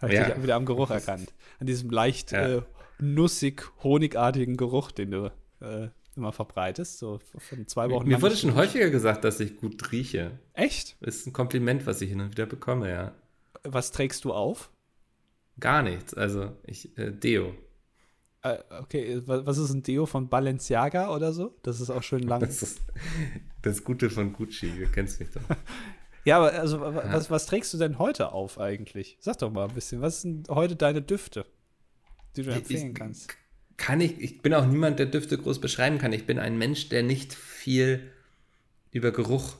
Habe 0.00 0.12
ich 0.12 0.18
ja. 0.18 0.42
wieder 0.42 0.56
am 0.56 0.66
Geruch 0.66 0.90
erkannt. 0.90 1.32
An 1.58 1.66
diesem 1.66 1.90
leicht 1.90 2.32
ja. 2.32 2.58
äh, 2.58 2.62
nussig, 2.98 3.70
honigartigen 3.82 4.56
Geruch, 4.56 4.90
den 4.90 5.10
du 5.10 5.32
äh, 5.60 5.88
immer 6.16 6.32
verbreitest, 6.32 6.98
so 6.98 7.20
von 7.38 7.66
zwei 7.66 7.90
Wochen. 7.90 8.08
Mir 8.08 8.20
wurde 8.22 8.36
schon 8.36 8.54
häufiger 8.54 8.90
gesagt, 8.90 9.24
dass 9.24 9.40
ich 9.40 9.56
gut 9.56 9.92
rieche. 9.92 10.38
Echt? 10.54 10.96
Ist 11.00 11.26
ein 11.26 11.32
Kompliment, 11.32 11.86
was 11.86 12.00
ich 12.00 12.10
hin 12.10 12.20
und 12.20 12.30
wieder 12.30 12.46
bekomme, 12.46 12.90
ja. 12.90 13.14
Was 13.64 13.92
trägst 13.92 14.24
du 14.24 14.32
auf? 14.32 14.70
Gar 15.60 15.82
nichts. 15.82 16.14
Also 16.14 16.52
ich 16.64 16.96
äh, 16.98 17.10
Deo. 17.10 17.54
Äh, 18.42 18.58
okay, 18.80 19.22
was 19.24 19.58
ist 19.58 19.70
ein 19.70 19.82
Deo 19.82 20.06
von 20.06 20.28
Balenciaga 20.28 21.14
oder 21.14 21.32
so? 21.32 21.54
Das 21.62 21.80
ist 21.80 21.90
auch 21.90 22.02
schön 22.02 22.22
lang. 22.22 22.40
Das 22.40 22.62
ist 22.62 22.80
das 23.62 23.82
Gute 23.82 24.10
von 24.10 24.32
Gucci, 24.32 24.70
du 24.70 24.86
kennst 24.86 25.20
mich 25.20 25.30
doch. 25.30 25.42
ja, 26.26 26.38
aber 26.38 26.52
also 26.54 26.80
was, 26.80 27.30
was 27.30 27.46
trägst 27.46 27.72
du 27.72 27.78
denn 27.78 28.00
heute 28.00 28.32
auf 28.32 28.58
eigentlich? 28.58 29.16
Sag 29.20 29.38
doch 29.38 29.52
mal 29.52 29.68
ein 29.68 29.74
bisschen, 29.74 30.00
was 30.00 30.22
sind 30.22 30.48
heute 30.48 30.74
deine 30.74 31.00
Düfte, 31.00 31.46
die 32.34 32.42
du 32.42 32.50
empfehlen 32.50 32.88
ich, 32.88 32.94
kannst? 32.94 33.28
Kann 33.76 34.00
ich, 34.00 34.20
ich 34.20 34.42
bin 34.42 34.52
auch 34.52 34.66
niemand, 34.66 34.98
der 34.98 35.06
Düfte 35.06 35.38
groß 35.38 35.60
beschreiben 35.60 35.98
kann. 35.98 36.12
Ich 36.12 36.26
bin 36.26 36.40
ein 36.40 36.58
Mensch, 36.58 36.88
der 36.88 37.04
nicht 37.04 37.32
viel 37.32 38.10
über 38.90 39.12
Geruch 39.12 39.54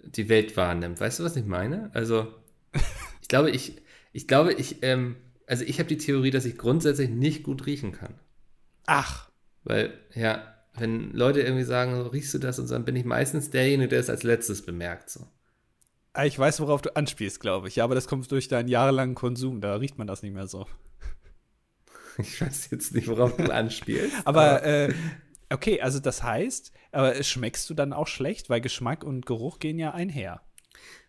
die 0.00 0.30
Welt 0.30 0.56
wahrnimmt. 0.56 0.98
Weißt 0.98 1.18
du, 1.18 1.24
was 1.24 1.36
ich 1.36 1.44
meine? 1.44 1.90
Also, 1.92 2.32
ich 3.20 3.28
glaube, 3.28 3.50
ich, 3.50 3.76
ich 4.14 4.26
glaube, 4.26 4.54
ich, 4.54 4.82
ähm, 4.82 5.16
also 5.46 5.62
ich 5.62 5.78
habe 5.78 5.90
die 5.90 5.98
Theorie, 5.98 6.30
dass 6.30 6.46
ich 6.46 6.56
grundsätzlich 6.56 7.10
nicht 7.10 7.42
gut 7.42 7.66
riechen 7.66 7.92
kann. 7.92 8.14
Ach. 8.86 9.28
Weil, 9.62 9.92
ja, 10.14 10.54
wenn 10.78 11.12
Leute 11.12 11.42
irgendwie 11.42 11.64
sagen, 11.64 11.94
so, 11.94 12.06
riechst 12.06 12.32
du 12.32 12.38
das 12.38 12.58
und 12.58 12.66
so, 12.66 12.74
dann 12.74 12.86
bin 12.86 12.96
ich 12.96 13.04
meistens 13.04 13.50
derjenige, 13.50 13.88
der 13.88 14.00
es 14.00 14.08
als 14.08 14.22
letztes 14.22 14.64
bemerkt. 14.64 15.10
So. 15.10 15.26
Ah, 16.16 16.24
ich 16.24 16.38
weiß, 16.38 16.60
worauf 16.60 16.80
du 16.80 16.96
anspielst, 16.96 17.40
glaube 17.40 17.68
ich. 17.68 17.76
Ja, 17.76 17.84
aber 17.84 17.94
das 17.94 18.08
kommt 18.08 18.30
durch 18.32 18.48
deinen 18.48 18.68
jahrelangen 18.68 19.14
Konsum. 19.14 19.60
Da 19.60 19.76
riecht 19.76 19.98
man 19.98 20.06
das 20.06 20.22
nicht 20.22 20.32
mehr 20.32 20.46
so. 20.46 20.66
Ich 22.18 22.40
weiß 22.40 22.70
jetzt 22.70 22.94
nicht, 22.94 23.08
worauf 23.08 23.36
du 23.36 23.52
anspielst. 23.52 24.16
aber, 24.24 24.62
äh, 24.64 24.94
okay, 25.50 25.82
also 25.82 25.98
das 25.98 26.22
heißt, 26.22 26.72
aber 26.90 27.22
schmeckst 27.22 27.68
du 27.68 27.74
dann 27.74 27.92
auch 27.92 28.06
schlecht, 28.06 28.48
weil 28.48 28.62
Geschmack 28.62 29.04
und 29.04 29.26
Geruch 29.26 29.58
gehen 29.58 29.78
ja 29.78 29.92
einher. 29.92 30.40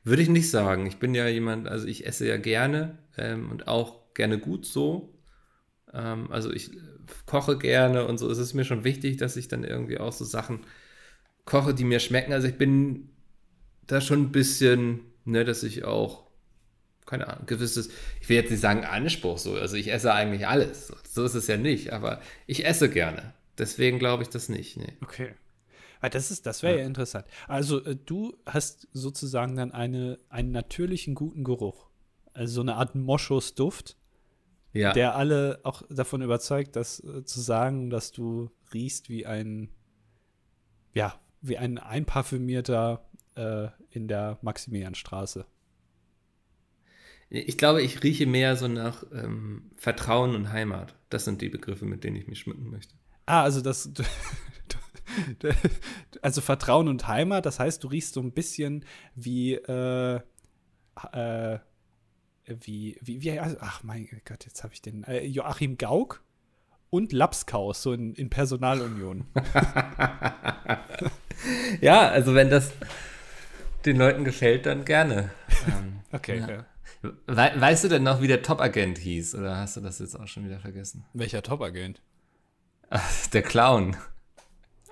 Würde 0.04 0.22
ich 0.22 0.28
nicht 0.28 0.50
sagen. 0.52 0.86
Ich 0.86 0.98
bin 0.98 1.16
ja 1.16 1.26
jemand, 1.30 1.70
also 1.70 1.88
ich 1.88 2.06
esse 2.06 2.28
ja 2.28 2.36
gerne 2.36 2.98
ähm, 3.18 3.50
und 3.50 3.70
auch 3.70 4.14
gerne 4.16 4.38
gut 4.38 4.66
so. 4.66 5.18
Ähm, 5.94 6.30
also 6.30 6.52
ich 6.52 6.72
koche 7.26 7.58
gerne 7.58 8.06
und 8.06 8.18
so 8.18 8.30
ist 8.30 8.40
es 8.40 8.54
mir 8.54 8.66
schon 8.66 8.84
wichtig, 8.84 9.16
dass 9.16 9.38
ich 9.38 9.48
dann 9.48 9.64
irgendwie 9.64 10.00
auch 10.00 10.12
so 10.12 10.26
Sachen 10.26 10.66
koche, 11.46 11.74
die 11.74 11.86
mir 11.86 12.02
schmecken. 12.02 12.34
Also 12.34 12.50
ich 12.50 12.58
bin 12.58 13.12
da 13.88 14.02
schon 14.02 14.24
ein 14.24 14.32
bisschen, 14.32 15.02
ne, 15.26 15.46
dass 15.46 15.64
ich 15.64 15.84
auch 15.84 16.28
keine 17.08 17.28
Ahnung, 17.28 17.46
gewisses, 17.46 17.90
ich 18.22 18.30
will 18.30 18.36
jetzt 18.36 18.52
nicht 18.52 18.60
sagen 18.60 18.84
Anspruch 18.84 19.38
so, 19.38 19.56
also 19.56 19.76
ich 19.76 19.92
esse 19.92 20.14
eigentlich 20.14 20.46
alles. 20.46 20.94
So 21.10 21.24
ist 21.24 21.34
es 21.34 21.48
ja 21.48 21.58
nicht, 21.58 21.94
aber 21.94 22.22
ich 22.46 22.66
esse 22.66 22.90
gerne. 22.90 23.34
Deswegen 23.58 23.98
glaube 23.98 24.24
ich 24.24 24.30
das 24.30 24.50
nicht. 24.50 24.78
Nee. 24.78 24.94
Okay. 25.02 25.32
Das, 26.12 26.42
das 26.42 26.62
wäre 26.62 26.76
ja. 26.76 26.82
ja. 26.82 26.86
interessant. 26.86 27.26
Also 27.48 27.84
äh, 27.84 27.96
du 27.96 28.38
hast 28.46 28.88
sozusagen 28.94 29.56
dann 29.56 29.72
eine, 29.72 30.20
einen 30.30 30.52
natürlichen 30.52 31.16
guten 31.16 31.44
Geruch. 31.44 31.88
Also 32.34 32.56
so 32.56 32.62
eine 32.62 32.76
Art 32.76 32.94
Moschusduft, 32.94 33.98
ja. 34.74 34.94
der 34.94 35.16
alle 35.16 35.60
auch 35.64 35.82
davon 35.90 36.22
überzeugt, 36.22 36.76
dass 36.76 37.00
äh, 37.00 37.24
zu 37.24 37.42
sagen, 37.42 37.90
dass 37.90 38.12
du 38.12 38.52
riechst 38.74 39.10
wie 39.10 39.26
ein, 39.26 39.70
ja, 40.94 41.20
wie 41.42 41.58
ein 41.58 41.80
einparfümierter 41.80 43.07
äh, 43.38 43.70
in 43.92 44.08
der 44.08 44.40
Maximilianstraße. 44.42 45.46
Ich 47.30 47.58
glaube, 47.58 47.82
ich 47.82 48.04
rieche 48.04 48.26
mehr 48.26 48.56
so 48.56 48.70
nach 48.70 49.04
ähm, 49.12 49.72
Vertrauen 49.76 50.34
und 50.34 50.54
Heimat. 50.54 50.96
Das 51.10 51.26
sind 51.26 51.42
die 51.42 51.50
Begriffe, 51.50 51.86
mit 51.86 52.04
denen 52.04 52.16
ich 52.16 52.28
mich 52.28 52.40
schmücken 52.40 52.70
möchte. 52.70 52.94
Ah, 53.26 53.44
also 53.44 53.62
das. 53.62 53.92
also 56.22 56.42
Vertrauen 56.42 56.88
und 56.88 57.08
Heimat, 57.08 57.46
das 57.46 57.60
heißt, 57.60 57.84
du 57.84 57.90
riechst 57.90 58.14
so 58.14 58.22
ein 58.22 58.32
bisschen 58.32 58.86
wie, 59.16 59.56
äh, 59.56 60.22
äh, 61.12 61.60
wie, 62.46 62.98
wie, 63.02 63.22
wie, 63.22 63.40
ach 63.40 63.84
mein 63.84 64.08
Gott, 64.24 64.46
jetzt 64.46 64.64
habe 64.64 64.74
ich 64.74 64.82
den, 64.82 65.04
äh, 65.04 65.26
Joachim 65.26 65.78
Gauck 65.78 66.24
und 66.90 67.12
Lapskaus, 67.12 67.82
so 67.82 67.92
in, 67.92 68.16
in 68.16 68.30
Personalunion. 68.30 69.26
ja, 71.82 72.08
also 72.08 72.34
wenn 72.34 72.50
das 72.50 72.72
den 73.86 73.98
Leuten 73.98 74.24
gefällt, 74.24 74.66
dann 74.66 74.86
gerne. 74.86 75.32
Ähm, 75.68 76.00
okay, 76.12 76.40
ja. 76.40 76.50
ja. 76.50 76.66
We 77.02 77.52
weißt 77.56 77.84
du 77.86 77.88
denn 77.90 78.04
noch, 78.04 78.22
wie 78.22 78.28
der 78.28 78.42
Top-Agent 78.42 78.98
hieß? 78.98 79.36
Oder 79.36 79.58
hast 79.58 79.78
du 79.78 79.82
das 79.82 80.00
jetzt 80.00 80.20
auch 80.20 80.28
schon 80.28 80.46
wieder 80.46 80.60
vergessen? 80.60 81.06
Welcher 81.14 81.44
Top-Agent? 81.44 82.02
Der 83.34 83.42
Clown. 83.42 83.96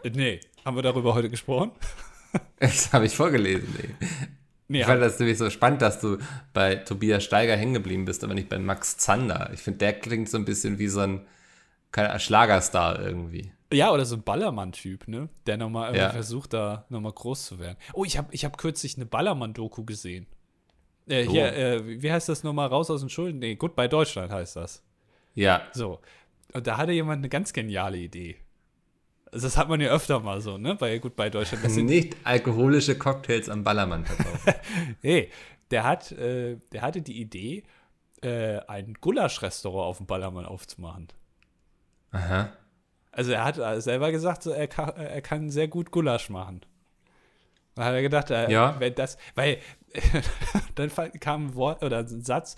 Nee, 0.04 0.40
haben 0.64 0.76
wir 0.76 0.84
darüber 0.84 1.14
heute 1.14 1.30
gesprochen? 1.30 1.72
Das 2.60 2.92
habe 2.92 3.06
ich 3.06 3.16
vorgelesen, 3.16 3.74
nee. 3.78 4.08
nee 4.68 4.80
ich 4.82 4.86
fand 4.86 5.02
das 5.02 5.18
nämlich 5.20 5.38
so 5.38 5.50
spannend, 5.50 5.82
dass 5.82 6.02
du 6.02 6.18
bei 6.52 6.76
Tobias 6.76 7.24
Steiger 7.24 7.56
hängen 7.56 7.76
geblieben 7.76 8.04
bist, 8.04 8.26
aber 8.26 8.34
nicht 8.34 8.50
bei 8.50 8.60
Max 8.60 8.98
Zander. 8.98 9.52
Ich 9.54 9.62
finde, 9.62 9.78
der 9.78 9.94
klingt 9.94 10.28
so 10.30 10.38
ein 10.38 10.44
bisschen 10.44 10.78
wie 10.78 10.90
so 10.90 11.00
ein 11.00 11.26
Schlagerstar 12.18 13.00
irgendwie. 13.00 13.54
Ja, 13.76 13.92
oder 13.92 14.06
so 14.06 14.16
ein 14.16 14.24
Ballermann-Typ, 14.24 15.08
ne? 15.08 15.30
Der 15.46 15.58
nochmal 15.58 15.96
ja. 15.96 16.10
versucht, 16.10 16.54
da 16.54 16.86
nochmal 16.90 17.12
groß 17.12 17.46
zu 17.46 17.60
werden. 17.60 17.78
Oh, 17.94 18.06
ich 18.06 18.18
habe 18.18 18.28
ich 18.32 18.46
hab 18.46 18.58
kürzlich 18.58 18.96
eine 18.96 19.06
Ballermann-Doku 19.06 19.84
gesehen. 19.84 20.28
Äh, 21.08 21.24
hier, 21.24 21.44
oh. 21.44 21.58
äh, 21.58 22.02
wie 22.02 22.12
heißt 22.12 22.30
das 22.30 22.44
nochmal? 22.44 22.68
Raus 22.68 22.90
aus 22.90 23.02
den 23.02 23.10
Schulden? 23.10 23.40
Nee, 23.40 23.56
gut 23.56 23.76
bei 23.76 23.88
Deutschland 23.88 24.32
heißt 24.32 24.56
das. 24.56 24.84
Ja. 25.34 25.62
So. 25.74 26.00
Und 26.54 26.66
da 26.68 26.78
hatte 26.78 26.94
jemand 26.94 27.20
eine 27.20 27.30
ganz 27.30 27.54
geniale 27.54 27.98
Idee. 27.98 28.38
Also 29.32 29.48
das 29.48 29.58
hat 29.58 29.68
man 29.68 29.82
ja 29.82 29.90
öfter 29.90 30.20
mal 30.22 30.40
so, 30.40 30.58
ne? 30.58 30.76
Bei 30.76 30.98
gut 30.98 31.16
bei 31.16 31.30
Deutschland. 31.30 31.66
Das 31.66 31.74
sind 31.74 31.86
nicht 31.88 32.16
alkoholische 32.24 32.98
Cocktails 32.98 33.50
am 33.50 33.64
Ballermann 33.64 34.06
verkaufen. 34.06 34.54
nee, 35.02 35.30
der 35.72 35.84
hat, 35.84 36.12
äh, 36.14 36.58
der 36.72 36.82
hatte 36.82 37.02
die 37.02 37.20
Idee, 37.20 37.64
äh, 38.22 38.60
ein 38.68 38.94
Gulasch-Restaurant 39.02 39.86
auf 39.86 39.98
dem 39.98 40.06
Ballermann 40.06 40.46
aufzumachen. 40.46 41.10
Aha. 42.12 42.54
Also 43.16 43.32
er 43.32 43.46
hat 43.46 43.82
selber 43.82 44.12
gesagt, 44.12 44.44
so, 44.44 44.52
er, 44.52 44.68
kann, 44.68 44.90
er 44.98 45.22
kann 45.22 45.50
sehr 45.50 45.70
gut 45.70 45.90
Gulasch 45.92 46.30
machen. 46.30 46.62
Da 47.74 47.86
hat 47.86 47.94
er 47.94 48.02
gedacht, 48.02 48.30
äh, 48.30 48.52
ja. 48.52 48.76
wenn 48.80 48.94
das, 48.94 49.18
weil 49.36 49.60
dann 50.76 50.92
kam 51.22 51.48
ein 51.48 51.56
Wort 51.56 51.82
oder 51.82 52.00
ein 52.00 52.22
Satz, 52.22 52.58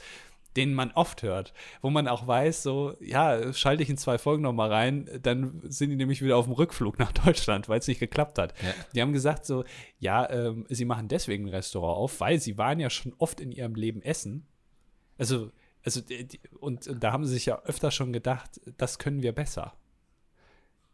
den 0.56 0.74
man 0.74 0.92
oft 0.94 1.22
hört, 1.22 1.54
wo 1.84 1.92
man 1.92 2.08
auch 2.08 2.26
weiß, 2.26 2.64
so, 2.64 2.96
ja, 3.00 3.54
schalte 3.54 3.84
ich 3.84 3.90
in 3.92 3.98
zwei 3.98 4.18
Folgen 4.18 4.42
nochmal 4.42 4.72
rein, 4.72 5.08
dann 5.22 5.62
sind 5.66 5.92
die 5.92 5.96
nämlich 5.96 6.24
wieder 6.24 6.38
auf 6.38 6.46
dem 6.46 6.54
Rückflug 6.54 6.98
nach 6.98 7.12
Deutschland, 7.12 7.70
weil 7.70 7.78
es 7.78 7.88
nicht 7.88 8.00
geklappt 8.00 8.40
hat. 8.40 8.56
Ja. 8.64 8.74
Die 8.96 9.02
haben 9.04 9.14
gesagt, 9.14 9.46
so, 9.46 9.64
ja, 10.00 10.28
ähm, 10.32 10.66
sie 10.70 10.86
machen 10.86 11.08
deswegen 11.08 11.46
ein 11.46 11.54
Restaurant 11.54 11.98
auf, 11.98 12.20
weil 12.20 12.40
sie 12.40 12.58
waren 12.58 12.80
ja 12.80 12.90
schon 12.90 13.14
oft 13.20 13.40
in 13.40 13.52
ihrem 13.52 13.76
Leben 13.76 14.02
essen. 14.02 14.48
Also, 15.20 15.52
also, 15.84 16.02
die, 16.02 16.40
und, 16.60 16.88
und 16.88 17.04
da 17.04 17.12
haben 17.12 17.26
sie 17.26 17.34
sich 17.34 17.46
ja 17.46 17.62
öfter 17.62 17.92
schon 17.92 18.12
gedacht, 18.12 18.60
das 18.78 18.98
können 18.98 19.22
wir 19.22 19.34
besser. 19.34 19.74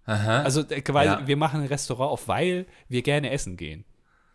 Aha. 0.05 0.41
Also, 0.41 0.61
äh, 0.69 0.81
quasi, 0.81 1.07
ja. 1.07 1.27
wir 1.27 1.37
machen 1.37 1.61
ein 1.61 1.67
Restaurant 1.67 2.11
auf, 2.11 2.27
weil 2.27 2.65
wir 2.89 3.01
gerne 3.01 3.31
essen 3.31 3.57
gehen. 3.57 3.85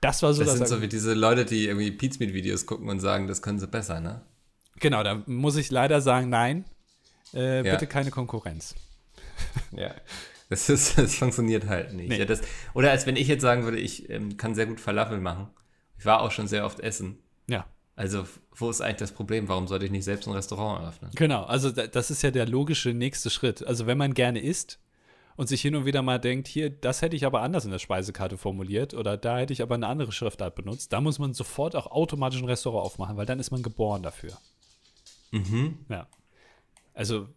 Das 0.00 0.22
war 0.22 0.32
so 0.32 0.42
das. 0.42 0.50
Das 0.50 0.58
sind 0.58 0.68
so 0.68 0.82
wie 0.82 0.88
diese 0.88 1.14
Leute, 1.14 1.44
die 1.44 1.66
irgendwie 1.66 1.90
Pizmeet-Videos 1.90 2.66
gucken 2.66 2.88
und 2.88 3.00
sagen, 3.00 3.26
das 3.26 3.42
können 3.42 3.58
sie 3.58 3.66
besser, 3.66 4.00
ne? 4.00 4.22
Genau, 4.80 5.02
da 5.02 5.22
muss 5.26 5.56
ich 5.56 5.70
leider 5.70 6.00
sagen, 6.00 6.28
nein, 6.28 6.64
äh, 7.34 7.66
ja. 7.66 7.74
bitte 7.74 7.86
keine 7.86 8.10
Konkurrenz. 8.10 8.74
Ja, 9.76 9.94
das, 10.48 10.68
ist, 10.68 10.98
das 10.98 11.14
funktioniert 11.16 11.66
halt 11.66 11.92
nicht. 11.92 12.08
Nee. 12.08 12.18
Ja, 12.18 12.24
das, 12.24 12.40
oder 12.74 12.90
als 12.90 13.06
wenn 13.06 13.16
ich 13.16 13.28
jetzt 13.28 13.42
sagen 13.42 13.64
würde, 13.64 13.78
ich 13.78 14.08
ähm, 14.10 14.36
kann 14.36 14.54
sehr 14.54 14.66
gut 14.66 14.80
Falafel 14.80 15.18
machen. 15.18 15.48
Ich 15.98 16.06
war 16.06 16.22
auch 16.22 16.30
schon 16.30 16.46
sehr 16.46 16.64
oft 16.64 16.80
essen. 16.80 17.18
Ja. 17.48 17.66
Also, 17.96 18.26
wo 18.54 18.70
ist 18.70 18.80
eigentlich 18.80 18.96
das 18.98 19.12
Problem? 19.12 19.48
Warum 19.48 19.66
sollte 19.66 19.84
ich 19.84 19.90
nicht 19.90 20.04
selbst 20.04 20.28
ein 20.28 20.34
Restaurant 20.34 20.82
eröffnen? 20.82 21.10
Genau, 21.16 21.42
also 21.44 21.70
das 21.70 22.10
ist 22.10 22.22
ja 22.22 22.30
der 22.30 22.46
logische 22.46 22.90
nächste 22.90 23.30
Schritt. 23.30 23.66
Also, 23.66 23.86
wenn 23.86 23.98
man 23.98 24.14
gerne 24.14 24.40
isst, 24.40 24.78
und 25.38 25.46
sich 25.46 25.62
hin 25.62 25.76
und 25.76 25.86
wieder 25.86 26.02
mal 26.02 26.18
denkt, 26.18 26.48
hier, 26.48 26.68
das 26.68 27.00
hätte 27.00 27.14
ich 27.14 27.24
aber 27.24 27.42
anders 27.42 27.64
in 27.64 27.70
der 27.70 27.78
Speisekarte 27.78 28.36
formuliert 28.36 28.92
oder 28.92 29.16
da 29.16 29.38
hätte 29.38 29.52
ich 29.52 29.62
aber 29.62 29.76
eine 29.76 29.86
andere 29.86 30.10
Schriftart 30.10 30.56
benutzt, 30.56 30.92
da 30.92 31.00
muss 31.00 31.20
man 31.20 31.32
sofort 31.32 31.76
auch 31.76 31.86
automatisch 31.86 32.40
ein 32.40 32.48
Restaurant 32.48 32.84
aufmachen, 32.84 33.16
weil 33.16 33.24
dann 33.24 33.38
ist 33.38 33.52
man 33.52 33.62
geboren 33.62 34.02
dafür. 34.02 34.36
Mhm. 35.30 35.78
Ja. 35.88 36.08
Also 36.92 37.28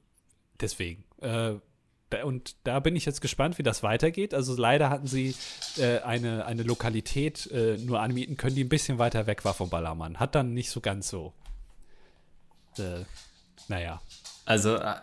deswegen. 0.60 1.04
Äh, 1.22 1.54
und 2.24 2.56
da 2.64 2.80
bin 2.80 2.96
ich 2.96 3.06
jetzt 3.06 3.22
gespannt, 3.22 3.60
wie 3.60 3.64
das 3.64 3.84
weitergeht. 3.84 4.34
Also 4.34 4.56
leider 4.58 4.90
hatten 4.90 5.06
sie 5.06 5.36
äh, 5.78 6.00
eine, 6.00 6.46
eine 6.46 6.64
Lokalität 6.64 7.52
äh, 7.52 7.78
nur 7.78 8.02
anmieten 8.02 8.36
können, 8.36 8.56
die 8.56 8.64
ein 8.64 8.70
bisschen 8.70 8.98
weiter 8.98 9.28
weg 9.28 9.46
war 9.46 9.54
vom 9.54 9.70
Ballermann. 9.70 10.20
Hat 10.20 10.34
dann 10.34 10.56
nicht 10.56 10.72
so 10.72 10.82
ganz 10.82 11.08
so. 11.08 11.34
Äh, 12.80 13.06
naja, 13.68 14.02
also 14.52 14.76
äh, 14.76 14.96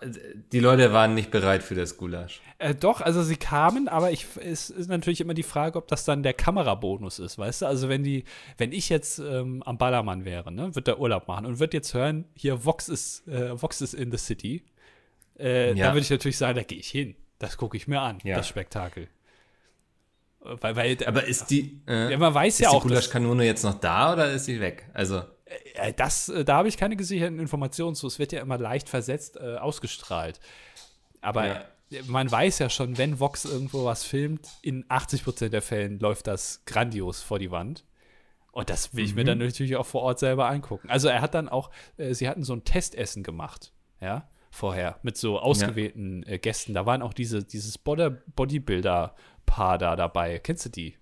die 0.53 0.61
Leute 0.61 0.93
waren 0.93 1.15
nicht 1.15 1.31
bereit 1.31 1.63
für 1.63 1.75
das 1.75 1.97
Gulasch. 1.97 2.43
Äh, 2.59 2.75
doch, 2.75 3.01
also 3.01 3.23
sie 3.23 3.37
kamen, 3.37 3.89
aber 3.89 4.11
ich, 4.11 4.27
es 4.45 4.69
ist 4.69 4.91
natürlich 4.91 5.23
immer 5.23 5.33
die 5.33 5.43
Frage, 5.43 5.79
ob 5.79 5.89
das 5.89 6.05
dann 6.05 6.23
der 6.23 6.35
Kamerabonus 6.35 7.19
ist, 7.19 7.39
weißt 7.39 7.63
du? 7.63 7.67
Also 7.67 7.89
wenn 7.89 8.05
die, 8.05 8.25
wenn 8.59 8.73
ich 8.73 8.91
jetzt 8.91 9.21
ähm, 9.21 9.63
am 9.63 9.79
Ballermann 9.79 10.27
wäre, 10.27 10.53
ne, 10.53 10.75
wird 10.75 10.87
der 10.87 11.01
Urlaub 11.01 11.29
machen 11.29 11.47
und 11.47 11.61
wird 11.61 11.73
jetzt 11.73 11.95
hören, 11.95 12.27
hier 12.35 12.67
Vox 12.67 12.91
ist, 12.91 13.27
äh, 13.27 13.61
Vox 13.61 13.81
ist 13.81 13.95
in 13.95 14.11
the 14.11 14.19
City, 14.19 14.65
äh, 15.39 15.69
ja. 15.69 15.87
dann 15.87 15.95
würde 15.95 16.03
ich 16.03 16.11
natürlich 16.11 16.37
sagen, 16.37 16.57
da 16.57 16.63
gehe 16.63 16.79
ich 16.79 16.91
hin. 16.91 17.17
Das 17.39 17.57
gucke 17.57 17.79
ich 17.79 17.89
mir 17.89 18.03
an, 18.03 18.19
ja. 18.25 18.37
das 18.37 18.49
Spektakel. 18.49 19.09
Weil, 20.41 20.77
weil, 20.77 20.99
Aber 21.07 21.25
ist 21.25 21.47
die, 21.47 21.81
äh, 21.89 22.13
ja, 22.13 22.19
man 22.19 22.35
weiß 22.35 22.55
ist 22.55 22.61
ja 22.61 22.71
die 22.71 22.77
auch, 22.77 22.83
dass, 22.83 22.89
Gulaschkanone 22.89 23.47
jetzt 23.47 23.65
noch 23.65 23.81
da 23.81 24.13
oder 24.13 24.31
ist 24.31 24.45
sie 24.45 24.61
weg? 24.61 24.91
Also, 24.93 25.17
äh, 25.19 25.23
das, 25.97 26.29
äh, 26.29 26.45
da 26.45 26.57
habe 26.57 26.69
ich 26.69 26.77
keine 26.77 26.97
gesicherten 26.97 27.39
Informationen 27.39 27.95
zu. 27.95 28.07
Es 28.07 28.19
wird 28.19 28.33
ja 28.33 28.41
immer 28.41 28.59
leicht 28.59 28.89
versetzt 28.89 29.37
äh, 29.37 29.57
ausgestrahlt. 29.57 30.41
Aber 31.21 31.47
Ja. 31.47 31.65
man 32.07 32.31
weiß 32.31 32.59
ja 32.61 32.71
schon, 32.71 32.97
wenn 32.99 33.19
Vox 33.21 33.45
irgendwo 33.45 33.85
was 33.85 34.05
filmt, 34.05 34.49
in 34.63 34.85
80% 34.89 35.49
der 35.49 35.63
Fällen 35.63 35.99
läuft 35.99 36.27
das 36.27 36.63
grandios 36.67 37.23
vor 37.23 37.39
die 37.39 37.51
Wand. 37.51 37.85
Und 38.53 38.71
das 38.71 38.95
will 38.95 39.05
ich 39.05 39.15
mir 39.15 39.25
dann 39.25 39.39
natürlich 39.39 39.77
auch 39.77 39.87
vor 39.87 40.03
Ort 40.03 40.19
selber 40.19 40.49
angucken. 40.49 40.91
Also 40.91 41.09
er 41.09 41.21
hat 41.21 41.35
dann 41.35 41.49
auch, 41.49 41.71
äh, 41.97 42.15
sie 42.15 42.29
hatten 42.29 42.43
so 42.43 42.55
ein 42.55 42.65
Testessen 42.65 43.23
gemacht, 43.23 43.73
ja, 44.01 44.29
vorher, 44.51 44.99
mit 45.03 45.17
so 45.17 45.39
ausgewählten 45.39 46.25
äh, 46.25 46.39
Gästen. 46.39 46.75
Da 46.75 46.85
waren 46.87 47.03
auch 47.03 47.13
diese, 47.15 47.45
dieses 47.45 47.79
Bod- 47.79 48.23
Bodybuilder-Paar 48.35 49.79
da 49.79 49.95
dabei. 49.97 50.39
Kennst 50.41 50.65
du 50.65 50.71
die? 50.71 50.97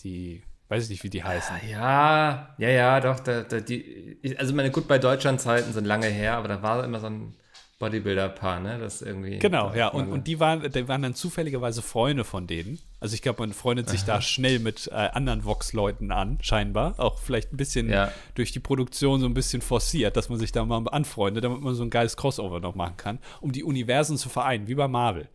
Die, 0.00 0.42
weiß 0.74 0.84
ich 0.84 0.90
nicht, 0.90 1.04
wie 1.04 1.10
die 1.10 1.24
heißen. 1.24 1.56
ja, 1.70 2.48
ja, 2.58 2.68
ja, 2.68 3.00
doch. 3.00 3.20
Da, 3.20 3.42
da, 3.42 3.60
die, 3.60 4.18
also 4.38 4.54
meine 4.54 4.70
Goodbye 4.70 4.98
Deutschland-Zeiten 5.00 5.72
sind 5.72 5.84
lange 5.86 6.06
her, 6.06 6.36
aber 6.36 6.48
da 6.48 6.62
war 6.62 6.84
immer 6.84 7.00
so 7.00 7.06
ein 7.06 7.34
Bodybuilder-Paar, 7.78 8.60
ne? 8.60 8.78
Das 8.78 9.02
irgendwie. 9.02 9.38
Genau, 9.40 9.72
ja. 9.74 9.88
Und, 9.88 10.08
und 10.10 10.26
die 10.26 10.38
waren, 10.40 10.70
die 10.70 10.88
waren 10.88 11.02
dann 11.02 11.14
zufälligerweise 11.14 11.82
Freunde 11.82 12.24
von 12.24 12.46
denen. 12.46 12.78
Also 13.00 13.14
ich 13.14 13.22
glaube, 13.22 13.42
man 13.42 13.52
freundet 13.52 13.90
sich 13.90 14.04
da 14.04 14.20
schnell 14.22 14.58
mit 14.60 14.88
äh, 14.92 14.94
anderen 14.94 15.44
Vox-Leuten 15.44 16.10
an, 16.12 16.38
scheinbar. 16.40 16.94
Auch 16.98 17.18
vielleicht 17.18 17.52
ein 17.52 17.56
bisschen 17.56 17.90
Ja. 17.90 18.10
durch 18.34 18.52
die 18.52 18.60
Produktion 18.60 19.20
so 19.20 19.26
ein 19.26 19.34
bisschen 19.34 19.60
forciert, 19.60 20.16
dass 20.16 20.28
man 20.28 20.38
sich 20.38 20.52
da 20.52 20.64
mal 20.64 20.82
anfreundet, 20.88 21.44
damit 21.44 21.60
man 21.60 21.74
so 21.74 21.82
ein 21.82 21.90
geiles 21.90 22.16
Crossover 22.16 22.60
noch 22.60 22.74
machen 22.74 22.96
kann, 22.96 23.18
um 23.40 23.52
die 23.52 23.64
Universen 23.64 24.16
zu 24.16 24.28
vereinen, 24.28 24.68
wie 24.68 24.74
bei 24.74 24.88
Marvel. 24.88 25.28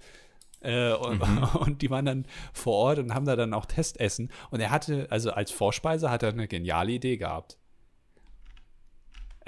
Äh, 0.61 0.93
und, 0.93 1.21
und 1.55 1.81
die 1.81 1.89
waren 1.89 2.05
dann 2.05 2.25
vor 2.53 2.73
Ort 2.73 2.99
und 2.99 3.13
haben 3.13 3.25
da 3.25 3.35
dann 3.35 3.53
auch 3.53 3.65
Testessen. 3.65 4.31
Und 4.51 4.59
er 4.59 4.71
hatte, 4.71 5.07
also 5.09 5.31
als 5.31 5.51
Vorspeise 5.51 6.09
hat 6.09 6.23
er 6.23 6.29
eine 6.29 6.47
geniale 6.47 6.91
Idee 6.91 7.17
gehabt. 7.17 7.57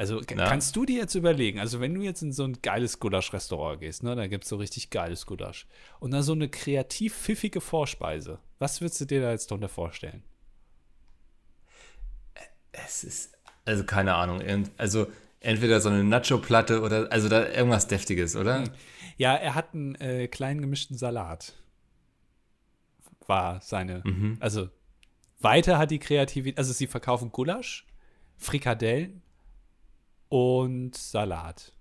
Also 0.02 0.20
Na? 0.34 0.48
kannst 0.48 0.76
du 0.76 0.84
dir 0.86 0.98
jetzt 0.98 1.14
überlegen, 1.14 1.60
also 1.60 1.80
wenn 1.80 1.94
du 1.94 2.02
jetzt 2.02 2.24
in 2.24 2.32
so 2.32 2.44
ein 2.44 2.58
geiles 2.64 3.00
Gulasch-Restaurant 3.00 3.82
gehst, 3.82 4.02
ne, 4.02 4.16
da 4.16 4.26
gibt 4.26 4.46
es 4.46 4.50
so 4.50 4.56
richtig 4.56 4.90
geiles 4.90 5.28
Gulasch 5.28 5.68
und 6.00 6.10
dann 6.10 6.24
so 6.24 6.32
eine 6.32 6.50
kreativ 6.50 7.14
pfiffige 7.14 7.62
Vorspeise, 7.62 8.40
was 8.58 8.82
würdest 8.82 9.02
du 9.02 9.06
dir 9.06 9.22
da 9.22 9.30
jetzt 9.30 9.52
drunter 9.52 9.70
vorstellen? 9.70 10.24
Es 12.72 13.04
ist, 13.04 13.38
also 13.66 13.84
keine 13.84 14.16
Ahnung. 14.16 14.42
Also 14.78 15.06
entweder 15.42 15.82
so 15.82 15.90
eine 15.90 16.04
Nacho-Platte 16.04 16.82
oder, 16.82 17.12
also 17.12 17.28
da 17.28 17.48
irgendwas 17.48 17.88
Deftiges, 17.88 18.36
oder? 18.36 18.64
Ja, 19.18 19.36
er 19.36 19.56
hat 19.56 19.74
einen 19.74 19.96
äh, 19.96 20.28
kleinen 20.28 20.62
gemischten 20.62 20.98
Salat. 20.98 21.54
War 23.28 23.62
seine, 23.62 24.04
also 24.40 24.70
weiter 25.40 25.78
hat 25.78 25.92
die 25.92 26.00
Kreativität, 26.00 26.58
also 26.58 26.74
sie 26.74 26.88
verkaufen 26.88 27.32
Gulasch, 27.32 27.86
Frikadellen 28.38 29.22
und 30.30 30.96
Salat. 30.96 31.74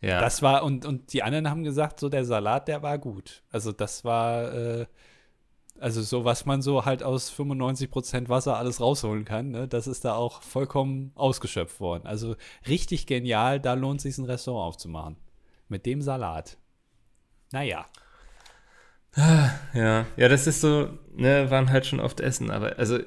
Ja. 0.00 0.20
Das 0.20 0.42
war, 0.42 0.64
und, 0.64 0.84
und 0.84 1.12
die 1.12 1.22
anderen 1.22 1.48
haben 1.48 1.62
gesagt, 1.62 2.00
so 2.00 2.08
der 2.08 2.24
Salat, 2.24 2.68
der 2.68 2.82
war 2.82 2.98
gut. 2.98 3.42
Also 3.50 3.72
das 3.72 4.04
war, 4.04 4.52
äh, 4.52 4.86
also 5.82 6.00
so, 6.00 6.24
was 6.24 6.46
man 6.46 6.62
so 6.62 6.84
halt 6.84 7.02
aus 7.02 7.32
95% 7.32 8.28
Wasser 8.28 8.56
alles 8.56 8.80
rausholen 8.80 9.24
kann, 9.24 9.50
ne, 9.50 9.66
das 9.66 9.86
ist 9.86 10.04
da 10.04 10.14
auch 10.14 10.42
vollkommen 10.42 11.10
ausgeschöpft 11.16 11.80
worden. 11.80 12.06
Also 12.06 12.36
richtig 12.68 13.06
genial, 13.06 13.58
da 13.58 13.74
lohnt 13.74 13.98
es 13.98 14.02
sich 14.04 14.18
ein 14.18 14.24
Restaurant 14.24 14.68
aufzumachen. 14.68 15.16
Mit 15.68 15.84
dem 15.84 16.00
Salat. 16.00 16.56
Naja. 17.50 17.86
ja. 19.74 20.06
Ja, 20.16 20.28
das 20.28 20.46
ist 20.46 20.60
so, 20.60 20.98
ne, 21.14 21.50
waren 21.50 21.70
halt 21.70 21.86
schon 21.86 22.00
oft 22.00 22.20
Essen, 22.20 22.50
aber 22.50 22.78
also, 22.78 22.98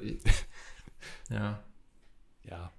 ja. 1.30 1.62
Ja. 2.44 2.72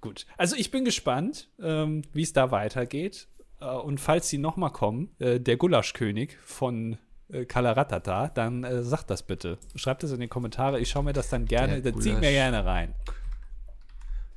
Gut. 0.00 0.26
Also 0.36 0.56
ich 0.56 0.70
bin 0.70 0.84
gespannt, 0.84 1.50
ähm, 1.60 2.02
wie 2.12 2.22
es 2.22 2.32
da 2.32 2.50
weitergeht. 2.50 3.28
Äh, 3.60 3.66
und 3.66 4.00
falls 4.00 4.28
sie 4.28 4.38
nochmal 4.38 4.72
kommen, 4.72 5.14
äh, 5.18 5.40
der 5.40 5.56
Gulaschkönig 5.56 6.36
von 6.42 6.98
äh, 7.32 7.44
Kalaratata, 7.44 8.28
dann 8.28 8.64
äh, 8.64 8.82
sagt 8.82 9.10
das 9.10 9.22
bitte. 9.22 9.58
Schreibt 9.74 10.04
es 10.04 10.12
in 10.12 10.20
die 10.20 10.28
Kommentare. 10.28 10.80
Ich 10.80 10.90
schaue 10.90 11.04
mir 11.04 11.12
das 11.12 11.28
dann 11.28 11.46
gerne, 11.46 11.80
Der 11.82 11.92
da 11.92 11.98
zieht 12.00 12.20
mir 12.20 12.30
gerne 12.30 12.64
rein. 12.64 12.94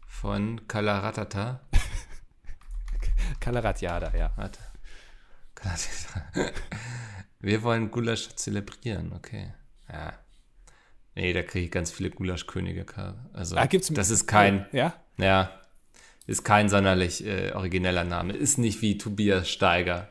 Von 0.08 0.68
Kalaratata. 0.68 1.62
Kalaratjada, 3.40 4.12
ja. 4.18 4.32
Warte. 4.36 4.60
Wir 7.40 7.64
wollen 7.64 7.92
Gulasch 7.92 8.30
zelebrieren, 8.36 9.14
okay. 9.14 9.54
Ja. 9.92 10.14
Nee, 11.16 11.34
da 11.34 11.42
kriege 11.44 11.66
ich 11.66 11.72
ganz 11.72 11.92
viele 11.92 12.12
Gulaschkönige. 12.12 12.86
Also, 13.34 13.58
Ah, 13.58 13.66
gibt's 13.66 13.92
das 13.92 14.10
ist 14.10 14.26
kein, 14.28 14.66
Ja? 14.72 14.94
ja, 15.18 15.52
ist 16.28 16.44
kein 16.44 16.70
sonderlich 16.70 17.26
äh, 17.26 17.52
origineller 17.54 18.04
Name. 18.04 18.34
Ist 18.34 18.58
nicht 18.58 18.82
wie 18.82 18.98
Tobias 18.98 19.50
Steiger. 19.50 20.08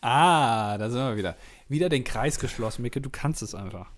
Ah, 0.00 0.78
da 0.78 0.90
sind 0.90 1.00
wir 1.00 1.16
wieder. 1.16 1.36
Wieder 1.72 1.88
den 1.88 2.04
Kreis 2.04 2.38
geschlossen, 2.38 2.82
Micke, 2.82 3.00
du 3.00 3.08
kannst 3.08 3.40
es 3.40 3.54
einfach. 3.54 3.90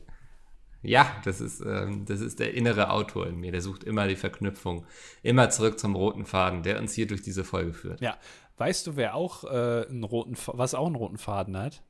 Ja, 0.81 1.11
das 1.25 1.41
ist, 1.41 1.61
ähm, 1.61 2.05
das 2.07 2.21
ist 2.21 2.39
der 2.39 2.55
innere 2.55 2.91
Autor 2.91 3.27
in 3.27 3.41
mir. 3.41 3.51
Der 3.51 3.63
sucht 3.63 3.83
immer 3.83 4.07
die 4.07 4.15
Verknüpfung. 4.15 4.87
Immer 5.25 5.51
zurück 5.51 5.81
zum 5.81 5.97
roten 5.97 6.25
Faden, 6.25 6.63
der 6.63 6.79
uns 6.79 6.95
hier 6.95 7.09
durch 7.09 7.23
diese 7.23 7.43
Folge 7.43 7.73
führt. 7.73 8.01
Ja. 8.01 8.17
Weißt 8.59 8.87
du, 8.87 8.95
wer 8.95 9.17
auch 9.17 9.43
äh, 9.43 9.89
einen 9.89 10.05
roten, 10.05 10.37
was 10.47 10.75
auch 10.75 10.87
einen 10.87 10.95
roten 10.95 11.19
Faden 11.19 11.57
hat? 11.57 11.83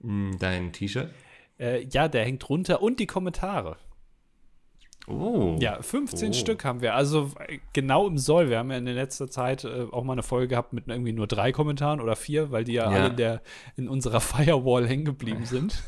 Mm, 0.00 0.32
Dein 0.40 0.72
T-Shirt? 0.72 1.10
Äh, 1.60 1.84
ja, 1.84 2.08
der 2.08 2.24
hängt 2.24 2.48
runter 2.48 2.82
und 2.82 2.98
die 2.98 3.06
Kommentare. 3.06 3.76
Oh. 5.08 5.56
Ja, 5.60 5.80
15 5.82 6.30
Oh. 6.30 6.32
Stück 6.32 6.64
haben 6.64 6.82
wir. 6.82 6.94
Also 6.94 7.30
äh, 7.48 7.58
genau 7.72 8.06
im 8.06 8.18
Soll. 8.18 8.48
Wir 8.50 8.58
haben 8.58 8.70
ja 8.70 8.78
in 8.78 8.84
der 8.84 8.94
letzter 8.94 9.28
Zeit 9.30 9.64
äh, 9.64 9.86
auch 9.90 10.04
mal 10.04 10.12
eine 10.12 10.22
Folge 10.22 10.48
gehabt 10.48 10.72
mit 10.72 10.86
irgendwie 10.88 11.12
nur 11.12 11.26
drei 11.26 11.52
Kommentaren 11.52 12.00
oder 12.00 12.14
vier, 12.16 12.50
weil 12.52 12.64
die 12.64 12.74
ja, 12.74 12.90
Ja. 12.90 12.96
alle 12.98 13.06
in, 13.10 13.16
der, 13.16 13.42
in 13.76 13.88
unserer 13.88 14.20
Firewall 14.20 14.86
hängen 14.86 15.04
geblieben 15.04 15.46
sind. 15.46 15.82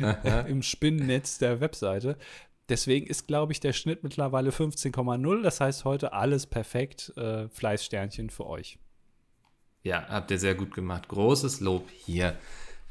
Im 0.48 0.62
Spinnennetz 0.62 1.38
der 1.38 1.60
Webseite. 1.60 2.16
Deswegen 2.68 3.06
ist, 3.06 3.26
glaube 3.26 3.52
ich, 3.52 3.60
der 3.60 3.72
Schnitt 3.74 4.02
mittlerweile 4.04 4.50
15,0. 4.50 5.42
Das 5.42 5.60
heißt 5.60 5.84
heute 5.84 6.12
alles 6.14 6.46
perfekt. 6.46 7.12
Äh, 7.16 7.48
Fleißsternchen 7.48 8.30
für 8.30 8.46
euch. 8.46 8.78
Ja, 9.82 10.06
habt 10.08 10.30
ihr 10.30 10.38
sehr 10.38 10.54
gut 10.54 10.72
gemacht. 10.74 11.08
Großes 11.08 11.60
Lob 11.60 11.90
hier 11.90 12.36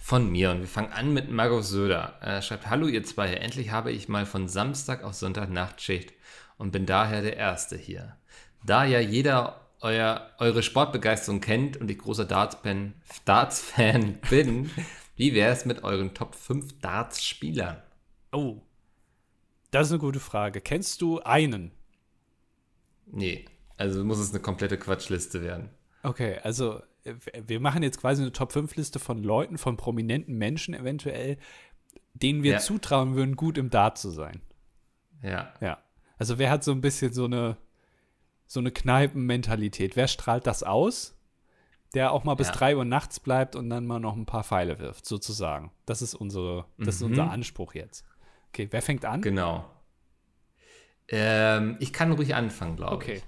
von 0.01 0.29
mir. 0.29 0.51
Und 0.51 0.61
wir 0.61 0.67
fangen 0.67 0.91
an 0.91 1.13
mit 1.13 1.29
Margot 1.29 1.63
Söder. 1.63 2.15
Er 2.19 2.41
schreibt, 2.41 2.69
Hallo 2.69 2.87
ihr 2.87 3.03
zwei, 3.03 3.33
endlich 3.35 3.71
habe 3.71 3.91
ich 3.91 4.09
mal 4.09 4.25
von 4.25 4.47
Samstag 4.47 5.03
auf 5.03 5.13
Sonntag 5.13 5.49
Nachtschicht 5.49 6.13
und 6.57 6.71
bin 6.71 6.85
daher 6.85 7.21
der 7.21 7.37
Erste 7.37 7.77
hier. 7.77 8.17
Da 8.65 8.83
ja 8.83 8.99
jeder 8.99 9.61
euer, 9.79 10.29
eure 10.39 10.63
Sportbegeisterung 10.63 11.39
kennt 11.39 11.77
und 11.77 11.89
ich 11.89 11.99
großer 11.99 12.25
Darts-Fan 12.25 12.93
Darts 13.25 13.73
bin, 14.29 14.69
wie 15.15 15.33
wäre 15.33 15.53
es 15.53 15.65
mit 15.65 15.83
euren 15.83 16.13
Top 16.13 16.35
5 16.35 16.79
Darts-Spielern? 16.79 17.81
Oh, 18.31 18.61
das 19.69 19.87
ist 19.87 19.93
eine 19.93 19.99
gute 19.99 20.19
Frage. 20.19 20.61
Kennst 20.61 21.01
du 21.01 21.21
einen? 21.21 21.71
Nee, 23.05 23.45
also 23.77 24.03
muss 24.03 24.19
es 24.19 24.31
eine 24.31 24.39
komplette 24.39 24.77
Quatschliste 24.77 25.41
werden. 25.41 25.69
Okay, 26.03 26.39
also 26.43 26.81
wir 27.03 27.59
machen 27.59 27.83
jetzt 27.83 27.99
quasi 27.99 28.21
eine 28.21 28.31
Top-5-Liste 28.31 28.99
von 28.99 29.23
Leuten, 29.23 29.57
von 29.57 29.77
prominenten 29.77 30.37
Menschen 30.37 30.73
eventuell, 30.73 31.37
denen 32.13 32.43
wir 32.43 32.53
Ja. 32.53 32.59
zutrauen 32.59 33.15
würden, 33.15 33.35
gut 33.35 33.57
im 33.57 33.69
Dart 33.69 33.97
zu 33.97 34.09
sein. 34.09 34.41
Ja. 35.23 35.53
Ja. 35.61 35.79
Also 36.17 36.37
wer 36.37 36.49
hat 36.51 36.63
so 36.63 36.71
ein 36.71 36.81
bisschen 36.81 37.13
so 37.13 37.25
eine, 37.25 37.57
so 38.45 38.59
eine 38.59 38.71
Kneipenmentalität? 38.71 39.95
Wer 39.95 40.07
strahlt 40.07 40.45
das 40.45 40.61
aus? 40.63 41.17
Der 41.93 42.11
auch 42.11 42.23
mal 42.23 42.35
bis 42.35 42.47
Ja. 42.47 42.53
3 42.53 42.77
Uhr 42.77 42.85
nachts 42.85 43.19
bleibt 43.19 43.55
und 43.55 43.69
dann 43.69 43.85
mal 43.85 43.99
noch 43.99 44.15
ein 44.15 44.25
paar 44.25 44.43
Pfeile 44.43 44.79
wirft, 44.79 45.05
sozusagen. 45.05 45.71
Das 45.85 46.01
ist 46.01 46.13
unsere, 46.13 46.65
das 46.77 46.95
ist 46.95 47.01
Mhm. 47.01 47.07
unser 47.07 47.31
Anspruch 47.31 47.73
jetzt. 47.73 48.05
Okay, 48.49 48.67
wer 48.71 48.81
fängt 48.81 49.03
an? 49.05 49.21
Genau. 49.21 49.69
Ähm, 51.07 51.77
ich 51.79 51.91
kann 51.91 52.11
ruhig 52.11 52.35
anfangen, 52.35 52.77
glaube 52.77 52.95
Okay. 52.95 53.15
ich. 53.15 53.23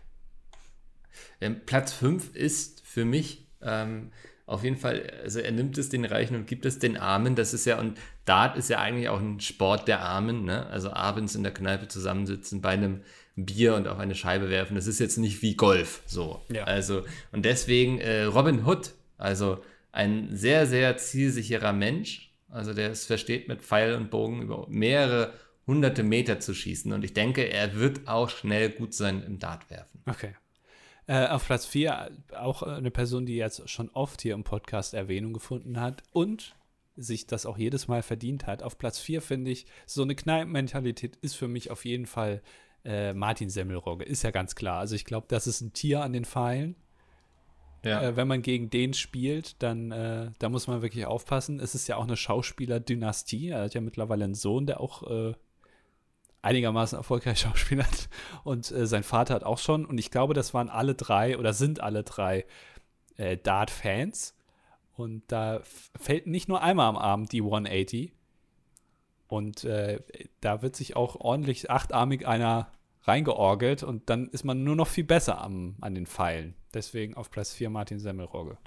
Ähm, 1.42 1.62
Platz 1.66 1.92
5 1.94 2.34
ist 2.36 2.82
für 2.86 3.04
mich 3.06 3.48
ähm, 3.66 4.12
auf 4.46 4.64
jeden 4.64 4.76
Fall, 4.76 5.10
also 5.24 5.40
er 5.40 5.52
nimmt 5.52 5.78
es 5.78 5.90
den 5.90 6.04
Reichen 6.04 6.36
und 6.36 6.48
gibt 6.48 6.66
es 6.66 6.78
den 6.78 6.98
Armen. 6.98 7.36
Das 7.36 7.54
ist 7.54 7.66
ja, 7.66 7.80
und 7.80 7.98
Dart 8.26 8.58
ist 8.58 8.70
ja 8.70 8.80
eigentlich 8.80 9.08
auch 9.10 9.20
ein 9.20 9.40
Sport 9.40 9.88
der 9.88 10.02
Armen, 10.02 10.44
ne? 10.44 10.68
Also 10.68 10.92
abends 10.92 11.36
in 11.36 11.44
der 11.44 11.54
Kneipe 11.54 11.88
zusammensitzen, 11.88 12.62
bei 12.62 12.72
einem 12.72 13.02
Bier 13.36 13.76
und 13.76 13.88
auf 13.88 14.00
eine 14.00 14.16
Scheibe 14.16 14.50
werfen. 14.50 14.76
Das 14.76 14.86
ist 14.86 15.00
jetzt 15.00 15.18
nicht 15.18 15.42
wie 15.42 15.56
Golf 15.56 16.02
so. 16.06 16.42
Ja. 16.52 16.66
Also, 16.66 17.04
und 17.32 17.46
deswegen 17.46 18.00
äh, 18.00 18.24
Robin 18.24 18.66
Hood, 18.66 18.92
also 19.18 19.64
ein 19.92 20.36
sehr, 20.36 20.68
sehr 20.68 20.98
zielsicherer 20.98 21.72
Mensch, 21.72 22.34
also 22.50 22.74
der 22.74 22.92
es 22.92 23.06
versteht, 23.06 23.48
mit 23.48 23.62
Pfeil 23.62 23.96
und 23.96 24.12
Bogen 24.12 24.42
über 24.42 24.68
mehrere 24.70 25.34
hunderte 25.66 26.04
Meter 26.04 26.40
zu 26.40 26.54
schießen. 26.54 26.92
Und 26.92 27.04
ich 27.04 27.14
denke, 27.14 27.44
er 27.44 27.76
wird 27.76 28.08
auch 28.08 28.30
schnell 28.30 28.70
gut 28.70 28.94
sein 28.94 29.24
im 29.24 29.40
Dartwerfen. 29.40 30.02
Okay. 30.06 30.36
Äh, 31.06 31.28
auf 31.28 31.46
Platz 31.46 31.66
4 31.66 32.12
auch 32.38 32.64
eine 32.64 32.92
Person, 32.92 33.26
die 33.26 33.36
jetzt 33.36 33.70
schon 33.70 33.90
oft 33.90 34.22
hier 34.22 34.34
im 34.34 34.44
Podcast 34.44 34.94
Erwähnung 34.94 35.34
gefunden 35.34 35.80
hat 35.80 36.04
und 36.12 36.56
sich 36.96 37.28
das 37.28 37.46
auch 37.46 37.58
jedes 37.58 37.88
Mal 37.88 38.04
verdient 38.04 38.48
hat. 38.48 38.64
Auf 38.64 38.78
Platz 38.78 39.00
4 39.00 39.22
finde 39.22 39.52
ich, 39.52 39.66
so 39.86 40.04
eine 40.04 40.16
Kneipenmentalität 40.16 41.18
ist 41.18 41.36
für 41.36 41.48
mich 41.48 41.72
auf 41.72 41.86
jeden 41.86 42.06
Fall 42.06 42.42
äh, 42.86 43.14
Martin 43.14 43.50
Semmelrogge. 43.50 44.06
Ist 44.06 44.24
ja 44.24 44.32
ganz 44.32 44.56
klar. 44.56 44.80
Also 44.80 44.96
ich 44.96 45.06
glaube, 45.06 45.28
das 45.30 45.48
ist 45.48 45.62
ein 45.62 45.74
Tier 45.74 46.02
an 46.02 46.14
den 46.14 46.26
Pfeilen. 46.26 46.76
Ja. 47.84 48.02
Äh, 48.02 48.16
wenn 48.16 48.28
man 48.28 48.42
gegen 48.42 48.70
den 48.70 48.94
spielt, 48.94 49.62
dann 49.62 49.92
äh, 49.92 50.32
da 50.40 50.50
muss 50.50 50.68
man 50.68 50.82
wirklich 50.82 51.06
aufpassen. 51.06 51.60
Es 51.60 51.76
ist 51.76 51.88
ja 51.88 51.98
auch 51.98 52.04
eine 52.04 52.16
Schauspieler-Dynastie. 52.16 53.50
Er 53.50 53.64
hat 53.64 53.74
ja 53.74 53.82
mittlerweile 53.82 54.24
einen 54.24 54.36
Sohn, 54.36 54.66
der 54.66 54.80
auch 54.80 55.10
äh, 55.10 55.34
einigermaßen 56.44 56.98
erfolgreich 56.98 57.40
schauspielert. 57.42 58.10
Und 58.44 58.72
äh, 58.72 58.86
sein 58.86 59.04
Vater 59.04 59.34
hat 59.34 59.44
auch 59.44 59.58
schon. 59.58 59.86
Und 59.86 59.98
ich 59.98 60.12
glaube, 60.12 60.34
das 60.34 60.54
waren 60.54 60.70
alle 60.70 60.94
drei 60.94 61.38
oder 61.38 61.54
sind 61.54 61.80
alle 61.80 62.04
drei 62.04 62.46
äh, 63.18 63.38
Dart-Fans. 63.38 64.36
Und 64.96 65.24
da 65.32 65.62
fällt 66.00 66.28
nicht 66.28 66.48
nur 66.48 66.62
einmal 66.62 66.88
am 66.88 66.98
Abend 66.98 67.32
die 67.32 67.42
180. 67.42 68.14
Und 69.28 69.64
äh, 69.64 70.00
da 70.42 70.62
wird 70.62 70.76
sich 70.76 70.96
auch 70.96 71.16
ordentlich 71.16 71.72
achtarmig 71.72 72.28
einer 72.28 72.72
reingeorgelt 73.04 73.84
und 73.84 74.10
dann 74.10 74.28
ist 74.30 74.46
man 74.46 74.64
nur 74.64 74.76
noch 74.76 74.88
viel 74.88 75.04
besser 75.04 75.42
am, 75.42 75.76
an 75.82 75.96
den 75.96 76.06
Pfeilen. 76.06 76.56
Deswegen 76.74 77.16
auf 77.16 77.32
Platz 77.32 77.54
4 77.54 77.70
Martin 77.70 78.00
Semmelrogge. 78.00 78.58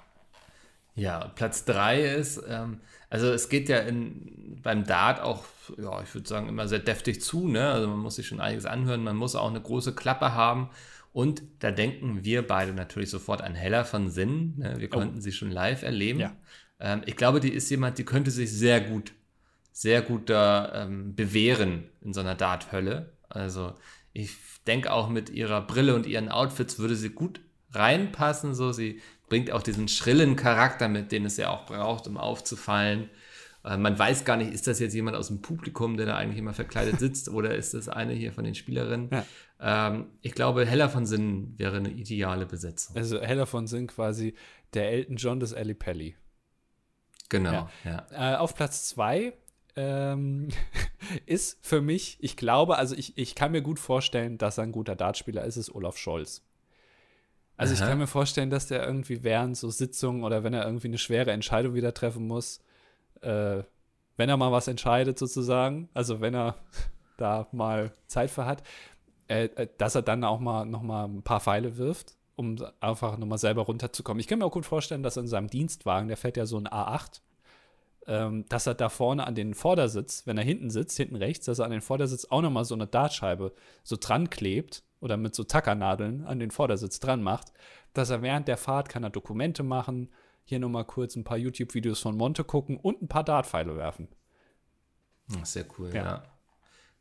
Ja, 0.96 1.28
Platz 1.28 1.64
3 1.66 2.02
ist, 2.02 2.42
ähm, 2.48 2.80
also 3.10 3.28
es 3.28 3.48
geht 3.48 3.68
ja 3.68 3.78
in, 3.78 4.58
beim 4.62 4.84
Dart 4.84 5.20
auch, 5.20 5.44
ja, 5.78 6.02
ich 6.02 6.12
würde 6.14 6.28
sagen, 6.28 6.48
immer 6.48 6.66
sehr 6.68 6.78
deftig 6.78 7.20
zu, 7.20 7.48
ne? 7.48 7.70
Also 7.70 7.88
man 7.88 7.98
muss 7.98 8.16
sich 8.16 8.26
schon 8.26 8.40
einiges 8.40 8.66
anhören, 8.66 9.04
man 9.04 9.16
muss 9.16 9.36
auch 9.36 9.48
eine 9.48 9.60
große 9.60 9.94
Klappe 9.94 10.32
haben. 10.32 10.70
Und 11.12 11.42
da 11.60 11.70
denken 11.70 12.24
wir 12.24 12.46
beide 12.46 12.74
natürlich 12.74 13.08
sofort 13.08 13.40
an 13.40 13.54
Heller 13.54 13.86
von 13.86 14.10
Sinn. 14.10 14.54
Ne? 14.58 14.74
Wir 14.78 14.88
oh. 14.88 14.98
konnten 14.98 15.22
sie 15.22 15.32
schon 15.32 15.50
live 15.50 15.82
erleben. 15.82 16.20
Ja. 16.20 16.36
Ähm, 16.78 17.02
ich 17.06 17.16
glaube, 17.16 17.40
die 17.40 17.52
ist 17.52 17.70
jemand, 17.70 17.96
die 17.96 18.04
könnte 18.04 18.30
sich 18.30 18.52
sehr 18.52 18.82
gut, 18.82 19.12
sehr 19.72 20.02
gut 20.02 20.28
da 20.28 20.84
ähm, 20.84 21.14
bewähren 21.14 21.84
in 22.02 22.12
so 22.12 22.20
einer 22.20 22.34
Dart-Hölle. 22.34 23.14
Also 23.30 23.72
ich 24.12 24.36
denke 24.66 24.92
auch 24.92 25.08
mit 25.08 25.30
ihrer 25.30 25.62
Brille 25.62 25.94
und 25.94 26.06
ihren 26.06 26.28
Outfits 26.28 26.78
würde 26.78 26.96
sie 26.96 27.10
gut 27.10 27.40
reinpassen. 27.72 28.54
So, 28.54 28.72
sie 28.72 29.00
bringt 29.28 29.50
auch 29.50 29.62
diesen 29.62 29.88
schrillen 29.88 30.36
Charakter 30.36 30.88
mit, 30.88 31.12
den 31.12 31.24
es 31.24 31.36
ja 31.36 31.50
auch 31.50 31.66
braucht, 31.66 32.06
um 32.06 32.16
aufzufallen. 32.16 33.10
Äh, 33.64 33.76
man 33.76 33.98
weiß 33.98 34.24
gar 34.24 34.36
nicht, 34.36 34.52
ist 34.52 34.66
das 34.66 34.78
jetzt 34.78 34.94
jemand 34.94 35.16
aus 35.16 35.28
dem 35.28 35.42
Publikum, 35.42 35.96
der 35.96 36.06
da 36.06 36.16
eigentlich 36.16 36.38
immer 36.38 36.54
verkleidet 36.54 36.98
sitzt, 37.00 37.28
oder 37.28 37.54
ist 37.54 37.74
das 37.74 37.88
eine 37.88 38.12
hier 38.12 38.32
von 38.32 38.44
den 38.44 38.54
Spielerinnen? 38.54 39.10
Ja. 39.10 39.26
Ähm, 39.88 40.06
ich 40.22 40.32
glaube, 40.32 40.64
Heller 40.64 40.88
von 40.88 41.06
Sinn 41.06 41.54
wäre 41.56 41.76
eine 41.76 41.90
ideale 41.90 42.46
Besetzung. 42.46 42.96
Also 42.96 43.20
Heller 43.20 43.46
von 43.46 43.66
Sinn 43.66 43.86
quasi 43.88 44.34
der 44.74 44.90
Elton 44.90 45.16
John 45.16 45.40
des 45.40 45.52
Ali 45.52 45.74
Pelli. 45.74 46.16
Genau, 47.28 47.68
ja. 47.84 48.06
ja. 48.12 48.34
Äh, 48.34 48.36
auf 48.36 48.54
Platz 48.54 48.88
zwei 48.88 49.32
ähm, 49.74 50.48
ist 51.26 51.58
für 51.66 51.80
mich, 51.80 52.18
ich 52.20 52.36
glaube, 52.36 52.78
also 52.78 52.94
ich, 52.94 53.18
ich 53.18 53.34
kann 53.34 53.52
mir 53.52 53.62
gut 53.62 53.78
vorstellen, 53.78 54.38
dass 54.38 54.58
er 54.58 54.64
ein 54.64 54.72
guter 54.72 54.94
Dartspieler 54.94 55.44
ist, 55.44 55.56
ist 55.56 55.74
Olaf 55.74 55.96
Scholz. 55.96 56.42
Also 57.56 57.74
Aha. 57.74 57.82
ich 57.82 57.88
kann 57.88 57.98
mir 57.98 58.06
vorstellen, 58.06 58.50
dass 58.50 58.66
der 58.66 58.84
irgendwie 58.84 59.22
während 59.22 59.56
so 59.56 59.70
Sitzungen 59.70 60.24
oder 60.24 60.44
wenn 60.44 60.54
er 60.54 60.64
irgendwie 60.64 60.88
eine 60.88 60.98
schwere 60.98 61.32
Entscheidung 61.32 61.74
wieder 61.74 61.94
treffen 61.94 62.26
muss, 62.26 62.60
äh, 63.22 63.62
wenn 64.16 64.28
er 64.28 64.36
mal 64.36 64.52
was 64.52 64.68
entscheidet 64.68 65.18
sozusagen, 65.18 65.88
also 65.94 66.20
wenn 66.20 66.34
er 66.34 66.56
da 67.16 67.46
mal 67.52 67.92
Zeit 68.06 68.30
für 68.30 68.44
hat, 68.44 68.62
äh, 69.28 69.44
äh, 69.44 69.68
dass 69.78 69.94
er 69.94 70.02
dann 70.02 70.24
auch 70.24 70.40
mal 70.40 70.66
noch 70.66 70.82
mal 70.82 71.06
ein 71.06 71.22
paar 71.22 71.40
Pfeile 71.40 71.78
wirft, 71.78 72.16
um 72.36 72.56
einfach 72.80 73.16
nochmal 73.16 73.38
selber 73.38 73.62
runterzukommen. 73.62 74.20
Ich 74.20 74.26
kann 74.26 74.38
mir 74.38 74.44
auch 74.44 74.52
gut 74.52 74.66
vorstellen, 74.66 75.02
dass 75.02 75.16
in 75.16 75.26
seinem 75.26 75.48
Dienstwagen, 75.48 76.08
der 76.08 76.18
fährt 76.18 76.36
ja 76.36 76.44
so 76.44 76.58
ein 76.58 76.68
A8, 76.68 77.22
ähm, 78.06 78.44
dass 78.48 78.66
er 78.66 78.74
da 78.74 78.90
vorne 78.90 79.26
an 79.26 79.34
den 79.34 79.54
Vordersitz, 79.54 80.26
wenn 80.26 80.38
er 80.38 80.44
hinten 80.44 80.70
sitzt, 80.70 80.96
hinten 80.96 81.16
rechts, 81.16 81.46
dass 81.46 81.58
er 81.58 81.64
an 81.64 81.70
den 81.70 81.80
Vordersitz 81.80 82.26
auch 82.26 82.42
nochmal 82.42 82.64
so 82.66 82.74
eine 82.74 82.86
Dartscheibe 82.86 83.52
so 83.82 83.96
dran 83.98 84.30
klebt 84.30 84.84
oder 85.00 85.16
mit 85.16 85.34
so 85.34 85.44
Tackernadeln 85.44 86.24
an 86.24 86.38
den 86.38 86.50
Vordersitz 86.50 87.00
dran 87.00 87.22
macht, 87.22 87.52
dass 87.92 88.10
er 88.10 88.22
während 88.22 88.48
der 88.48 88.56
Fahrt 88.56 88.88
kann 88.88 89.04
er 89.04 89.10
Dokumente 89.10 89.62
machen, 89.62 90.10
hier 90.44 90.58
nochmal 90.58 90.84
kurz 90.84 91.16
ein 91.16 91.24
paar 91.24 91.38
YouTube-Videos 91.38 92.00
von 92.00 92.16
Monte 92.16 92.44
gucken 92.44 92.76
und 92.76 93.02
ein 93.02 93.08
paar 93.08 93.24
Dartpfeile 93.24 93.76
werfen. 93.76 94.08
Sehr 95.42 95.64
cool, 95.78 95.90
ja. 95.92 96.04
ja. 96.04 96.22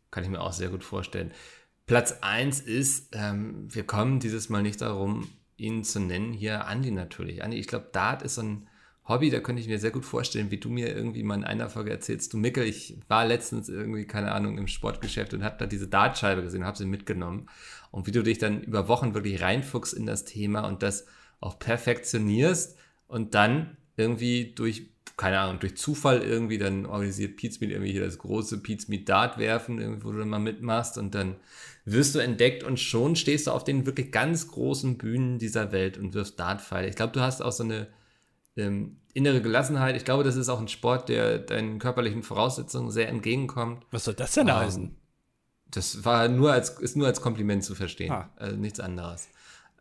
Kann 0.10 0.24
ich 0.24 0.30
mir 0.30 0.42
auch 0.42 0.54
sehr 0.54 0.70
gut 0.70 0.84
vorstellen. 0.84 1.32
Platz 1.86 2.18
1 2.22 2.62
ist, 2.62 3.16
ähm, 3.16 3.68
wir 3.74 3.86
kommen 3.86 4.20
dieses 4.20 4.50
Mal 4.50 4.64
nicht 4.64 4.82
darum, 4.82 5.30
ihn 5.58 5.84
zu 5.84 6.00
nennen, 6.00 6.34
hier 6.34 6.66
Andi 6.66 6.92
natürlich. 6.92 7.44
Andi, 7.44 7.58
ich 7.58 7.68
glaube, 7.68 7.90
Dart 7.92 8.24
ist 8.24 8.36
so 8.36 8.42
ein 8.42 8.68
Hobby, 9.08 9.30
da 9.30 9.40
könnte 9.40 9.62
ich 9.62 9.68
mir 9.68 9.78
sehr 9.78 9.92
gut 9.92 10.04
vorstellen, 10.04 10.50
wie 10.50 10.58
du 10.58 10.70
mir 10.70 10.96
irgendwie 10.96 11.22
mal 11.22 11.36
in 11.36 11.44
einer 11.44 11.70
Folge 11.70 11.92
erzählst, 11.92 12.34
du 12.34 12.38
Mickel, 12.38 12.64
ich 12.64 12.98
war 13.08 13.24
letztens 13.26 13.70
irgendwie, 13.70 14.06
keine 14.06 14.32
Ahnung, 14.32 14.58
im 14.58 14.68
Sportgeschäft 14.68 15.36
und 15.36 15.44
habe 15.44 15.58
da 15.60 15.68
diese 15.68 15.88
Dartscheibe 15.88 16.42
gesehen 16.42 16.62
und 16.62 16.68
habe 16.68 16.78
sie 16.78 16.88
mitgenommen. 16.88 17.48
Und 17.96 18.08
wie 18.08 18.12
du 18.12 18.24
dich 18.24 18.40
dann 18.40 18.62
über 18.62 18.90
Wochen 18.90 19.14
wirklich 19.14 19.42
reinfuchst 19.42 19.94
in 19.94 20.06
das 20.06 20.26
Thema 20.26 20.68
und 20.68 20.84
das 20.84 21.06
auch 21.40 21.58
perfektionierst 21.60 22.78
und 23.08 23.36
dann 23.36 23.78
irgendwie 23.96 24.54
durch, 24.54 24.90
keine 25.16 25.40
Ahnung, 25.40 25.62
durch 25.62 25.78
Zufall 25.78 26.22
irgendwie, 26.22 26.58
dann 26.58 26.86
organisiert 26.86 27.38
Pizmeet 27.38 27.72
irgendwie 27.72 27.94
hier 27.94 28.04
das 28.04 28.18
große 28.18 28.62
Pizmeet 28.62 29.08
Dart 29.08 29.38
werfen, 29.38 30.04
wo 30.04 30.12
du 30.12 30.20
dann 30.20 30.28
mal 30.28 30.40
mitmachst 30.40 30.98
und 30.98 31.16
dann 31.16 31.38
wirst 31.86 32.16
du 32.16 32.20
entdeckt 32.20 32.66
und 32.66 32.82
schon 32.82 33.16
stehst 33.16 33.48
du 33.48 33.52
auf 33.52 33.64
den 33.64 33.86
wirklich 33.86 34.12
ganz 34.12 34.50
großen 34.50 34.98
Bühnen 34.98 35.40
dieser 35.40 35.72
Welt 35.72 35.98
und 35.98 36.14
wirfst 36.14 36.38
Dartpfeile. 36.38 36.90
Ich 36.90 36.98
glaube, 36.98 37.14
du 37.14 37.22
hast 37.22 37.42
auch 37.42 37.54
so 37.54 37.64
eine 37.64 37.88
ähm, 38.58 38.98
innere 39.14 39.42
Gelassenheit. 39.42 39.96
Ich 39.96 40.04
glaube, 40.04 40.26
das 40.26 40.36
ist 40.36 40.50
auch 40.50 40.60
ein 40.60 40.68
Sport, 40.68 41.08
der 41.08 41.38
deinen 41.40 41.80
körperlichen 41.80 42.24
Voraussetzungen 42.24 42.92
sehr 42.92 43.08
entgegenkommt. 43.08 43.86
Was 43.92 44.04
soll 44.04 44.16
das 44.16 44.34
denn 44.34 44.50
ähm, 44.50 44.56
heißen? 44.56 45.05
Das 45.72 46.06
war 46.06 46.28
nur 46.28 46.52
als, 46.52 46.70
ist 46.80 46.96
nur 46.96 47.08
als 47.08 47.22
Kompliment 47.22 47.64
zu 47.64 47.76
verstehen, 47.76 48.12
ah. 48.12 48.30
also 48.36 48.56
nichts 48.56 48.80
anderes. 48.80 49.28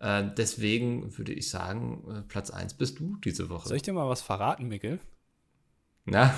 Äh, 0.00 0.24
deswegen 0.36 1.16
würde 1.16 1.32
ich 1.32 1.48
sagen, 1.48 2.04
äh, 2.10 2.22
Platz 2.22 2.50
1 2.50 2.74
bist 2.74 2.98
du 2.98 3.16
diese 3.24 3.48
Woche. 3.48 3.68
Soll 3.68 3.76
ich 3.76 3.82
dir 3.82 3.92
mal 3.92 4.08
was 4.08 4.22
verraten, 4.22 4.68
Mikkel? 4.68 5.00
Na? 6.04 6.34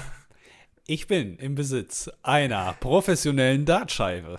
Ich 0.86 1.06
bin 1.06 1.36
im 1.38 1.54
Besitz 1.56 2.10
einer 2.22 2.74
professionellen 2.74 3.64
Dartscheibe. 3.64 4.38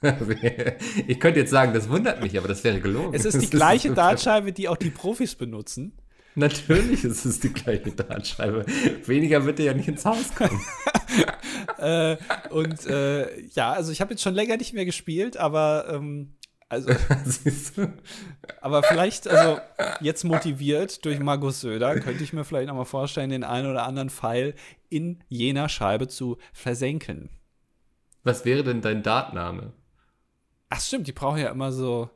ich 1.06 1.18
könnte 1.18 1.40
jetzt 1.40 1.50
sagen, 1.50 1.72
das 1.72 1.88
wundert 1.88 2.22
mich, 2.22 2.38
aber 2.38 2.46
das 2.46 2.62
wäre 2.62 2.80
gelogen. 2.80 3.14
Es 3.14 3.24
ist 3.24 3.40
die 3.40 3.50
gleiche 3.50 3.92
Dartscheibe, 3.92 4.52
die 4.52 4.68
auch 4.68 4.76
die 4.76 4.90
Profis 4.90 5.34
benutzen. 5.34 5.98
Natürlich 6.36 7.02
ist 7.02 7.24
es 7.24 7.40
die 7.40 7.52
gleiche 7.52 7.92
Dartscheibe. 7.92 8.66
Weniger 9.06 9.44
wird 9.46 9.58
dir 9.58 9.66
ja 9.66 9.74
nicht 9.74 9.88
ins 9.88 10.04
Haus 10.04 10.34
kommen. 10.34 10.60
äh, 11.78 12.16
und 12.50 12.86
äh, 12.86 13.40
ja, 13.48 13.72
also 13.72 13.92
ich 13.92 14.00
habe 14.00 14.12
jetzt 14.12 14.22
schon 14.22 14.34
länger 14.34 14.56
nicht 14.56 14.72
mehr 14.72 14.84
gespielt, 14.84 15.36
aber 15.36 15.86
ähm, 15.90 16.36
also, 16.68 16.90
aber 18.60 18.82
vielleicht, 18.82 19.28
also 19.28 19.60
jetzt 20.00 20.24
motiviert 20.24 21.04
durch 21.04 21.20
Markus 21.20 21.60
Söder, 21.60 22.00
könnte 22.00 22.24
ich 22.24 22.32
mir 22.32 22.44
vielleicht 22.44 22.68
noch 22.68 22.74
mal 22.74 22.84
vorstellen, 22.84 23.30
den 23.30 23.44
einen 23.44 23.70
oder 23.70 23.86
anderen 23.86 24.10
Pfeil 24.10 24.54
in 24.88 25.22
jener 25.28 25.68
Scheibe 25.68 26.08
zu 26.08 26.38
versenken. 26.52 27.30
Was 28.24 28.44
wäre 28.44 28.64
denn 28.64 28.80
dein 28.80 29.04
Dartname? 29.04 29.72
Ach 30.68 30.80
stimmt, 30.80 31.06
die 31.06 31.12
brauchen 31.12 31.38
ja 31.38 31.50
immer 31.50 31.70
so. 31.70 32.10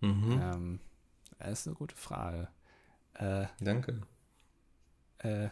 Mhm. 0.00 0.40
Ähm, 0.42 0.80
das 1.38 1.60
ist 1.60 1.66
eine 1.68 1.76
gute 1.76 1.94
Frage. 1.94 2.48
Äh, 3.14 3.46
Danke. 3.60 4.02
Äh, 5.18 5.50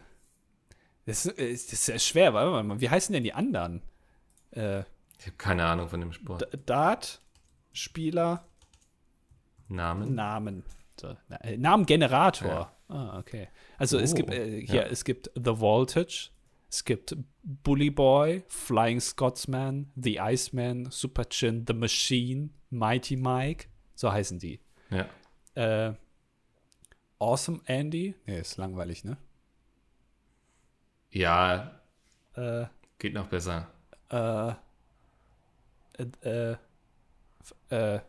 das, 1.05 1.27
ist, 1.27 1.73
das 1.73 1.89
ist 1.89 2.07
schwer, 2.07 2.35
warte 2.35 2.63
mal, 2.63 2.81
wie 2.81 2.89
heißen 2.89 3.13
denn 3.13 3.25
die 3.25 3.33
anderen? 3.33 3.83
Äh, 4.53 4.81
ich 5.19 5.27
habe 5.27 5.37
keine 5.37 5.65
Ahnung 5.67 5.89
von 5.89 6.01
dem 6.01 6.13
Sport. 6.13 6.49
Dart, 6.67 7.21
Spieler, 7.73 8.45
Namen. 9.69 10.15
Namen. 10.15 10.65
So, 11.01 11.17
äh, 11.41 11.57
Namengenerator. 11.57 12.49
Ja. 12.49 12.77
Ah, 12.89 13.19
okay. 13.19 13.49
Also 13.79 13.99
oh, 13.99 14.01
es 14.01 14.15
gibt 14.15 14.31
äh, 14.31 14.61
hier, 14.61 14.83
ja. 14.83 14.89
es 14.89 15.05
gibt 15.05 15.31
The 15.35 15.59
Voltage, 15.59 16.31
es 16.69 16.85
gibt 16.85 17.17
Bully 17.43 17.91
Boy, 17.91 18.45
Flying 18.49 19.01
Scotsman, 19.01 19.91
The 19.97 20.19
Iceman, 20.21 20.91
Super 20.91 21.29
Chin, 21.29 21.65
The 21.67 21.75
Machine, 21.75 22.51
Mighty 22.71 23.17
Mike, 23.17 23.69
so 23.95 24.13
heißen 24.13 24.39
die. 24.39 24.61
Ja. 24.91 25.09
Äh, 25.55 25.95
Awesome 27.19 27.61
Andy? 27.67 28.15
Nee, 28.27 28.41
ist 28.41 28.57
langweilig, 28.57 29.05
ne? 29.05 29.17
Ja. 31.13 31.81
Äh, 32.35 32.65
geht 32.99 33.15
noch 33.15 33.29
besser. 33.29 33.69
Äh, 34.11 34.53
äh, 36.23 36.57
äh, 37.69 38.01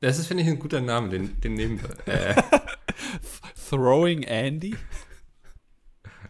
das 0.00 0.18
ist, 0.18 0.26
finde 0.26 0.42
ich, 0.42 0.48
ein 0.48 0.58
guter 0.58 0.80
Name, 0.80 1.10
den, 1.10 1.40
den 1.40 1.54
nehmen 1.54 1.80
wir. 1.80 2.12
Äh. 2.12 2.34
Throwing 3.68 4.22
Andy? 4.24 4.76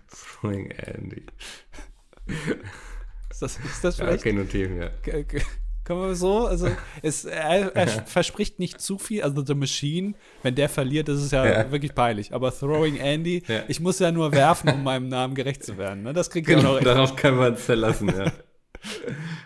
Throwing 0.09 0.71
Andy. 0.71 1.27
Ist 3.31 3.43
das, 3.43 3.59
ist 3.59 3.85
das 3.85 3.97
vielleicht? 3.97 4.21
Okay, 4.21 4.33
notieren 4.33 4.79
wir. 4.79 4.93
Kann 5.85 5.99
man 5.99 6.15
so? 6.15 6.47
Also, 6.47 6.69
es, 7.03 7.25
er, 7.25 7.75
er 7.75 7.89
verspricht 7.89 8.59
nicht 8.59 8.81
zu 8.81 8.99
viel. 8.99 9.23
Also, 9.23 9.45
The 9.45 9.55
Machine, 9.55 10.15
wenn 10.43 10.55
der 10.55 10.69
verliert, 10.69 11.09
das 11.09 11.23
ist 11.23 11.33
ja, 11.33 11.45
ja. 11.45 11.71
wirklich 11.73 11.95
peinlich. 11.95 12.33
Aber 12.33 12.53
Throwing 12.53 12.97
Andy, 12.97 13.43
ja. 13.49 13.63
ich 13.67 13.81
muss 13.81 13.99
ja 13.99 14.13
nur 14.13 14.33
werfen, 14.33 14.71
um 14.71 14.85
meinem 14.85 15.09
Namen 15.09 15.35
gerecht 15.35 15.65
zu 15.65 15.79
werden. 15.79 16.05
Ne? 16.05 16.13
Das 16.13 16.31
kriegt 16.31 16.47
genau, 16.47 16.75
noch 16.75 16.81
Darauf 16.81 17.17
kann 17.17 17.37
man 17.37 17.55
es 17.55 17.65
verlassen, 17.65 18.09
ja. 18.17 18.33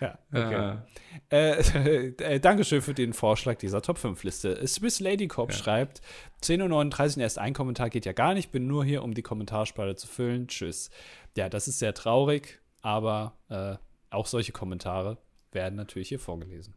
ja, 0.01 0.18
okay. 0.30 0.55
Ah. 0.55 0.87
Äh, 1.28 2.09
äh, 2.09 2.41
Dankeschön 2.41 2.82
für 2.82 2.95
den 2.95 3.12
Vorschlag 3.12 3.57
dieser 3.57 3.82
Top 3.82 3.99
5 3.99 4.22
Liste. 4.22 4.66
Swiss 4.66 5.01
Lady 5.01 5.26
Corp 5.26 5.51
ja. 5.51 5.57
schreibt: 5.57 6.01
10.39 6.43 7.16
Uhr 7.16 7.22
erst 7.22 7.39
ein 7.39 7.53
Kommentar 7.53 7.91
geht 7.91 8.07
ja 8.07 8.12
gar 8.12 8.34
nicht, 8.34 8.53
bin 8.53 8.66
nur 8.66 8.84
hier, 8.84 9.03
um 9.03 9.14
die 9.14 9.22
Kommentarspalte 9.22 9.97
zu 9.97 10.07
füllen. 10.07 10.47
Tschüss. 10.47 10.91
Ja, 11.37 11.49
das 11.49 11.66
ist 11.66 11.78
sehr 11.78 11.95
traurig, 11.95 12.61
aber 12.80 13.37
äh, 13.49 13.74
auch 14.11 14.26
solche 14.26 14.53
Kommentare 14.53 15.18
werden 15.57 15.75
natürlich 15.75 16.09
hier 16.09 16.21
vorgelesen. 16.21 16.75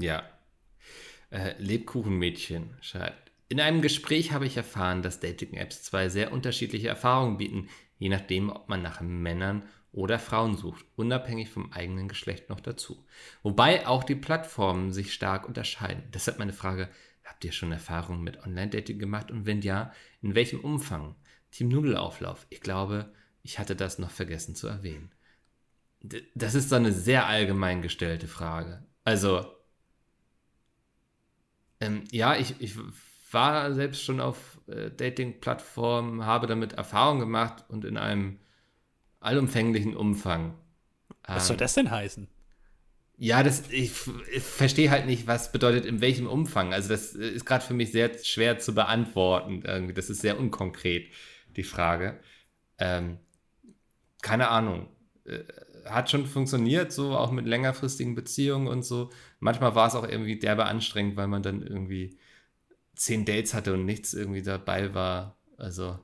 Ja. 0.00 0.24
Äh, 1.30 1.54
Lebkuchenmädchen 1.58 2.76
schreibt. 2.80 3.30
In 3.48 3.60
einem 3.60 3.80
Gespräch 3.80 4.32
habe 4.32 4.46
ich 4.46 4.56
erfahren, 4.56 5.02
dass 5.02 5.20
Dating-Apps 5.20 5.84
zwei 5.84 6.08
sehr 6.08 6.32
unterschiedliche 6.32 6.88
Erfahrungen 6.88 7.38
bieten, 7.38 7.68
je 7.98 8.08
nachdem, 8.08 8.50
ob 8.50 8.68
man 8.68 8.82
nach 8.82 9.00
Männern 9.00 9.62
oder 9.92 10.18
Frauen 10.18 10.56
sucht, 10.56 10.84
unabhängig 10.96 11.48
vom 11.48 11.72
eigenen 11.72 12.08
Geschlecht 12.08 12.48
noch 12.48 12.60
dazu. 12.60 13.06
Wobei 13.42 13.86
auch 13.86 14.04
die 14.04 14.14
Plattformen 14.14 14.92
sich 14.92 15.14
stark 15.14 15.46
unterscheiden. 15.46 16.02
Deshalb 16.12 16.38
meine 16.38 16.52
Frage, 16.52 16.88
habt 17.24 17.44
ihr 17.44 17.52
schon 17.52 17.72
Erfahrungen 17.72 18.22
mit 18.22 18.44
Online-Dating 18.44 18.98
gemacht 18.98 19.30
und 19.30 19.46
wenn 19.46 19.62
ja, 19.62 19.92
in 20.22 20.34
welchem 20.34 20.60
Umfang? 20.60 21.14
Team 21.50 21.68
Nudelauflauf, 21.68 22.46
ich 22.50 22.60
glaube, 22.60 23.12
ich 23.42 23.58
hatte 23.58 23.74
das 23.76 23.98
noch 23.98 24.10
vergessen 24.10 24.54
zu 24.54 24.66
erwähnen. 24.66 25.10
Das 26.34 26.54
ist 26.54 26.68
so 26.68 26.76
eine 26.76 26.92
sehr 26.92 27.26
allgemein 27.26 27.82
gestellte 27.82 28.28
Frage. 28.28 28.86
Also, 29.04 29.44
ähm, 31.80 32.04
ja, 32.10 32.36
ich, 32.36 32.54
ich 32.60 32.76
war 33.30 33.72
selbst 33.74 34.02
schon 34.02 34.20
auf 34.20 34.60
äh, 34.68 34.90
Dating-Plattformen, 34.90 36.24
habe 36.24 36.46
damit 36.46 36.74
Erfahrung 36.74 37.18
gemacht 37.18 37.64
und 37.68 37.84
in 37.84 37.96
einem 37.96 38.38
allumfänglichen 39.20 39.96
Umfang. 39.96 40.56
Was 41.24 41.44
ähm, 41.44 41.48
soll 41.48 41.56
das 41.56 41.74
denn 41.74 41.90
heißen? 41.90 42.28
Ja, 43.20 43.42
das, 43.42 43.68
ich, 43.70 43.92
ich 44.32 44.42
verstehe 44.42 44.90
halt 44.90 45.06
nicht, 45.06 45.26
was 45.26 45.50
bedeutet 45.50 45.84
in 45.84 46.00
welchem 46.00 46.28
Umfang. 46.28 46.72
Also 46.72 46.88
das 46.88 47.14
ist 47.14 47.44
gerade 47.44 47.64
für 47.64 47.74
mich 47.74 47.90
sehr 47.90 48.16
schwer 48.22 48.60
zu 48.60 48.74
beantworten. 48.74 49.62
Irgendwie. 49.64 49.94
Das 49.94 50.08
ist 50.08 50.20
sehr 50.20 50.38
unkonkret, 50.38 51.12
die 51.56 51.64
Frage. 51.64 52.20
Ähm, 52.78 53.18
keine 54.22 54.48
Ahnung. 54.48 54.88
Äh, 55.24 55.42
hat 55.90 56.10
schon 56.10 56.26
funktioniert, 56.26 56.92
so 56.92 57.16
auch 57.16 57.30
mit 57.30 57.46
längerfristigen 57.46 58.14
Beziehungen 58.14 58.66
und 58.66 58.84
so. 58.84 59.10
Manchmal 59.40 59.74
war 59.74 59.88
es 59.88 59.94
auch 59.94 60.06
irgendwie 60.06 60.38
derbe 60.38 60.66
anstrengend, 60.66 61.16
weil 61.16 61.28
man 61.28 61.42
dann 61.42 61.62
irgendwie 61.62 62.18
zehn 62.94 63.24
Dates 63.24 63.54
hatte 63.54 63.74
und 63.74 63.84
nichts 63.84 64.14
irgendwie 64.14 64.42
dabei 64.42 64.94
war. 64.94 65.36
Also, 65.56 65.98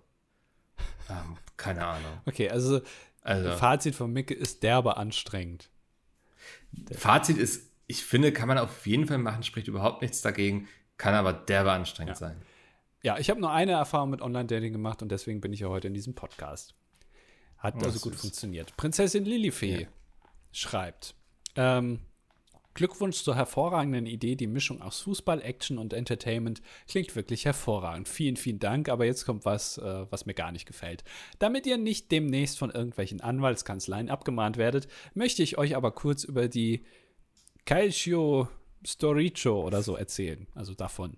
ähm, 1.11 1.37
keine 1.57 1.87
Ahnung. 1.87 2.21
Okay, 2.27 2.49
also, 2.49 2.81
also 3.23 3.53
Fazit 3.53 3.95
von 3.95 4.13
Micke 4.13 4.35
ist 4.35 4.63
derbe 4.63 4.97
anstrengend. 4.97 5.71
Fazit 6.93 7.39
ist, 7.39 7.71
ich 7.87 8.05
finde, 8.05 8.33
kann 8.33 8.49
man 8.49 8.59
auf 8.59 8.87
jeden 8.87 9.07
Fall 9.07 9.19
machen, 9.19 9.43
spricht 9.43 9.69
überhaupt 9.69 10.03
nichts 10.03 10.23
dagegen, 10.23 10.69
kann 10.97 11.15
aber 11.15 11.33
derbe 11.33 11.73
anstrengend 11.73 12.15
ja. 12.15 12.29
sein. 12.29 12.43
Ja, 13.03 13.19
ich 13.19 13.29
habe 13.29 13.41
nur 13.41 13.51
eine 13.51 13.73
Erfahrung 13.73 14.11
mit 14.11 14.23
Online-Dating 14.23 14.73
gemacht 14.73 15.03
und 15.03 15.11
deswegen 15.11 15.41
bin 15.41 15.53
ich 15.53 15.61
ja 15.61 15.69
heute 15.69 15.89
in 15.89 15.95
diesem 15.95 16.15
Podcast. 16.15 16.75
Hat 17.65 17.83
also 17.83 17.99
gut 17.99 18.15
funktioniert. 18.15 18.77
Prinzessin 18.77 19.25
Lilifee 19.25 19.83
ja. 19.83 19.89
schreibt: 20.53 21.15
ähm, 21.57 22.01
Glückwunsch 22.75 23.23
zur 23.23 23.37
hervorragenden 23.37 24.05
Idee. 24.07 24.35
Die 24.35 24.49
Mischung 24.49 24.83
aus 24.83 25.01
Fußball, 25.01 25.41
Action 25.41 25.79
und 25.79 25.93
Entertainment 25.93 26.61
klingt 26.89 27.15
wirklich 27.17 27.45
hervorragend. 27.45 28.09
Vielen, 28.09 28.37
vielen 28.37 28.59
Dank. 28.59 28.89
Aber 28.89 29.07
jetzt 29.07 29.25
kommt 29.25 29.45
was, 29.45 29.79
äh, 29.79 30.07
was 30.11 30.27
mir 30.27 30.35
gar 30.35 30.53
nicht 30.53 30.67
gefällt. 30.67 31.05
Damit 31.39 31.67
ihr 31.67 31.79
nicht 31.79 32.11
demnächst 32.11 32.59
von 32.59 32.71
irgendwelchen 32.71 33.21
Anwaltskanzleien 33.21 34.11
abgemahnt 34.11 34.57
werdet, 34.57 34.89
möchte 35.15 35.43
ich 35.43 35.57
euch 35.57 35.77
aber 35.77 35.93
kurz 35.93 36.25
über 36.25 36.49
die 36.49 36.85
Calcio 37.65 38.49
Storico 38.85 39.65
oder 39.65 39.83
so 39.83 39.97
erzählen. 39.97 40.49
Also 40.55 40.75
davon. 40.75 41.17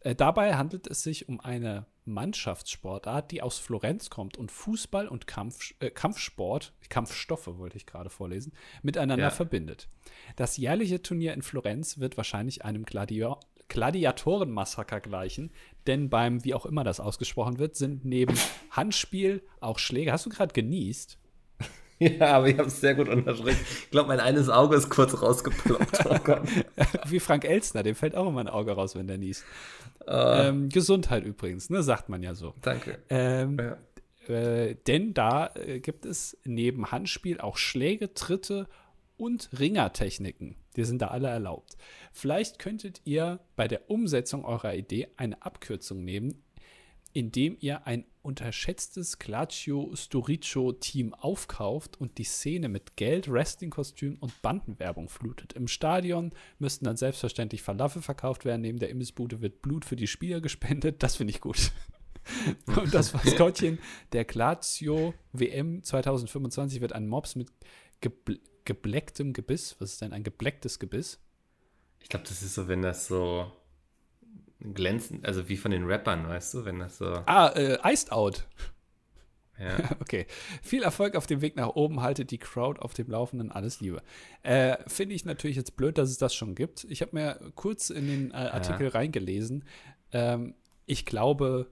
Äh, 0.00 0.14
dabei 0.14 0.56
handelt 0.56 0.88
es 0.88 1.02
sich 1.02 1.28
um 1.28 1.40
eine 1.40 1.86
Mannschaftssportart, 2.06 3.30
die 3.30 3.42
aus 3.42 3.58
Florenz 3.58 4.10
kommt 4.10 4.36
und 4.36 4.50
Fußball 4.50 5.08
und 5.08 5.26
Kampf, 5.26 5.74
äh, 5.80 5.90
Kampfsport, 5.90 6.72
Kampfstoffe 6.88 7.58
wollte 7.58 7.76
ich 7.76 7.86
gerade 7.86 8.10
vorlesen, 8.10 8.52
miteinander 8.82 9.24
ja. 9.24 9.30
verbindet. 9.30 9.88
Das 10.36 10.56
jährliche 10.56 11.02
Turnier 11.02 11.34
in 11.34 11.42
Florenz 11.42 11.98
wird 11.98 12.16
wahrscheinlich 12.16 12.64
einem 12.64 12.84
Gladiator 12.84 13.40
Gladiatorenmassaker 13.68 15.00
gleichen, 15.00 15.50
denn 15.88 16.08
beim, 16.08 16.44
wie 16.44 16.54
auch 16.54 16.66
immer 16.66 16.84
das 16.84 17.00
ausgesprochen 17.00 17.58
wird, 17.58 17.74
sind 17.74 18.04
neben 18.04 18.36
Handspiel 18.70 19.42
auch 19.60 19.80
Schläge. 19.80 20.12
Hast 20.12 20.24
du 20.24 20.30
gerade 20.30 20.52
genießt? 20.52 21.18
Ja, 22.18 22.36
aber 22.36 22.48
ich 22.48 22.58
habe 22.58 22.68
es 22.68 22.80
sehr 22.80 22.94
gut 22.94 23.08
unterstrichen. 23.08 23.60
Ich 23.84 23.90
glaube, 23.90 24.08
mein 24.08 24.20
eines 24.20 24.48
Auge 24.48 24.76
ist 24.76 24.90
kurz 24.90 25.20
rausgeploppt. 25.20 26.04
Oh 26.06 27.08
Wie 27.08 27.20
Frank 27.20 27.44
Elstner, 27.44 27.82
dem 27.82 27.94
fällt 27.94 28.14
auch 28.14 28.28
immer 28.28 28.40
ein 28.40 28.48
Auge 28.48 28.72
raus, 28.72 28.94
wenn 28.96 29.06
der 29.06 29.18
niest. 29.18 29.44
Uh. 30.02 30.10
Ähm, 30.10 30.68
Gesundheit 30.68 31.24
übrigens, 31.24 31.70
ne, 31.70 31.82
sagt 31.82 32.08
man 32.08 32.22
ja 32.22 32.34
so. 32.34 32.54
Danke. 32.62 32.98
Ähm, 33.08 33.58
ja. 33.58 34.34
äh, 34.34 34.76
denn 34.86 35.14
da 35.14 35.50
äh, 35.54 35.80
gibt 35.80 36.04
es 36.04 36.36
neben 36.44 36.90
Handspiel 36.90 37.40
auch 37.40 37.56
Schläge, 37.56 38.12
Tritte 38.14 38.66
und 39.16 39.48
Ringertechniken. 39.58 40.56
Die 40.76 40.84
sind 40.84 41.00
da 41.00 41.08
alle 41.08 41.28
erlaubt. 41.28 41.76
Vielleicht 42.12 42.58
könntet 42.58 43.00
ihr 43.04 43.40
bei 43.56 43.66
der 43.66 43.90
Umsetzung 43.90 44.44
eurer 44.44 44.74
Idee 44.74 45.08
eine 45.16 45.42
Abkürzung 45.42 46.04
nehmen, 46.04 46.42
indem 47.16 47.56
ihr 47.60 47.86
ein 47.86 48.04
unterschätztes 48.20 49.18
Glaccio 49.18 49.90
Storico 49.94 50.72
Team 50.72 51.14
aufkauft 51.14 51.98
und 51.98 52.18
die 52.18 52.24
Szene 52.24 52.68
mit 52.68 52.94
Geld, 52.96 53.26
Wrestling-Kostüm 53.32 54.18
und 54.20 54.42
Bandenwerbung 54.42 55.08
flutet. 55.08 55.54
Im 55.54 55.66
Stadion 55.66 56.32
müssten 56.58 56.84
dann 56.84 56.98
selbstverständlich 56.98 57.62
Falafel 57.62 58.02
verkauft 58.02 58.44
werden. 58.44 58.60
Neben 58.60 58.78
der 58.80 58.90
Imbissbude 58.90 59.40
wird 59.40 59.62
Blut 59.62 59.86
für 59.86 59.96
die 59.96 60.08
Spieler 60.08 60.42
gespendet. 60.42 61.02
Das 61.02 61.16
finde 61.16 61.30
ich 61.30 61.40
gut. 61.40 61.72
und 62.66 62.92
das 62.92 63.14
Maskottchen 63.14 63.78
der 64.12 64.26
Glaccio 64.26 65.14
WM 65.32 65.82
2025 65.82 66.82
wird 66.82 66.92
ein 66.92 67.06
Mops 67.06 67.34
mit 67.34 67.48
gebl 68.02 68.38
geblecktem 68.66 69.32
Gebiss. 69.32 69.76
Was 69.78 69.92
ist 69.92 70.02
denn 70.02 70.12
ein 70.12 70.24
geblecktes 70.24 70.78
Gebiss? 70.78 71.18
Ich 72.02 72.10
glaube, 72.10 72.26
das 72.28 72.42
ist 72.42 72.56
so, 72.56 72.68
wenn 72.68 72.82
das 72.82 73.06
so 73.06 73.50
glänzend, 74.60 75.24
also 75.24 75.48
wie 75.48 75.56
von 75.56 75.70
den 75.70 75.84
Rappern, 75.84 76.28
weißt 76.28 76.54
du, 76.54 76.64
wenn 76.64 76.78
das 76.78 76.98
so. 76.98 77.06
Ah, 77.26 77.48
äh, 77.54 77.78
Iced 77.84 78.12
Out. 78.12 78.46
Ja. 79.58 79.76
Okay. 80.00 80.26
Viel 80.62 80.82
Erfolg 80.82 81.16
auf 81.16 81.26
dem 81.26 81.40
Weg 81.40 81.56
nach 81.56 81.68
oben. 81.68 82.02
Haltet 82.02 82.30
die 82.30 82.38
Crowd 82.38 82.80
auf 82.80 82.94
dem 82.94 83.08
Laufenden. 83.08 83.50
Alles 83.50 83.80
Liebe. 83.80 84.02
Äh, 84.42 84.76
Finde 84.86 85.14
ich 85.14 85.24
natürlich 85.24 85.56
jetzt 85.56 85.76
blöd, 85.76 85.98
dass 85.98 86.10
es 86.10 86.18
das 86.18 86.34
schon 86.34 86.54
gibt. 86.54 86.84
Ich 86.84 87.00
habe 87.00 87.12
mir 87.14 87.40
kurz 87.54 87.90
in 87.90 88.06
den 88.06 88.30
äh, 88.30 88.34
Artikel 88.34 88.88
ja. 88.88 88.90
reingelesen. 88.90 89.64
Ähm, 90.12 90.54
ich 90.84 91.06
glaube, 91.06 91.70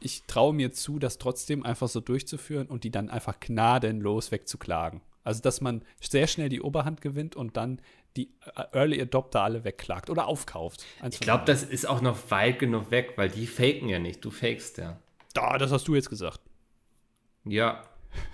ich 0.00 0.24
traue 0.26 0.52
mir 0.52 0.72
zu, 0.72 0.98
das 0.98 1.18
trotzdem 1.18 1.64
einfach 1.64 1.88
so 1.88 2.00
durchzuführen 2.00 2.66
und 2.66 2.84
die 2.84 2.90
dann 2.90 3.10
einfach 3.10 3.38
gnadenlos 3.38 4.32
wegzuklagen. 4.32 5.00
Also, 5.22 5.42
dass 5.42 5.60
man 5.60 5.82
sehr 6.00 6.26
schnell 6.26 6.48
die 6.48 6.60
Oberhand 6.60 7.00
gewinnt 7.00 7.36
und 7.36 7.56
dann 7.56 7.80
die 8.16 8.30
äh, 8.54 8.64
Early 8.72 9.00
Adopter 9.00 9.42
alle 9.42 9.64
wegklagt 9.64 10.10
oder 10.10 10.26
aufkauft. 10.26 10.84
ich 11.08 11.20
glaube, 11.20 11.44
das 11.44 11.62
ist 11.62 11.88
auch 11.88 12.00
noch 12.00 12.30
weit 12.30 12.58
genug 12.58 12.90
weg, 12.90 13.14
weil 13.16 13.28
die 13.28 13.46
faken 13.46 13.88
ja 13.88 13.98
nicht. 13.98 14.24
Du 14.24 14.30
fakest 14.30 14.78
ja. 14.78 14.98
Da, 15.34 15.58
das 15.58 15.70
hast 15.70 15.86
du 15.86 15.94
jetzt 15.94 16.08
gesagt. 16.08 16.40
Ja. 17.44 17.82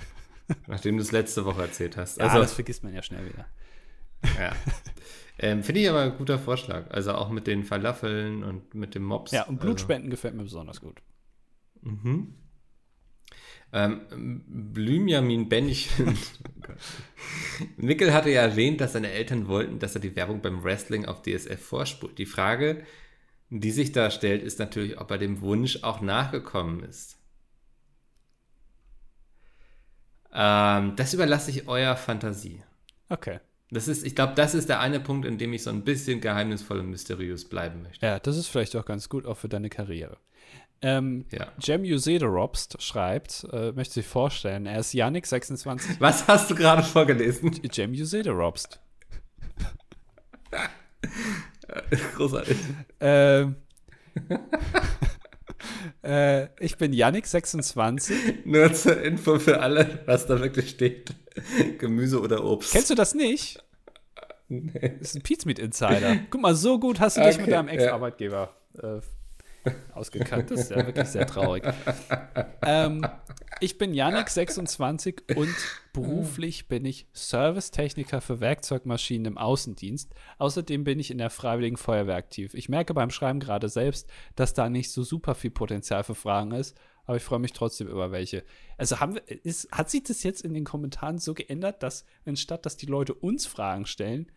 Nachdem 0.66 0.96
du 0.96 1.02
es 1.02 1.12
letzte 1.12 1.44
Woche 1.44 1.62
erzählt 1.62 1.96
hast. 1.96 2.20
Also, 2.20 2.36
ja, 2.36 2.42
das 2.42 2.52
vergisst 2.52 2.84
man 2.84 2.94
ja 2.94 3.02
schnell 3.02 3.26
wieder. 3.26 3.46
Ja. 4.38 4.52
Ähm, 5.38 5.64
Finde 5.64 5.80
ich 5.80 5.88
aber 5.88 6.02
ein 6.02 6.16
guter 6.16 6.38
Vorschlag. 6.38 6.90
Also 6.90 7.12
auch 7.14 7.30
mit 7.30 7.46
den 7.46 7.64
Falafeln 7.64 8.44
und 8.44 8.74
mit 8.74 8.94
dem 8.94 9.02
Mops. 9.02 9.32
Ja, 9.32 9.44
und 9.44 9.58
Blutspenden 9.58 10.04
also. 10.04 10.10
gefällt 10.10 10.34
mir 10.34 10.44
besonders 10.44 10.80
gut. 10.80 11.00
Mhm. 11.80 12.34
Ähm, 13.72 14.42
Blümjamin 14.46 15.48
Bennchen. 15.48 16.18
Mickel 17.76 18.12
hatte 18.12 18.30
ja 18.30 18.42
erwähnt, 18.42 18.80
dass 18.80 18.92
seine 18.92 19.10
Eltern 19.10 19.48
wollten, 19.48 19.78
dass 19.78 19.94
er 19.94 20.00
die 20.00 20.14
Werbung 20.14 20.42
beim 20.42 20.62
Wrestling 20.62 21.06
auf 21.06 21.22
DSF 21.22 21.60
vorspult. 21.60 22.18
Die 22.18 22.26
Frage, 22.26 22.84
die 23.48 23.70
sich 23.70 23.92
da 23.92 24.10
stellt, 24.10 24.42
ist 24.42 24.58
natürlich, 24.58 25.00
ob 25.00 25.10
er 25.10 25.18
dem 25.18 25.40
Wunsch 25.40 25.82
auch 25.82 26.00
nachgekommen 26.00 26.84
ist. 26.84 27.18
Ähm, 30.34 30.96
das 30.96 31.14
überlasse 31.14 31.50
ich 31.50 31.68
eurer 31.68 31.96
Fantasie. 31.96 32.62
Okay. 33.08 33.40
Das 33.70 33.88
ist, 33.88 34.04
ich 34.04 34.14
glaube, 34.14 34.34
das 34.34 34.54
ist 34.54 34.68
der 34.68 34.80
eine 34.80 35.00
Punkt, 35.00 35.26
in 35.26 35.38
dem 35.38 35.52
ich 35.54 35.62
so 35.62 35.70
ein 35.70 35.82
bisschen 35.82 36.20
geheimnisvoll 36.20 36.80
und 36.80 36.90
mysteriös 36.90 37.48
bleiben 37.48 37.82
möchte. 37.82 38.04
Ja, 38.04 38.18
das 38.18 38.36
ist 38.36 38.48
vielleicht 38.48 38.76
auch 38.76 38.84
ganz 38.84 39.08
gut, 39.08 39.24
auch 39.24 39.38
für 39.38 39.48
deine 39.48 39.70
Karriere. 39.70 40.18
Ähm, 40.84 41.24
ja. 41.30 41.46
Jem 41.60 41.82
Usedorobst 41.82 42.82
schreibt, 42.82 43.46
äh, 43.52 43.70
möchte 43.72 43.94
sich 43.94 44.06
vorstellen, 44.06 44.66
er 44.66 44.80
ist 44.80 44.92
Yannick 44.92 45.26
26. 45.26 46.00
Was 46.00 46.26
hast 46.26 46.50
du 46.50 46.56
gerade 46.56 46.82
vorgelesen? 46.82 47.52
Jem 47.72 47.92
Usedorobst. 47.92 48.80
Großartig. 52.16 52.56
Ähm, 53.00 53.54
äh, 56.02 56.48
ich 56.58 56.76
bin 56.76 56.92
Yannick26. 56.92 58.44
Nur 58.44 58.74
zur 58.74 59.00
Info 59.00 59.38
für 59.38 59.60
alle, 59.60 60.00
was 60.06 60.26
da 60.26 60.40
wirklich 60.40 60.70
steht. 60.70 61.14
Gemüse 61.78 62.20
oder 62.20 62.44
Obst. 62.44 62.72
Kennst 62.72 62.90
du 62.90 62.94
das 62.96 63.14
nicht? 63.14 63.62
Nee. 64.48 64.96
Das 64.98 65.10
ist 65.10 65.14
ein 65.14 65.22
Pizmeat 65.22 65.58
Insider. 65.58 66.16
Guck 66.28 66.42
mal, 66.42 66.54
so 66.54 66.78
gut 66.78 67.00
hast 67.00 67.16
du 67.16 67.22
dich 67.22 67.36
okay, 67.36 67.42
mit 67.42 67.52
deinem 67.52 67.68
Ex-Arbeitgeber 67.68 68.54
äh, 68.82 69.00
ausgekannt. 69.94 70.50
Das 70.50 70.60
ist 70.60 70.70
ja 70.70 70.86
wirklich 70.86 71.08
sehr 71.08 71.26
traurig. 71.26 71.64
ähm, 72.66 73.06
ich 73.60 73.78
bin 73.78 73.94
Janik, 73.94 74.28
26 74.28 75.36
und 75.36 75.54
beruflich 75.92 76.68
bin 76.68 76.84
ich 76.84 77.06
Servicetechniker 77.12 78.20
für 78.20 78.40
Werkzeugmaschinen 78.40 79.26
im 79.26 79.38
Außendienst. 79.38 80.12
Außerdem 80.38 80.84
bin 80.84 80.98
ich 80.98 81.10
in 81.10 81.18
der 81.18 81.30
Freiwilligen 81.30 81.76
Feuerwehr 81.76 82.16
aktiv. 82.16 82.54
Ich 82.54 82.68
merke 82.68 82.94
beim 82.94 83.10
Schreiben 83.10 83.40
gerade 83.40 83.68
selbst, 83.68 84.08
dass 84.36 84.54
da 84.54 84.68
nicht 84.68 84.90
so 84.90 85.02
super 85.02 85.34
viel 85.34 85.50
Potenzial 85.50 86.04
für 86.04 86.14
Fragen 86.14 86.52
ist, 86.52 86.76
aber 87.04 87.16
ich 87.16 87.22
freue 87.22 87.38
mich 87.38 87.52
trotzdem 87.52 87.88
über 87.88 88.12
welche. 88.12 88.44
Also 88.76 89.00
haben 89.00 89.14
wir, 89.14 89.44
ist, 89.44 89.70
hat 89.72 89.90
sich 89.90 90.04
das 90.04 90.22
jetzt 90.22 90.42
in 90.42 90.54
den 90.54 90.64
Kommentaren 90.64 91.18
so 91.18 91.34
geändert, 91.34 91.82
dass 91.82 92.04
anstatt 92.24 92.66
dass 92.66 92.76
die 92.76 92.86
Leute 92.86 93.14
uns 93.14 93.46
Fragen 93.46 93.86
stellen, 93.86 94.30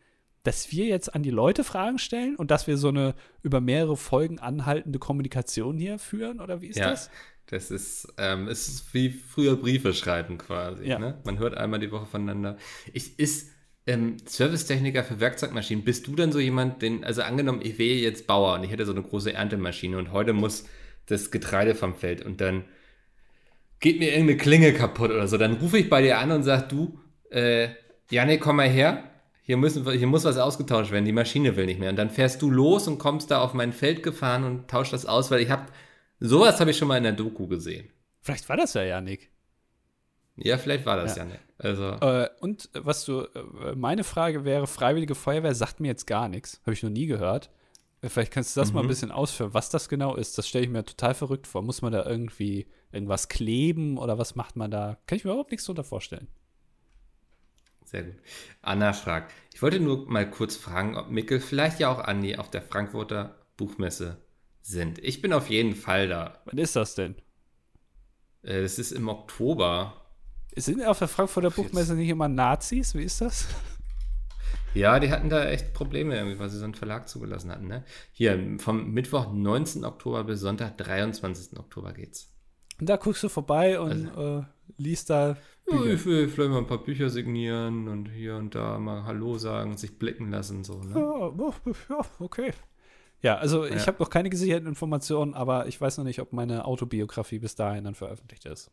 dass 0.45 0.71
wir 0.71 0.85
jetzt 0.85 1.13
an 1.13 1.23
die 1.23 1.31
Leute 1.31 1.63
Fragen 1.63 1.97
stellen 1.97 2.35
und 2.35 2.51
dass 2.51 2.67
wir 2.67 2.77
so 2.77 2.89
eine 2.89 3.15
über 3.41 3.61
mehrere 3.61 3.97
Folgen 3.97 4.39
anhaltende 4.39 4.99
Kommunikation 4.99 5.77
hier 5.77 5.97
führen? 5.97 6.39
Oder 6.39 6.61
wie 6.61 6.67
ist 6.67 6.77
ja, 6.77 6.91
das? 6.91 7.09
Das 7.47 7.71
ist, 7.71 8.13
ähm, 8.17 8.47
ist 8.47 8.93
wie 8.93 9.09
früher 9.09 9.55
Briefe 9.55 9.93
schreiben 9.93 10.37
quasi. 10.37 10.87
Ja. 10.87 10.99
Ne? 10.99 11.19
Man 11.25 11.39
hört 11.39 11.57
einmal 11.57 11.79
die 11.79 11.91
Woche 11.91 12.05
voneinander. 12.05 12.57
Ich 12.93 13.17
ist 13.17 13.51
ähm, 13.87 14.17
Servicetechniker 14.23 15.03
für 15.03 15.19
Werkzeugmaschinen. 15.19 15.83
Bist 15.83 16.05
du 16.05 16.15
dann 16.15 16.31
so 16.31 16.39
jemand, 16.39 16.83
den, 16.83 17.03
also 17.03 17.23
angenommen, 17.23 17.61
ich 17.63 17.79
wäre 17.79 17.99
jetzt 17.99 18.27
Bauer 18.27 18.53
und 18.53 18.63
ich 18.63 18.71
hätte 18.71 18.85
so 18.85 18.91
eine 18.91 19.01
große 19.01 19.33
Erntemaschine 19.33 19.97
und 19.97 20.11
heute 20.11 20.33
muss 20.33 20.65
das 21.07 21.31
Getreide 21.31 21.73
vom 21.73 21.95
Feld 21.95 22.23
und 22.23 22.39
dann 22.39 22.65
geht 23.79 23.99
mir 23.99 24.11
irgendeine 24.11 24.37
Klinge 24.37 24.73
kaputt 24.73 25.09
oder 25.09 25.27
so. 25.27 25.37
Dann 25.37 25.53
rufe 25.53 25.79
ich 25.79 25.89
bei 25.89 26.03
dir 26.03 26.19
an 26.19 26.31
und 26.31 26.43
sage, 26.43 26.67
du, 26.67 26.99
äh, 27.31 27.69
Janik, 28.11 28.41
komm 28.41 28.57
mal 28.57 28.69
her 28.69 29.11
hier, 29.45 29.57
müssen, 29.57 29.89
hier 29.91 30.07
muss 30.07 30.25
was 30.25 30.37
ausgetauscht 30.37 30.91
werden, 30.91 31.05
die 31.05 31.11
Maschine 31.11 31.55
will 31.55 31.67
nicht 31.67 31.79
mehr. 31.79 31.91
Und 31.91 31.97
dann 31.97 32.09
fährst 32.09 32.41
du 32.41 32.49
los 32.49 32.87
und 32.87 32.97
kommst 32.97 33.29
da 33.29 33.41
auf 33.41 33.53
mein 33.53 33.73
Feld 33.73 34.01
gefahren 34.01 34.43
und 34.43 34.67
tauscht 34.67 34.91
das 34.91 35.05
aus, 35.05 35.29
weil 35.29 35.39
ich 35.39 35.51
habe, 35.51 35.67
sowas 36.19 36.59
habe 36.59 36.71
ich 36.71 36.77
schon 36.77 36.87
mal 36.87 36.97
in 36.97 37.03
der 37.03 37.11
Doku 37.11 37.47
gesehen. 37.47 37.91
Vielleicht 38.21 38.49
war 38.49 38.57
das 38.57 38.73
ja 38.73 38.81
Janik. 38.81 39.29
Ja, 40.35 40.57
vielleicht 40.57 40.87
war 40.87 40.97
das 40.97 41.15
ja, 41.15 41.23
Janik. 41.23 41.41
Also. 41.59 41.91
Äh, 41.91 42.29
und 42.39 42.71
was 42.73 43.05
du, 43.05 43.21
äh, 43.21 43.75
meine 43.75 44.03
Frage 44.03 44.45
wäre, 44.45 44.65
Freiwillige 44.65 45.13
Feuerwehr 45.13 45.53
sagt 45.53 45.79
mir 45.79 45.89
jetzt 45.89 46.07
gar 46.07 46.27
nichts. 46.27 46.59
Habe 46.63 46.73
ich 46.73 46.81
noch 46.81 46.89
nie 46.89 47.05
gehört. 47.05 47.51
Äh, 48.01 48.09
vielleicht 48.09 48.33
kannst 48.33 48.55
du 48.55 48.61
das 48.61 48.69
mhm. 48.69 48.73
mal 48.73 48.79
ein 48.81 48.85
mhm. 48.85 48.89
bisschen 48.89 49.11
ausführen, 49.11 49.53
was 49.53 49.69
das 49.69 49.89
genau 49.89 50.15
ist. 50.15 50.39
Das 50.39 50.47
stelle 50.47 50.65
ich 50.65 50.71
mir 50.71 50.83
total 50.83 51.13
verrückt 51.13 51.45
vor. 51.45 51.61
Muss 51.61 51.83
man 51.83 51.93
da 51.93 52.03
irgendwie 52.03 52.65
irgendwas 52.91 53.29
kleben 53.29 53.99
oder 53.99 54.17
was 54.17 54.33
macht 54.33 54.55
man 54.55 54.71
da? 54.71 54.97
Kann 55.05 55.17
ich 55.17 55.23
mir 55.23 55.31
überhaupt 55.31 55.51
nichts 55.51 55.67
drunter 55.67 55.83
vorstellen. 55.83 56.29
Sehr 57.95 58.03
gut. 58.03 58.15
Anna 58.61 58.91
fragt, 58.91 59.31
ich 59.53 59.61
wollte 59.61 59.79
nur 59.79 60.05
mal 60.11 60.29
kurz 60.29 60.57
fragen, 60.57 60.97
ob 60.97 61.09
Mickel, 61.09 61.39
vielleicht 61.39 61.79
ja 61.79 61.89
auch 61.89 61.99
Andi 61.99 62.35
auf 62.35 62.51
der 62.51 62.61
Frankfurter 62.61 63.37
Buchmesse 63.55 64.17
sind. 64.61 64.99
Ich 64.99 65.21
bin 65.21 65.31
auf 65.31 65.49
jeden 65.49 65.75
Fall 65.75 66.09
da. 66.09 66.41
Wann 66.43 66.57
ist 66.57 66.75
das 66.75 66.95
denn? 66.95 67.15
Äh, 68.41 68.63
das 68.63 68.79
ist 68.79 68.91
im 68.91 69.07
Oktober. 69.07 69.93
Sind 70.57 70.83
auf 70.83 70.99
der 70.99 71.07
Frankfurter 71.07 71.51
Buchmesse 71.51 71.95
nicht 71.95 72.09
immer 72.09 72.27
Nazis? 72.27 72.95
Wie 72.95 73.03
ist 73.03 73.21
das? 73.21 73.47
Ja, 74.73 74.99
die 74.99 75.09
hatten 75.09 75.29
da 75.29 75.45
echt 75.45 75.73
Probleme 75.73 76.17
irgendwie, 76.17 76.37
weil 76.37 76.49
sie 76.49 76.57
so 76.57 76.65
einen 76.65 76.73
Verlag 76.73 77.07
zugelassen 77.07 77.49
hatten. 77.49 77.69
Ne? 77.69 77.85
Hier, 78.11 78.57
vom 78.57 78.91
Mittwoch 78.91 79.31
19. 79.31 79.85
Oktober 79.85 80.25
bis 80.25 80.41
Sonntag 80.41 80.77
23. 80.77 81.57
Oktober 81.57 81.93
geht's. 81.93 82.34
Und 82.79 82.89
da 82.89 82.97
guckst 82.97 83.23
du 83.23 83.29
vorbei 83.29 83.79
und 83.79 84.09
also, 84.09 84.39
äh, 84.39 84.43
liest 84.77 85.09
da 85.09 85.37
ja, 85.67 85.83
ich 85.83 86.05
will 86.05 86.27
vielleicht 86.27 86.51
mal 86.51 86.59
ein 86.59 86.67
paar 86.67 86.83
Bücher 86.83 87.09
signieren 87.09 87.87
und 87.87 88.09
hier 88.09 88.35
und 88.35 88.53
da 88.53 88.77
mal 88.77 89.03
Hallo 89.05 89.37
sagen, 89.37 89.77
sich 89.77 89.97
blicken 89.97 90.29
lassen. 90.29 90.63
So, 90.63 90.79
ne? 90.79 90.93
ja, 90.99 91.53
ja, 91.89 92.05
okay. 92.19 92.53
Ja, 93.21 93.37
also 93.37 93.65
ja. 93.65 93.75
ich 93.75 93.87
habe 93.87 93.97
noch 93.99 94.11
keine 94.11 94.29
gesicherten 94.29 94.67
Informationen, 94.67 95.33
aber 95.33 95.65
ich 95.65 95.81
weiß 95.81 95.97
noch 95.97 96.05
nicht, 96.05 96.21
ob 96.21 96.33
meine 96.33 96.65
Autobiografie 96.65 97.39
bis 97.39 97.55
dahin 97.55 97.83
dann 97.83 97.95
veröffentlicht 97.95 98.45
ist. 98.45 98.69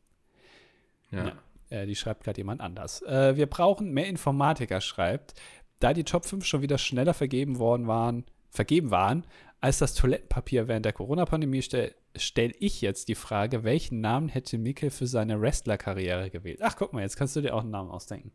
Ja. 1.11 1.28
ja 1.28 1.32
äh, 1.70 1.86
die 1.86 1.96
schreibt 1.96 2.24
gerade 2.24 2.38
jemand 2.38 2.61
anders. 2.61 3.00
Äh, 3.03 3.36
wir 3.36 3.46
brauchen 3.46 3.92
mehr 3.92 4.07
Informatiker, 4.07 4.82
schreibt. 4.82 5.34
Da 5.78 5.94
die 5.94 6.05
Top 6.05 6.26
5 6.26 6.44
schon 6.44 6.61
wieder 6.61 6.76
schneller 6.76 7.14
vergeben 7.14 7.59
worden 7.59 7.86
waren, 7.86 8.24
vergeben 8.53 8.90
waren, 8.90 9.24
als 9.61 9.78
das 9.78 9.94
Toilettenpapier 9.94 10.68
während 10.68 10.84
der 10.84 10.92
Corona-Pandemie 10.92 11.62
stelle 11.62 11.94
stell 12.16 12.53
ich 12.59 12.82
jetzt 12.82 13.09
die 13.09 13.14
Frage, 13.14 13.64
welchen 13.64 14.03
Namen 14.03 14.28
hätte 14.28 14.59
Mikkel 14.59 14.90
für 14.90 15.07
seine 15.07 15.40
Wrestler-Karriere 15.40 16.28
gewählt? 16.28 16.61
Ach, 16.62 16.76
guck 16.76 16.92
mal, 16.92 17.00
jetzt 17.00 17.16
kannst 17.16 17.34
du 17.36 17.40
dir 17.40 17.55
auch 17.55 17.62
einen 17.62 17.70
Namen 17.70 17.90
ausdenken. 17.90 18.32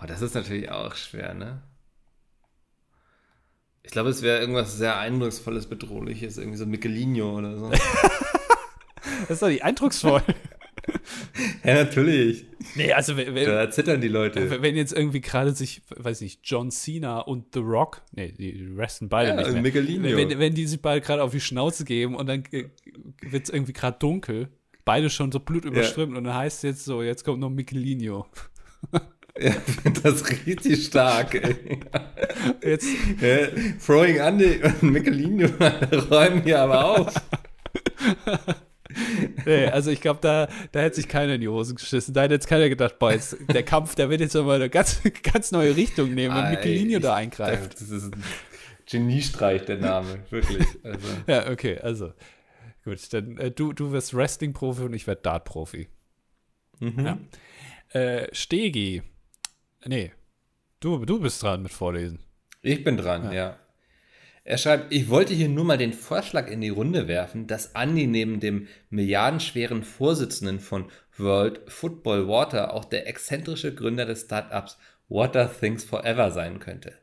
Oh, 0.00 0.06
das 0.06 0.22
ist 0.22 0.34
natürlich 0.34 0.70
auch 0.70 0.94
schwer, 0.94 1.34
ne? 1.34 1.62
Ich 3.82 3.90
glaube, 3.90 4.10
es 4.10 4.22
wäre 4.22 4.38
irgendwas 4.38 4.76
sehr 4.76 4.98
eindrucksvolles, 4.98 5.66
bedrohliches, 5.66 6.38
irgendwie 6.38 6.58
so 6.58 6.66
Michelino 6.66 7.38
oder 7.38 7.56
so. 7.56 7.70
das 9.22 9.30
ist 9.30 9.42
doch 9.42 9.48
nicht 9.48 9.64
eindrucksvoll. 9.64 10.22
ja, 11.64 11.74
natürlich. 11.74 12.46
Nee, 12.74 12.92
also 12.92 13.16
wenn, 13.16 13.34
da 13.34 13.70
zittern 13.70 14.00
die 14.00 14.08
Leute. 14.08 14.62
Wenn 14.62 14.76
jetzt 14.76 14.92
irgendwie 14.92 15.20
gerade 15.20 15.52
sich, 15.52 15.82
weiß 15.94 16.20
nicht, 16.20 16.40
John 16.44 16.70
Cena 16.70 17.20
und 17.20 17.54
The 17.54 17.60
Rock, 17.60 18.02
nee, 18.12 18.32
die 18.32 18.68
resten 18.76 19.08
beide 19.08 19.30
ja, 19.30 19.36
nicht 19.36 19.52
mehr. 19.52 19.62
Michelino. 19.62 20.16
Wenn, 20.16 20.38
wenn 20.38 20.54
die 20.54 20.66
sich 20.66 20.80
beide 20.80 21.00
gerade 21.00 21.22
auf 21.22 21.32
die 21.32 21.40
Schnauze 21.40 21.84
geben 21.84 22.14
und 22.14 22.26
dann 22.26 22.44
äh, 22.50 22.64
wird 23.22 23.44
es 23.44 23.50
irgendwie 23.50 23.72
gerade 23.72 23.98
dunkel, 23.98 24.48
beide 24.84 25.10
schon 25.10 25.30
so 25.30 25.40
blutüberströmt 25.40 26.12
ja. 26.12 26.18
und 26.18 26.24
dann 26.24 26.34
heißt 26.34 26.58
es 26.58 26.62
jetzt 26.62 26.84
so, 26.84 27.02
jetzt 27.02 27.24
kommt 27.24 27.40
noch 27.40 27.50
Michelino. 27.50 28.26
Ja, 29.40 29.54
das 30.02 30.22
ist 30.22 30.46
richtig 30.46 30.86
stark. 30.86 31.34
Ey. 31.34 31.78
Jetzt. 32.70 32.88
Ja, 33.20 33.46
Throwing 33.84 34.16
Andy 34.16 34.60
und 34.64 34.82
Michelino 34.82 35.48
räumen 36.10 36.42
hier 36.42 36.60
aber 36.60 36.84
auf 36.84 37.14
nee, 39.46 39.66
also 39.66 39.90
ich 39.90 40.00
glaube, 40.00 40.20
da, 40.22 40.48
da 40.72 40.80
hätte 40.80 40.96
sich 40.96 41.08
keiner 41.08 41.34
in 41.34 41.40
die 41.40 41.48
Hosen 41.48 41.76
geschissen. 41.76 42.14
Da 42.14 42.22
hätte 42.22 42.34
jetzt 42.34 42.46
keiner 42.46 42.68
gedacht, 42.68 42.98
boah, 42.98 43.12
jetzt, 43.12 43.36
der 43.52 43.62
Kampf, 43.62 43.94
der 43.94 44.10
wird 44.10 44.20
jetzt 44.20 44.34
mal 44.34 44.56
eine 44.56 44.70
ganz, 44.70 45.00
ganz 45.22 45.52
neue 45.52 45.76
Richtung 45.76 46.14
nehmen, 46.14 46.34
wenn 46.34 46.50
Michelino 46.50 46.98
da 46.98 47.14
eingreift. 47.14 47.74
Das 47.74 47.90
ist 47.90 48.14
ein 48.14 48.22
Geniestreich, 48.86 49.64
der 49.64 49.78
Name, 49.78 50.20
wirklich. 50.30 50.66
Also. 50.82 51.06
Ja, 51.26 51.50
okay, 51.50 51.78
also 51.78 52.12
gut, 52.84 53.12
dann 53.12 53.36
äh, 53.36 53.50
du, 53.50 53.72
du 53.72 53.92
wirst 53.92 54.14
Wrestling-Profi 54.14 54.82
und 54.82 54.94
ich 54.94 55.06
werde 55.06 55.20
Dart-Profi. 55.22 55.88
Mhm. 56.80 57.04
Ja. 57.04 58.00
Äh, 58.00 58.34
Stegi. 58.34 59.02
Nee, 59.84 60.12
du, 60.80 61.04
du 61.04 61.20
bist 61.20 61.42
dran 61.42 61.62
mit 61.62 61.72
Vorlesen. 61.72 62.20
Ich 62.62 62.82
bin 62.82 62.96
dran, 62.96 63.24
ja. 63.24 63.32
ja. 63.32 63.56
Er 64.48 64.56
schreibt, 64.56 64.94
ich 64.94 65.10
wollte 65.10 65.34
hier 65.34 65.50
nur 65.50 65.66
mal 65.66 65.76
den 65.76 65.92
Vorschlag 65.92 66.50
in 66.50 66.62
die 66.62 66.70
Runde 66.70 67.06
werfen, 67.06 67.46
dass 67.46 67.72
Andy 67.74 68.06
neben 68.06 68.40
dem 68.40 68.66
milliardenschweren 68.88 69.82
Vorsitzenden 69.82 70.58
von 70.58 70.86
World 71.18 71.60
Football 71.66 72.28
Water 72.28 72.72
auch 72.72 72.86
der 72.86 73.06
exzentrische 73.06 73.74
Gründer 73.74 74.06
des 74.06 74.22
Startups 74.22 74.78
Water 75.10 75.52
Things 75.52 75.84
Forever 75.84 76.30
sein 76.30 76.60
könnte. 76.60 76.94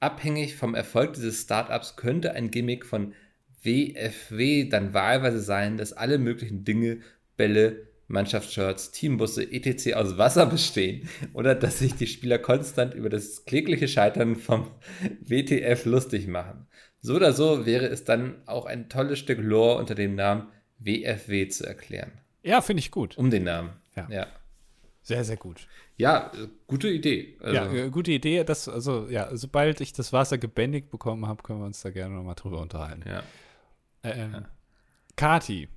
Abhängig 0.00 0.56
vom 0.56 0.74
Erfolg 0.74 1.12
dieses 1.12 1.42
Startups 1.42 1.96
könnte 1.96 2.32
ein 2.32 2.50
Gimmick 2.50 2.86
von 2.86 3.12
WFW 3.62 4.66
dann 4.66 4.94
wahlweise 4.94 5.42
sein, 5.42 5.76
dass 5.76 5.92
alle 5.92 6.16
möglichen 6.16 6.64
Dinge, 6.64 7.00
Bälle, 7.36 7.88
Mannschaftsshirts, 8.08 8.92
Teambusse, 8.92 9.42
etc. 9.42 9.94
aus 9.94 10.16
Wasser 10.16 10.46
bestehen 10.46 11.08
oder 11.34 11.54
dass 11.54 11.80
sich 11.80 11.94
die 11.94 12.06
Spieler 12.06 12.38
konstant 12.38 12.94
über 12.94 13.10
das 13.10 13.44
klägliche 13.44 13.86
Scheitern 13.86 14.36
vom 14.36 14.70
WTF 15.20 15.84
lustig 15.84 16.26
machen. 16.26 16.66
So 17.06 17.14
oder 17.14 17.32
so 17.32 17.66
wäre 17.66 17.86
es 17.86 18.02
dann 18.02 18.42
auch 18.46 18.66
ein 18.66 18.88
tolles 18.88 19.20
Stück 19.20 19.38
Lore 19.40 19.78
unter 19.78 19.94
dem 19.94 20.16
Namen 20.16 20.48
WFW 20.80 21.46
zu 21.46 21.64
erklären. 21.64 22.10
Ja, 22.42 22.60
finde 22.60 22.80
ich 22.80 22.90
gut. 22.90 23.16
Um 23.16 23.30
den 23.30 23.44
Namen. 23.44 23.70
Ja. 23.94 24.08
ja. 24.10 24.26
Sehr, 25.02 25.22
sehr 25.22 25.36
gut. 25.36 25.68
Ja, 25.96 26.32
gute 26.66 26.88
Idee. 26.88 27.36
Also. 27.38 27.54
Ja, 27.54 27.72
äh, 27.72 27.90
gute 27.90 28.10
Idee. 28.10 28.42
Das, 28.42 28.68
also, 28.68 29.06
ja, 29.08 29.28
sobald 29.36 29.80
ich 29.80 29.92
das 29.92 30.12
Wasser 30.12 30.36
gebändigt 30.36 30.90
bekommen 30.90 31.28
habe, 31.28 31.44
können 31.44 31.60
wir 31.60 31.66
uns 31.66 31.80
da 31.80 31.90
gerne 31.90 32.16
nochmal 32.16 32.34
drüber 32.34 32.60
unterhalten. 32.60 33.08
Ja. 33.08 33.22
Ähm, 34.02 34.32
ja. 34.32 34.48
Kati, 35.14 35.68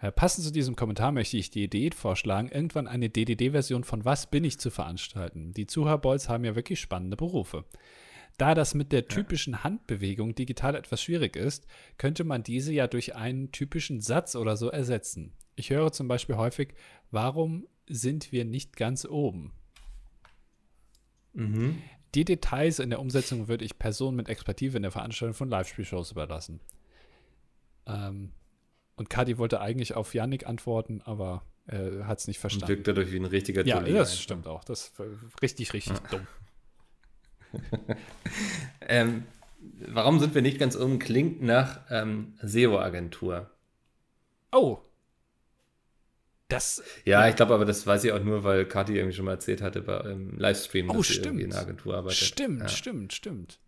äh, 0.00 0.10
passend 0.10 0.46
zu 0.46 0.52
diesem 0.52 0.74
Kommentar 0.74 1.12
möchte 1.12 1.36
ich 1.36 1.50
die 1.50 1.64
Idee 1.64 1.90
vorschlagen, 1.90 2.48
irgendwann 2.48 2.88
eine 2.88 3.10
DDD-Version 3.10 3.84
von 3.84 4.06
Was 4.06 4.30
bin 4.30 4.42
ich 4.42 4.58
zu 4.58 4.70
veranstalten. 4.70 5.52
Die 5.52 5.66
Zuhörbolls 5.66 6.30
haben 6.30 6.46
ja 6.46 6.56
wirklich 6.56 6.80
spannende 6.80 7.18
Berufe. 7.18 7.66
Da 8.38 8.54
das 8.54 8.74
mit 8.74 8.92
der 8.92 9.08
typischen 9.08 9.64
Handbewegung 9.64 10.34
digital 10.34 10.74
etwas 10.74 11.02
schwierig 11.02 11.36
ist, 11.36 11.66
könnte 11.96 12.22
man 12.24 12.42
diese 12.42 12.72
ja 12.72 12.86
durch 12.86 13.16
einen 13.16 13.50
typischen 13.50 14.00
Satz 14.00 14.36
oder 14.36 14.56
so 14.56 14.68
ersetzen. 14.68 15.32
Ich 15.54 15.70
höre 15.70 15.90
zum 15.92 16.06
Beispiel 16.06 16.36
häufig, 16.36 16.74
warum 17.10 17.66
sind 17.88 18.32
wir 18.32 18.44
nicht 18.44 18.76
ganz 18.76 19.06
oben? 19.06 19.52
Mhm. 21.32 21.82
Die 22.14 22.24
Details 22.24 22.78
in 22.78 22.90
der 22.90 23.00
Umsetzung 23.00 23.48
würde 23.48 23.64
ich 23.64 23.78
Personen 23.78 24.16
mit 24.16 24.28
Expertise 24.28 24.76
in 24.76 24.82
der 24.82 24.92
Veranstaltung 24.92 25.34
von 25.34 25.48
Live-Spielshows 25.48 26.12
überlassen. 26.12 26.60
Ähm, 27.86 28.32
und 28.96 29.10
Kadi 29.10 29.38
wollte 29.38 29.60
eigentlich 29.60 29.94
auf 29.94 30.14
Yannick 30.14 30.46
antworten, 30.46 31.02
aber 31.02 31.44
äh, 31.66 32.04
hat 32.04 32.18
es 32.18 32.26
nicht 32.26 32.38
verstanden. 32.38 32.68
Wirkt 32.68 32.86
dadurch 32.88 33.12
wie 33.12 33.16
ein 33.18 33.24
richtiger 33.24 33.64
Ja, 33.66 33.78
Jolly 33.78 33.92
das 33.92 34.10
einfach. 34.10 34.22
stimmt 34.22 34.46
auch. 34.46 34.64
Das 34.64 34.98
war 34.98 35.06
richtig, 35.42 35.72
richtig 35.72 35.98
dumm. 36.10 36.26
Ähm, 38.88 39.24
warum 39.88 40.20
sind 40.20 40.34
wir 40.34 40.42
nicht 40.42 40.58
ganz 40.60 40.76
oben? 40.76 40.98
Klingt 41.00 41.42
nach 41.42 41.80
ähm, 41.90 42.34
SEO-Agentur. 42.42 43.50
Oh. 44.52 44.78
Das. 46.48 46.82
Ja, 47.04 47.28
ich 47.28 47.34
glaube 47.34 47.52
aber, 47.54 47.64
das 47.64 47.84
weiß 47.84 48.04
ich 48.04 48.12
auch 48.12 48.22
nur, 48.22 48.44
weil 48.44 48.64
Kathi 48.66 48.94
irgendwie 48.96 49.16
schon 49.16 49.24
mal 49.24 49.32
erzählt 49.32 49.60
hatte 49.62 49.82
bei 49.82 49.98
im 50.12 50.38
Livestream, 50.38 50.88
Oh, 50.90 50.98
dass 50.98 51.08
sie 51.08 51.14
stimmt. 51.14 51.26
irgendwie 51.26 51.44
in 51.46 51.52
einer 51.52 51.62
Agentur 51.62 51.96
arbeitet. 51.96 52.18
Stimmt, 52.18 52.60
ja. 52.62 52.68
stimmt, 52.68 53.12
stimmt. 53.12 53.58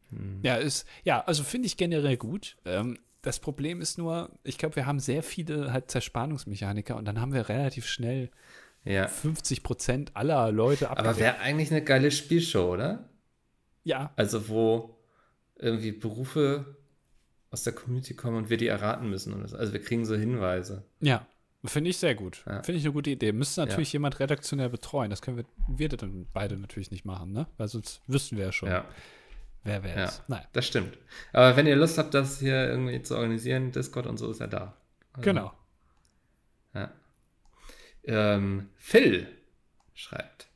Ja, 0.43 0.55
ist, 0.57 0.87
ja, 1.03 1.23
also 1.25 1.43
finde 1.43 1.67
ich 1.67 1.77
generell 1.77 2.17
gut. 2.17 2.57
Ähm, 2.65 2.99
das 3.23 3.41
Problem 3.41 3.81
ist 3.81 3.99
nur, 3.99 4.31
ich 4.45 4.57
glaube, 4.57 4.77
wir 4.77 4.87
haben 4.87 5.01
sehr 5.01 5.25
viele 5.25 5.73
halt 5.73 5.91
Zerspannungsmechaniker 5.91 6.97
und 6.97 7.05
dann 7.05 7.21
haben 7.21 7.33
wir 7.35 7.49
relativ 7.49 7.87
schnell 7.87 8.31
Ja. 8.85 9.09
50 9.09 9.65
Prozent 9.65 10.13
aller 10.15 10.53
Leute 10.53 10.89
Aber 10.91 11.01
abgedeckt. 11.01 11.21
wäre 11.21 11.39
eigentlich 11.41 11.73
eine 11.73 11.83
geile 11.83 12.13
Spielshow, 12.13 12.73
oder? 12.73 13.09
Ja, 13.89 14.13
Also, 14.17 14.49
wo 14.49 14.97
irgendwie 15.57 15.93
Berufe 15.93 16.77
aus 17.51 17.63
der 17.65 17.73
Community 17.73 18.15
kommen 18.15 18.37
und 18.37 18.51
wir 18.51 18.59
die 18.59 18.67
erraten 18.69 19.09
müssen. 19.09 19.33
Also, 19.43 19.73
wir 19.73 19.83
kriegen 19.83 20.05
so 20.05 20.15
Hinweise. 20.15 20.85
ja. 21.01 21.27
Finde 21.65 21.91
ich 21.91 21.97
sehr 21.99 22.15
gut. 22.15 22.45
Ja. 22.47 22.63
Finde 22.63 22.79
ich 22.79 22.85
eine 22.85 22.93
gute 22.93 23.11
Idee. 23.11 23.33
Müsste 23.33 23.63
natürlich 23.63 23.93
jemand 23.93 24.21
redaktionell 24.21 24.69
betreuen. 24.69 25.11
Das 25.11 25.21
können 25.23 25.39
wir, 25.39 25.45
wir 25.67 25.89
dann 25.89 26.25
beide 26.33 26.57
natürlich 26.57 26.93
nicht 26.93 27.05
machen, 27.05 27.33
ne? 27.33 27.49
Weil 27.57 27.67
sonst 27.67 28.01
wüssten 28.07 28.37
wir 28.37 28.45
ja 28.45 28.53
schon, 28.53 28.69
Ja, 28.69 28.85
wer 29.65 29.83
wer 29.83 29.97
ja. 29.99 30.05
ist. 30.05 30.23
Naja, 30.29 30.45
das 30.53 30.69
stimmt. 30.69 30.97
Aber 31.33 31.57
wenn 31.57 31.67
ihr 31.67 31.75
Lust 31.75 31.99
habt, 31.99 32.15
das 32.15 32.39
hier 32.39 32.69
irgendwie 32.69 33.03
zu 33.03 33.17
organisieren, 33.17 33.73
Discord 33.73 34.07
und 34.07 34.19
so 34.19 34.31
ist 34.31 34.41
er 34.41 34.47
da. 34.47 34.77
Also, 35.15 35.25
genau. 35.25 35.53
Ja. 36.75 36.93
Ähm, 38.05 38.69
Phil 38.77 39.27
schreibt. 39.95 40.48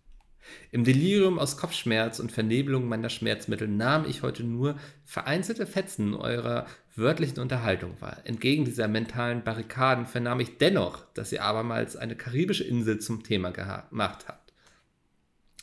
Im 0.75 0.85
Delirium 0.85 1.39
aus 1.39 1.59
Kopfschmerz 1.59 2.19
und 2.19 2.33
Vernebelung 2.33 2.89
meiner 2.89 3.11
Schmerzmittel 3.11 3.69
nahm 3.69 4.07
ich 4.09 4.23
heute 4.23 4.43
nur 4.43 4.79
vereinzelte 5.05 5.67
Fetzen 5.67 6.15
eurer 6.15 6.67
wörtlichen 6.97 7.41
Unterhaltung 7.41 8.01
wahr. 8.01 8.23
Entgegen 8.25 8.65
dieser 8.65 8.89
mentalen 8.89 9.45
Barrikaden 9.45 10.07
vernahm 10.07 10.41
ich 10.41 10.57
dennoch, 10.57 11.05
dass 11.13 11.31
ihr 11.31 11.45
abermals 11.45 11.95
eine 11.97 12.17
karibische 12.17 12.65
Insel 12.65 13.01
zum 13.01 13.23
Thema 13.23 13.51
gemacht 13.51 14.25
habt. 14.29 14.55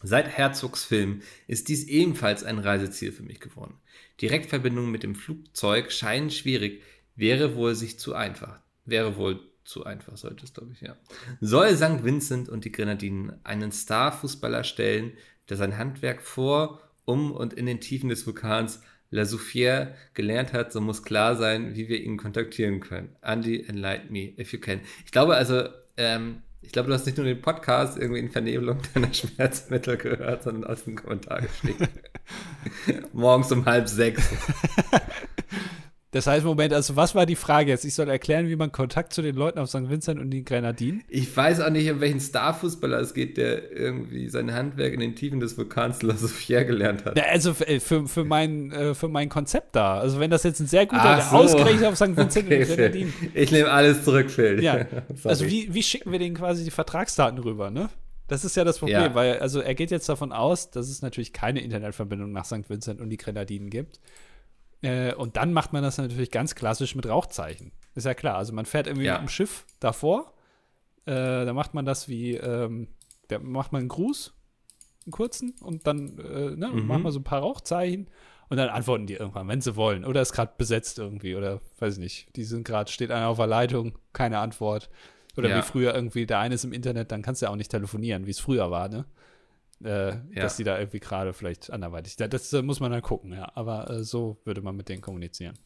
Seit 0.04 0.38
Herzogs 0.38 0.84
Film 0.84 1.24
ist 1.48 1.70
dies 1.70 1.86
ebenfalls 1.86 2.44
ein 2.44 2.60
Reiseziel 2.60 3.12
für 3.12 3.24
mich 3.24 3.40
geworden. 3.40 3.80
Direktverbindungen 4.22 4.92
mit 4.92 5.02
dem 5.02 5.16
Flugzeug 5.16 5.92
scheinen 5.92 6.30
schwierig, 6.30 6.84
wäre 7.16 7.56
wohl 7.56 7.74
sich 7.74 7.98
zu 7.98 8.14
einfach. 8.14 8.62
Wäre 8.86 9.18
wohl 9.18 9.40
zu 9.70 9.86
einfach, 9.86 10.18
sollte 10.18 10.44
es, 10.46 10.54
glaube 10.54 10.72
ich, 10.74 10.82
ja. 10.82 10.96
Soll 11.40 11.76
St. 11.76 12.04
Vincent 12.04 12.50
und 12.50 12.66
die 12.66 12.72
Grenadinen 12.72 13.34
einen 13.44 13.72
Starfußballer 13.72 14.64
stellen, 14.64 15.14
der 15.48 15.58
sein 15.58 15.78
Handwerk 15.78 16.22
vor, 16.22 16.82
um 17.06 17.32
und 17.32 17.54
in 17.54 17.68
den 17.68 17.80
Tiefen 17.80 18.10
des 18.10 18.26
Vulkans 18.26 18.82
La 19.12 19.24
Soufière 19.24 19.94
gelernt 20.14 20.54
hat, 20.54 20.72
so 20.72 20.82
muss 20.82 21.04
klar 21.04 21.36
sein, 21.36 21.76
wie 21.76 21.88
wir 21.88 22.02
ihn 22.02 22.18
kontaktieren 22.18 22.80
können. 22.80 23.16
Andy, 23.22 23.64
enlighten 23.68 24.12
me, 24.12 24.34
if 24.40 24.54
you 24.54 24.60
can. 24.60 24.82
Ich 25.06 25.12
glaube 25.12 25.36
also, 25.36 25.70
ähm, 25.98 26.44
ich 26.62 26.72
glaube, 26.72 26.90
du 26.90 26.94
hast 26.94 27.06
nicht 27.06 27.18
nur 27.18 27.26
den 27.26 27.42
Podcast 27.42 27.98
irgendwie 27.98 28.20
in 28.20 28.30
Vernebelung 28.30 28.80
deiner 28.94 29.14
Schmerzmittel 29.14 29.98
gehört, 29.98 30.44
sondern 30.44 30.70
aus 30.70 30.84
dem 30.84 30.96
Kommentar 30.96 31.42
geschrieben. 31.42 31.88
Morgens 33.14 33.52
um 33.52 33.66
halb 33.66 33.88
sechs. 33.88 34.30
Das 36.12 36.26
heißt, 36.26 36.44
Moment, 36.44 36.74
also 36.74 36.96
was 36.96 37.14
war 37.14 37.28
die 37.28 37.36
Frage 37.36 37.70
jetzt? 37.70 37.86
Ich 37.86 37.94
soll 37.94 38.10
erklären, 38.10 38.48
wie 38.50 38.56
man 38.56 38.72
Kontakt 38.72 39.14
zu 39.14 39.22
den 39.22 39.36
Leuten 39.36 39.60
auf 39.60 39.70
St. 39.70 39.90
Vincent 39.90 40.20
und 40.20 40.32
den 40.32 40.44
Grenadinen? 40.44 41.04
Ich 41.08 41.36
weiß 41.38 41.62
auch 41.62 41.70
nicht, 41.70 41.90
um 41.92 42.02
welchen 42.02 42.20
Starfußballer 42.20 43.00
es 43.00 43.14
geht, 43.14 43.38
der 43.38 43.72
irgendwie 43.72 44.28
sein 44.28 44.52
Handwerk 44.52 44.94
in 44.94 45.02
den 45.02 45.16
Tiefen 45.16 45.40
des 45.40 45.56
Vulkans 45.56 46.02
La 46.02 46.16
Soufière 46.16 46.64
gelernt 46.66 47.06
hat. 47.06 47.16
Ja, 47.16 47.26
also 47.26 47.54
für, 47.54 47.80
für, 47.80 48.08
für, 48.08 48.24
mein, 48.26 48.72
äh, 48.72 48.96
für 48.96 49.08
mein 49.08 49.30
Konzept 49.30 49.76
da. 49.76 50.00
Also 50.00 50.20
wenn 50.20 50.32
das 50.32 50.42
jetzt 50.42 50.60
ein 50.60 50.66
sehr 50.68 50.88
guter, 50.88 51.22
so. 51.22 51.36
ausgerechnet 51.38 51.86
auf 51.86 51.96
St. 51.96 52.18
Vincent 52.18 52.46
Okay, 52.48 52.60
und 52.62 52.68
den 52.68 52.68
Grenadinen. 52.76 53.14
Ich 53.36 53.52
nehme 53.52 53.70
alles 53.70 54.04
zurück, 54.04 54.32
Phil. 54.32 54.64
Ja, 54.64 54.88
also 55.26 55.46
wie, 55.46 55.72
wie 55.76 55.84
schicken 55.84 56.12
wir 56.12 56.18
denen 56.18 56.36
quasi 56.36 56.64
die 56.64 56.72
Vertragsdaten 56.72 57.38
rüber, 57.38 57.70
ne? 57.70 57.90
Das 58.28 58.46
ist 58.46 58.56
ja 58.56 58.64
das 58.64 58.80
Problem, 58.80 59.02
Ja. 59.02 59.16
weil 59.16 59.40
also 59.40 59.60
er 59.60 59.76
geht 59.76 59.92
jetzt 59.92 60.08
davon 60.10 60.32
aus, 60.32 60.72
dass 60.72 60.88
es 60.90 61.02
natürlich 61.04 61.34
keine 61.34 61.62
Internetverbindung 61.62 62.32
nach 62.32 62.46
St. 62.46 62.68
Vincent 62.70 63.00
und 63.00 63.10
die 63.10 63.18
Grenadinen 63.18 63.70
gibt. 63.70 64.00
Äh, 64.82 65.14
und 65.14 65.36
dann 65.38 65.52
macht 65.54 65.74
man 65.74 65.84
das 65.84 65.98
natürlich 65.98 66.32
ganz 66.32 66.56
klassisch 66.56 66.96
mit 66.96 67.08
Rauchzeichen. 67.08 67.72
Ist 67.96 68.06
ja 68.06 68.14
klar. 68.14 68.38
Also 68.38 68.54
man 68.54 68.66
fährt 68.66 68.88
irgendwie 68.88 69.06
Ja. 69.08 69.14
mit 69.14 69.22
dem 69.24 69.30
Schiff 69.30 69.66
davor. 69.80 70.34
Äh, 71.06 71.12
da 71.46 71.54
macht 71.54 71.74
man 71.74 71.86
das 71.86 72.08
wie, 72.08 72.36
ähm, 72.36 72.88
da 73.28 73.40
macht 73.40 73.72
man 73.72 73.80
einen 73.82 73.90
Gruß, 73.90 74.34
einen 75.06 75.12
kurzen, 75.12 75.56
und 75.62 75.86
dann 75.88 76.18
äh, 76.20 76.56
ne, 76.56 76.70
Mhm. 76.72 76.88
macht 76.88 77.04
man 77.04 77.12
so 77.12 77.20
ein 77.20 77.24
paar 77.24 77.40
Rauchzeichen 77.42 78.10
und 78.50 78.58
dann 78.58 78.70
antworten 78.70 79.08
die 79.08 79.14
irgendwann, 79.16 79.48
wenn 79.48 79.62
sie 79.62 79.76
wollen. 79.76 80.06
Oder 80.06 80.22
ist 80.22 80.34
gerade 80.34 80.54
besetzt 80.58 80.98
irgendwie, 81.00 81.36
oder 81.36 81.62
weiß 81.80 81.94
ich 81.96 82.00
nicht. 82.00 82.36
Die 82.36 82.44
sind 82.44 82.64
gerade, 82.66 82.92
steht 82.92 83.12
einer 83.12 83.28
auf 83.28 83.38
der 83.38 83.48
Leitung, 83.48 83.98
keine 84.14 84.40
Antwort. 84.40 84.90
Oder 85.38 85.50
Ja. 85.50 85.58
wie 85.58 85.62
früher 85.62 85.94
irgendwie, 85.94 86.26
der 86.26 86.40
eine 86.40 86.56
ist 86.56 86.64
im 86.64 86.74
Internet, 86.74 87.12
dann 87.12 87.22
kannst 87.22 87.42
du 87.42 87.46
ja 87.48 87.52
auch 87.52 87.56
nicht 87.56 87.72
telefonieren, 87.72 88.26
wie 88.26 88.32
es 88.32 88.40
früher 88.40 88.72
war, 88.72 88.88
ne? 88.90 89.06
Äh, 89.84 90.10
Ja. 90.10 90.22
Dass 90.42 90.58
die 90.58 90.64
da 90.64 90.78
irgendwie 90.78 91.00
gerade 91.00 91.34
vielleicht 91.34 91.72
anderweitig. 91.72 92.16
Da- 92.18 92.28
Das 92.28 92.52
äh, 92.54 92.62
muss 92.62 92.80
man 92.80 92.92
dann 92.92 93.02
gucken, 93.02 93.32
ja. 93.34 93.52
Aber 93.56 93.90
äh, 93.90 94.04
so 94.04 94.40
würde 94.44 94.62
man 94.62 94.76
mit 94.76 94.90
denen 94.90 95.02
kommunizieren. 95.02 95.58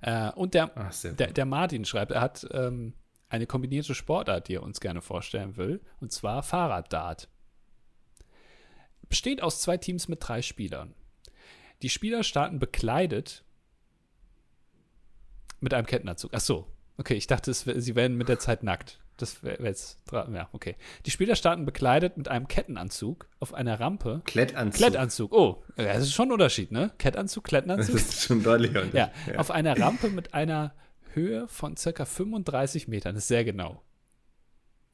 Äh, 0.00 0.30
und 0.32 0.54
der, 0.54 0.70
Ach, 0.76 0.94
der, 1.02 1.32
der 1.32 1.44
Martin 1.44 1.84
schreibt, 1.84 2.12
er 2.12 2.20
hat 2.20 2.46
ähm, 2.52 2.94
eine 3.28 3.46
kombinierte 3.46 3.94
Sportart, 3.94 4.48
die 4.48 4.54
er 4.56 4.62
uns 4.62 4.80
gerne 4.80 5.00
vorstellen 5.00 5.56
will, 5.56 5.80
und 6.00 6.12
zwar 6.12 6.42
Fahrraddart. 6.42 7.28
Besteht 9.08 9.42
aus 9.42 9.60
zwei 9.60 9.76
Teams 9.76 10.08
mit 10.08 10.18
drei 10.26 10.42
Spielern. 10.42 10.94
Die 11.82 11.88
Spieler 11.88 12.22
starten 12.24 12.58
bekleidet 12.58 13.44
mit 15.60 15.74
einem 15.74 15.86
Kettenanzug. 15.86 16.32
Ach 16.34 16.40
so, 16.40 16.66
okay, 16.98 17.14
ich 17.14 17.26
dachte, 17.26 17.50
es, 17.50 17.60
sie 17.60 17.94
werden 17.94 18.16
mit 18.16 18.28
der 18.28 18.38
Zeit 18.38 18.62
nackt. 18.62 19.00
Das 19.22 19.42
wäre 19.42 19.58
wär 19.60 19.68
jetzt, 19.70 19.98
ja, 20.12 20.48
okay. 20.52 20.74
Die 21.06 21.10
Spieler 21.10 21.36
starten 21.36 21.64
bekleidet 21.64 22.16
mit 22.16 22.28
einem 22.28 22.48
Kettenanzug 22.48 23.28
auf 23.38 23.54
einer 23.54 23.78
Rampe. 23.78 24.20
Klettanzug. 24.24 24.76
Klettanzug, 24.78 25.32
oh, 25.32 25.62
ja, 25.76 25.84
das 25.94 26.02
ist 26.02 26.12
schon 26.12 26.28
ein 26.28 26.32
Unterschied, 26.32 26.72
ne? 26.72 26.90
Kettanzug, 26.98 27.44
Das 27.44 27.48
Klettenanzug. 27.50 27.94
ist 27.94 28.22
schon 28.22 28.42
deutlich. 28.42 28.70
Unterschied. 28.76 28.94
Ja, 28.94 29.10
auf 29.36 29.50
einer 29.52 29.78
Rampe 29.78 30.10
mit 30.10 30.34
einer 30.34 30.74
Höhe 31.14 31.46
von 31.48 31.76
circa 31.76 32.04
35 32.04 32.88
Metern. 32.88 33.14
Das 33.14 33.24
ist 33.24 33.28
sehr 33.28 33.44
genau. 33.44 33.82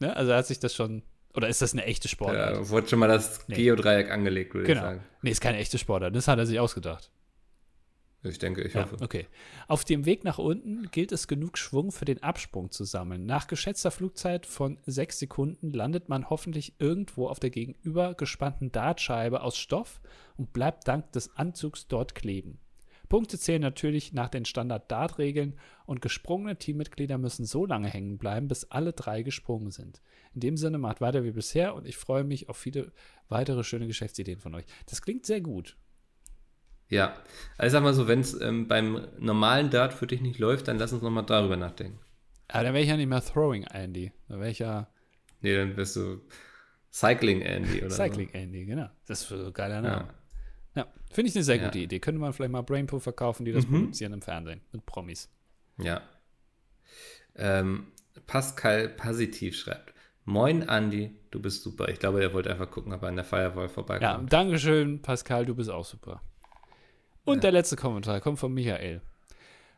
Ne? 0.00 0.14
Also 0.14 0.32
hat 0.34 0.46
sich 0.46 0.60
das 0.60 0.74
schon. 0.74 1.02
Oder 1.34 1.48
ist 1.48 1.62
das 1.62 1.72
eine 1.72 1.84
echte 1.84 2.08
Sportart? 2.08 2.56
Da 2.56 2.68
wurde 2.68 2.88
schon 2.88 2.98
mal 2.98 3.06
das 3.08 3.46
Nee. 3.48 3.56
Geodreieck 3.56 4.10
angelegt, 4.10 4.54
würde 4.54 4.64
ich 4.64 4.68
genau. 4.68 4.82
sagen. 4.82 5.04
Nee, 5.22 5.30
ist 5.30 5.40
keine 5.40 5.58
echte 5.58 5.78
Sportart. 5.78 6.14
Das 6.14 6.26
hat 6.28 6.38
er 6.38 6.46
sich 6.46 6.58
ausgedacht. 6.58 7.10
Ich 8.28 8.38
denke, 8.38 8.62
ich 8.62 8.74
Ja, 8.74 8.82
hoffe. 8.82 8.96
okay. 9.00 9.26
Auf 9.66 9.84
dem 9.84 10.04
Weg 10.06 10.24
nach 10.24 10.38
unten 10.38 10.90
gilt 10.90 11.12
es 11.12 11.26
genug 11.28 11.58
Schwung 11.58 11.90
für 11.92 12.04
den 12.04 12.22
Absprung 12.22 12.70
zu 12.70 12.84
sammeln. 12.84 13.26
Nach 13.26 13.46
geschätzter 13.46 13.90
Flugzeit 13.90 14.46
von 14.46 14.78
sechs 14.86 15.18
Sekunden 15.18 15.70
landet 15.72 16.08
man 16.08 16.30
hoffentlich 16.30 16.74
irgendwo 16.78 17.28
auf 17.28 17.40
der 17.40 17.50
gegenüber 17.50 18.14
gespannten 18.14 18.70
Dartscheibe 18.72 19.42
aus 19.42 19.56
Stoff 19.56 20.00
und 20.36 20.52
bleibt 20.52 20.86
dank 20.86 21.10
des 21.12 21.36
Anzugs 21.36 21.88
dort 21.88 22.14
kleben. 22.14 22.58
Punkte 23.08 23.38
zählen 23.38 23.62
natürlich 23.62 24.12
nach 24.12 24.28
den 24.28 24.44
Standard-Dart-Regeln 24.44 25.54
und 25.86 26.02
gesprungene 26.02 26.56
Teammitglieder 26.58 27.16
müssen 27.16 27.46
so 27.46 27.64
lange 27.64 27.88
hängen 27.88 28.18
bleiben, 28.18 28.48
bis 28.48 28.64
alle 28.64 28.92
drei 28.92 29.22
gesprungen 29.22 29.70
sind. 29.70 30.02
In 30.34 30.40
dem 30.40 30.56
Sinne 30.58 30.76
macht 30.76 31.00
weiter 31.00 31.24
wie 31.24 31.30
bisher 31.30 31.74
und 31.74 31.86
ich 31.86 31.96
freue 31.96 32.24
mich 32.24 32.50
auf 32.50 32.58
viele 32.58 32.92
weitere 33.30 33.64
schöne 33.64 33.86
Geschäftsideen 33.86 34.40
von 34.40 34.54
euch. 34.54 34.66
Das 34.86 35.00
klingt 35.00 35.24
sehr 35.24 35.40
gut. 35.40 35.76
Ja, 36.89 37.14
also 37.59 37.74
sag 37.74 37.82
mal 37.82 37.93
so, 37.95 38.09
wenn 38.09 38.20
es 38.20 38.41
ähm, 38.41 38.66
beim 38.66 39.07
normalen 39.18 39.70
Dart 39.70 39.93
für 39.93 40.07
dich 40.07 40.20
nicht 40.22 40.39
läuft, 40.39 40.68
dann 40.68 40.78
lass 40.78 40.93
uns 40.93 41.03
nochmal 41.03 41.24
darüber 41.26 41.57
nachdenken. 41.57 41.99
Aber 42.49 42.64
dann 42.64 42.72
wäre 42.72 42.82
ich 42.82 42.89
ja 42.89 42.97
nicht 42.97 43.09
mehr 43.09 43.22
Throwing 43.22 43.64
Andy. 43.64 44.11
Dann 44.28 44.41
wäre 44.41 44.51
ich 44.51 44.59
ja 44.59 44.89
Nee, 45.41 45.55
dann 45.55 45.76
wirst 45.76 45.97
du 45.97 46.20
Cycling 46.91 47.43
Andy 47.43 47.80
oder 47.80 47.91
Cycling 47.91 48.30
Andy, 48.30 48.64
genau. 48.64 48.89
Das 49.07 49.20
ist 49.22 49.28
so 49.28 49.36
ein 49.47 49.53
geiler 49.53 49.82
so. 49.82 49.89
Name. 49.89 50.09
Ja. 50.74 50.82
Ja, 50.82 50.86
finde 51.12 51.28
ich 51.30 51.36
eine 51.36 51.45
sehr 51.45 51.57
Ja. 51.57 51.64
gute 51.66 51.78
Idee. 51.78 51.99
Könnte 52.01 52.20
man 52.20 52.32
vielleicht 52.32 52.53
mal 52.53 52.62
Brainpool 52.62 53.01
verkaufen, 53.01 53.45
die 53.45 53.53
das 53.53 53.66
Mhm. 53.66 53.80
produzieren 53.80 54.12
im 54.14 54.22
Fernsehen 54.22 54.62
mit 54.72 54.86
Promis. 54.86 55.28
Ja. 55.78 56.01
Ähm, 57.36 57.89
Pascal 58.26 58.89
Positiv 58.89 59.57
schreibt: 59.57 59.93
Moin 60.24 60.68
Andi, 60.68 61.14
du 61.30 61.41
bist 61.41 61.62
super. 61.62 61.89
Ich 61.89 61.99
glaube, 61.99 62.20
er 62.22 62.32
wollte 62.32 62.51
einfach 62.51 62.70
gucken, 62.70 62.93
ob 62.93 63.03
er 63.03 63.09
an 63.09 63.16
der 63.16 63.24
Firewall 63.24 63.64
Ja, 63.66 63.68
vorbeikommt. 63.68 64.32
Dankeschön, 64.32 65.03
Pascal, 65.03 65.47
du 65.47 65.55
bist 65.55 65.70
auch 65.70 65.84
super. 65.84 66.20
Und 67.28 67.44
der 67.44 67.52
letzte 67.52 67.76
Kommentar 67.76 68.20
kommt 68.20 68.38
von 68.38 68.52
Michael 68.52 69.00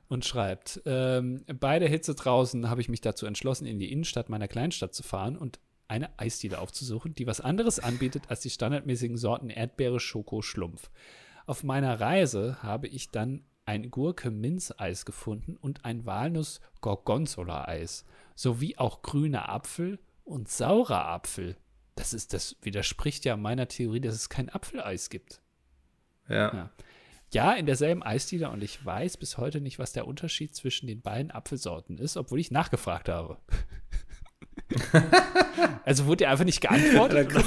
und 0.08 0.24
schreibt: 0.24 0.82
ähm, 0.86 1.44
Bei 1.58 1.78
der 1.78 1.88
Hitze 1.88 2.14
draußen 2.14 2.68
habe 2.68 2.80
ich 2.80 2.88
mich 2.88 3.00
dazu 3.00 3.26
entschlossen, 3.26 3.66
in 3.66 3.78
die 3.78 3.92
Innenstadt 3.92 4.28
meiner 4.28 4.48
Kleinstadt 4.48 4.94
zu 4.94 5.02
fahren 5.02 5.36
und 5.36 5.58
eine 5.88 6.18
Eisdiele 6.18 6.58
aufzusuchen, 6.58 7.14
die 7.14 7.26
was 7.26 7.40
anderes 7.40 7.80
anbietet 7.80 8.30
als 8.30 8.40
die 8.40 8.50
standardmäßigen 8.50 9.16
Sorten 9.16 9.50
Erdbeere, 9.50 9.98
Schoko, 9.98 10.40
Schlumpf. 10.40 10.90
Auf 11.46 11.64
meiner 11.64 12.00
Reise 12.00 12.62
habe 12.62 12.86
ich 12.86 13.10
dann 13.10 13.44
ein 13.66 13.90
Gurke-Minz-Eis 13.90 15.04
gefunden 15.04 15.56
und 15.56 15.84
ein 15.84 16.06
Walnuss-Gorgonzola-Eis, 16.06 18.04
sowie 18.34 18.76
auch 18.78 19.02
grüner 19.02 19.48
Apfel 19.48 19.98
und 20.24 20.48
saurer 20.48 21.06
Apfel. 21.06 21.56
Das 21.96 22.14
ist, 22.14 22.32
das 22.32 22.56
widerspricht 22.62 23.24
ja 23.24 23.36
meiner 23.36 23.68
Theorie, 23.68 24.00
dass 24.00 24.14
es 24.14 24.28
kein 24.28 24.48
Apfeleis 24.48 25.10
gibt. 25.10 25.40
Ja. 26.28 26.54
ja. 26.54 26.70
Ja, 27.32 27.52
in 27.52 27.66
derselben 27.66 28.02
Eisdiele 28.02 28.50
und 28.50 28.62
ich 28.62 28.84
weiß 28.84 29.16
bis 29.16 29.38
heute 29.38 29.60
nicht, 29.60 29.78
was 29.78 29.92
der 29.92 30.06
Unterschied 30.06 30.54
zwischen 30.54 30.88
den 30.88 31.00
beiden 31.00 31.30
Apfelsorten 31.30 31.98
ist, 31.98 32.16
obwohl 32.16 32.40
ich 32.40 32.50
nachgefragt 32.50 33.08
habe. 33.08 33.38
also 35.84 36.06
wurde 36.06 36.24
er 36.24 36.32
einfach 36.32 36.44
nicht 36.44 36.60
geantwortet? 36.60 37.30
Du, 37.32 37.38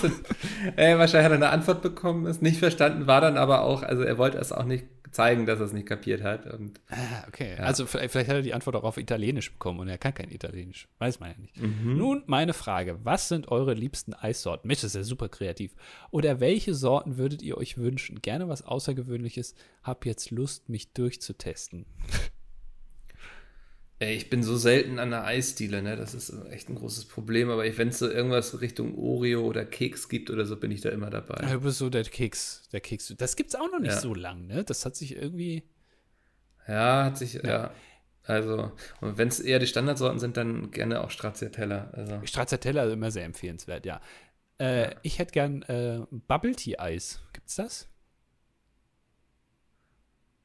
äh, 0.78 0.98
wahrscheinlich 0.98 1.26
hat 1.26 1.32
er 1.32 1.34
eine 1.34 1.50
Antwort 1.50 1.82
bekommen, 1.82 2.26
ist 2.28 2.42
nicht 2.42 2.60
verstanden, 2.60 3.08
war 3.08 3.20
dann 3.20 3.38
aber 3.38 3.64
auch, 3.64 3.84
also 3.84 4.04
er 4.04 4.18
wollte 4.18 4.38
es 4.38 4.54
auch 4.54 4.64
nicht 4.64 4.86
zeigen, 5.14 5.46
dass 5.46 5.60
er 5.60 5.66
es 5.66 5.74
nicht 5.74 5.88
kapiert 5.88 6.22
hat. 6.22 6.46
Und, 6.48 6.80
ah, 6.90 7.28
okay. 7.28 7.56
Ja. 7.58 7.64
Also 7.64 7.86
vielleicht, 7.86 8.12
vielleicht, 8.12 8.30
hat 8.30 8.36
er 8.36 8.42
die 8.42 8.54
Antwort 8.54 8.76
auch 8.76 8.84
auf 8.84 8.98
Italienisch 8.98 9.52
bekommen 9.52 9.80
und 9.80 9.88
er 9.88 9.98
kann 9.98 10.14
kein 10.14 10.32
Italienisch. 10.32 10.88
Weiß 11.00 11.20
man 11.20 11.32
ja 11.32 11.38
nicht. 11.38 11.62
Mhm. 11.62 11.98
Nun 11.98 12.24
meine 12.26 12.54
Frage: 12.54 13.00
Was 13.04 13.28
sind 13.28 13.50
eure 13.50 13.74
liebsten 13.74 14.14
Eissorten? 14.14 14.68
Mensch, 14.68 14.82
das 14.82 14.92
ist 14.92 14.96
ja 14.96 15.04
super 15.04 15.30
kreativ. 15.30 15.76
Oder 16.12 16.40
welche 16.40 16.74
Sorten 16.74 17.18
würdet 17.18 17.42
ihr 17.42 17.58
euch 17.58 17.78
wünschen? 17.78 18.22
Gerne 18.22 18.48
was 18.48 18.64
Außergewöhnliches. 18.64 19.56
Hab 19.84 20.06
jetzt 20.06 20.32
Lust, 20.32 20.70
mich 20.70 20.94
durchzutesten. 20.94 21.86
Ey, 24.04 24.16
ich 24.16 24.30
bin 24.30 24.44
so 24.44 24.58
selten 24.58 25.00
an 25.00 25.12
der 25.12 25.24
Eisdiele, 25.24 25.82
ne? 25.82 25.96
Das 25.96 26.14
ist 26.14 26.34
echt 26.50 26.68
ein 26.68 26.76
großes 26.76 27.06
Problem. 27.06 27.50
Aber 27.50 27.64
wenn 27.64 27.88
es 27.88 28.00
so 28.00 28.10
irgendwas 28.10 28.60
Richtung 28.60 28.98
Oreo 28.98 29.46
oder 29.46 29.64
Keks 29.64 30.10
gibt 30.10 30.30
oder 30.30 30.46
so, 30.46 30.58
bin 30.58 30.72
ich 30.72 30.82
da 30.82 30.90
immer 30.90 31.10
dabei. 31.10 31.42
Ja, 31.42 31.54
du 31.54 31.62
bist 31.62 31.78
so 31.78 31.90
der 31.90 32.04
Keks, 32.04 32.68
der 32.74 32.82
Keks. 32.82 33.14
Das 33.18 33.38
gibt 33.38 33.52
es 33.52 33.56
auch 33.56 33.72
noch 33.72 33.80
nicht 33.80 33.94
ja. 33.94 34.00
so 34.02 34.14
lang, 34.14 34.48
ne? 34.48 34.66
Das 34.66 34.86
hat 34.86 34.98
sich 34.98 35.16
irgendwie. 35.16 35.64
Ja, 36.68 37.06
hat 37.06 37.18
sich, 37.18 37.36
ja. 37.36 37.44
ja. 37.44 37.72
Also, 38.26 38.74
und 39.00 39.18
wenn 39.18 39.30
es 39.30 39.40
eher 39.40 39.60
die 39.60 39.68
Standardsorten 39.68 40.20
sind, 40.20 40.36
dann 40.36 40.72
gerne 40.72 41.02
auch 41.02 41.10
Stracciatella. 41.10 41.92
Also. 41.94 42.20
Stracciatella 42.26 42.84
ist 42.84 42.94
immer 42.94 43.12
sehr 43.12 43.24
empfehlenswert, 43.24 43.86
ja. 43.86 44.02
Äh. 44.58 44.96
Ich 45.02 45.18
hätte 45.18 45.32
gern 45.32 45.62
äh, 45.64 46.02
Bubble 46.10 46.56
Tea 46.56 46.78
Eis. 46.78 47.22
Gibt's 47.32 47.56
das? 47.56 47.88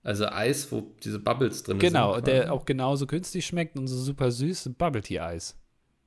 Also 0.09 0.26
Eis, 0.26 0.72
wo 0.72 0.94
diese 1.04 1.18
Bubbles 1.18 1.64
drin 1.64 1.78
genau, 1.78 2.14
sind. 2.14 2.24
Genau, 2.24 2.38
der 2.38 2.52
auch 2.54 2.64
genauso 2.64 3.06
günstig 3.06 3.44
schmeckt 3.44 3.78
und 3.78 3.88
so 3.88 3.98
super 3.98 4.30
süß, 4.30 4.70
Bubble 4.78 5.02
Tea 5.02 5.20
Eis. 5.20 5.54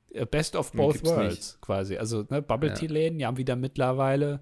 Äh, 0.10 0.26
best 0.26 0.56
of 0.56 0.72
both 0.72 1.06
worlds 1.06 1.36
nicht. 1.36 1.62
quasi. 1.62 1.98
Also 1.98 2.26
ne, 2.28 2.42
Bubble 2.42 2.74
Tea 2.74 2.88
Läden, 2.88 3.20
die 3.20 3.28
haben 3.28 3.38
wieder 3.38 3.56
mittlerweile 3.56 4.40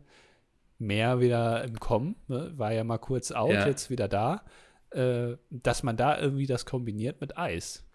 mehr 0.77 1.19
wieder 1.19 1.65
im 1.65 1.77
Kommen. 1.77 2.15
Ne? 2.29 2.53
War 2.55 2.71
ja 2.71 2.85
mal 2.85 2.99
kurz 2.99 3.33
out, 3.33 3.51
ja. 3.51 3.67
jetzt 3.67 3.89
wieder 3.89 4.07
da. 4.07 4.45
Äh, 4.91 5.35
dass 5.49 5.83
man 5.83 5.97
da 5.97 6.17
irgendwie 6.17 6.47
das 6.47 6.65
kombiniert 6.65 7.19
mit 7.19 7.37
Eis. 7.37 7.85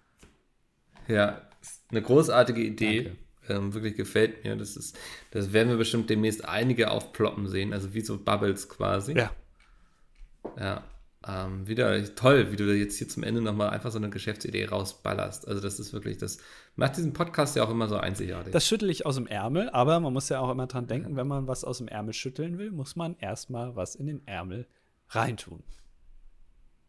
Ja, 1.08 1.48
eine 1.90 2.02
großartige 2.02 2.60
Idee. 2.60 3.12
Ähm, 3.48 3.72
wirklich 3.72 3.96
gefällt 3.96 4.44
mir. 4.44 4.54
Das 4.56 4.76
ist, 4.76 4.98
das 5.30 5.54
werden 5.54 5.70
wir 5.70 5.78
bestimmt 5.78 6.10
demnächst 6.10 6.46
einige 6.46 6.90
aufploppen 6.90 7.48
sehen, 7.48 7.72
also 7.72 7.94
wie 7.94 8.02
so 8.02 8.22
Bubbles 8.22 8.68
quasi. 8.68 9.16
Ja. 9.16 9.30
Ja. 10.58 10.84
Ähm, 11.26 11.66
wieder 11.66 12.14
toll, 12.14 12.52
wie 12.52 12.56
du 12.56 12.64
jetzt 12.76 12.98
hier 12.98 13.08
zum 13.08 13.22
Ende 13.22 13.40
nochmal 13.40 13.70
einfach 13.70 13.90
so 13.90 13.96
eine 13.96 14.10
Geschäftsidee 14.10 14.66
rausballerst. 14.66 15.48
Also 15.48 15.60
das 15.62 15.80
ist 15.80 15.94
wirklich, 15.94 16.18
das 16.18 16.38
macht 16.76 16.98
diesen 16.98 17.14
Podcast 17.14 17.56
ja 17.56 17.64
auch 17.64 17.70
immer 17.70 17.88
so 17.88 17.96
einzigartig. 17.96 18.52
Das 18.52 18.66
schüttel 18.66 18.90
ich 18.90 19.06
aus 19.06 19.14
dem 19.14 19.26
Ärmel, 19.26 19.70
aber 19.70 20.00
man 20.00 20.12
muss 20.12 20.28
ja 20.28 20.40
auch 20.40 20.50
immer 20.50 20.66
dran 20.66 20.86
denken, 20.86 21.16
wenn 21.16 21.26
man 21.26 21.46
was 21.46 21.64
aus 21.64 21.78
dem 21.78 21.88
Ärmel 21.88 22.12
schütteln 22.12 22.58
will, 22.58 22.72
muss 22.72 22.94
man 22.94 23.16
erstmal 23.18 23.74
was 23.74 23.94
in 23.94 24.06
den 24.06 24.26
Ärmel 24.26 24.66
reintun. 25.08 25.62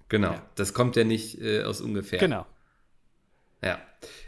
Genau, 0.09 0.33
ja. 0.33 0.45
das 0.55 0.73
kommt 0.73 0.97
ja 0.97 1.05
nicht 1.05 1.39
äh, 1.41 1.63
aus 1.63 1.79
ungefähr. 1.79 2.19
Genau. 2.19 2.45
Ja. 3.63 3.79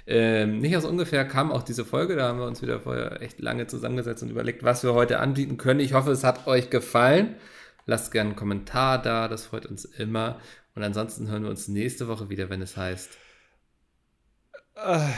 Ähm, 0.07 0.59
nicht 0.59 0.75
aus 0.77 0.85
ungefähr 0.85 1.25
kam 1.25 1.51
auch 1.51 1.63
diese 1.63 1.83
Folge, 1.83 2.15
da 2.15 2.29
haben 2.29 2.39
wir 2.39 2.47
uns 2.47 2.61
wieder 2.61 2.79
vorher 2.79 3.21
echt 3.21 3.41
lange 3.41 3.67
zusammengesetzt 3.67 4.23
und 4.23 4.29
überlegt, 4.29 4.63
was 4.63 4.83
wir 4.83 4.93
heute 4.93 5.19
anbieten 5.19 5.57
können. 5.57 5.81
Ich 5.81 5.93
hoffe, 5.93 6.11
es 6.11 6.23
hat 6.23 6.47
euch 6.47 6.69
gefallen. 6.69 7.35
Lasst 7.87 8.11
gerne 8.11 8.29
einen 8.29 8.35
Kommentar 8.35 9.01
da, 9.01 9.27
das 9.27 9.45
freut 9.45 9.65
uns 9.65 9.85
immer. 9.85 10.39
Und 10.75 10.83
ansonsten 10.83 11.27
hören 11.29 11.43
wir 11.43 11.49
uns 11.49 11.67
nächste 11.67 12.07
Woche 12.07 12.29
wieder, 12.29 12.49
wenn 12.51 12.61
es 12.61 12.77
heißt. 12.77 13.17
Äh 14.75 15.09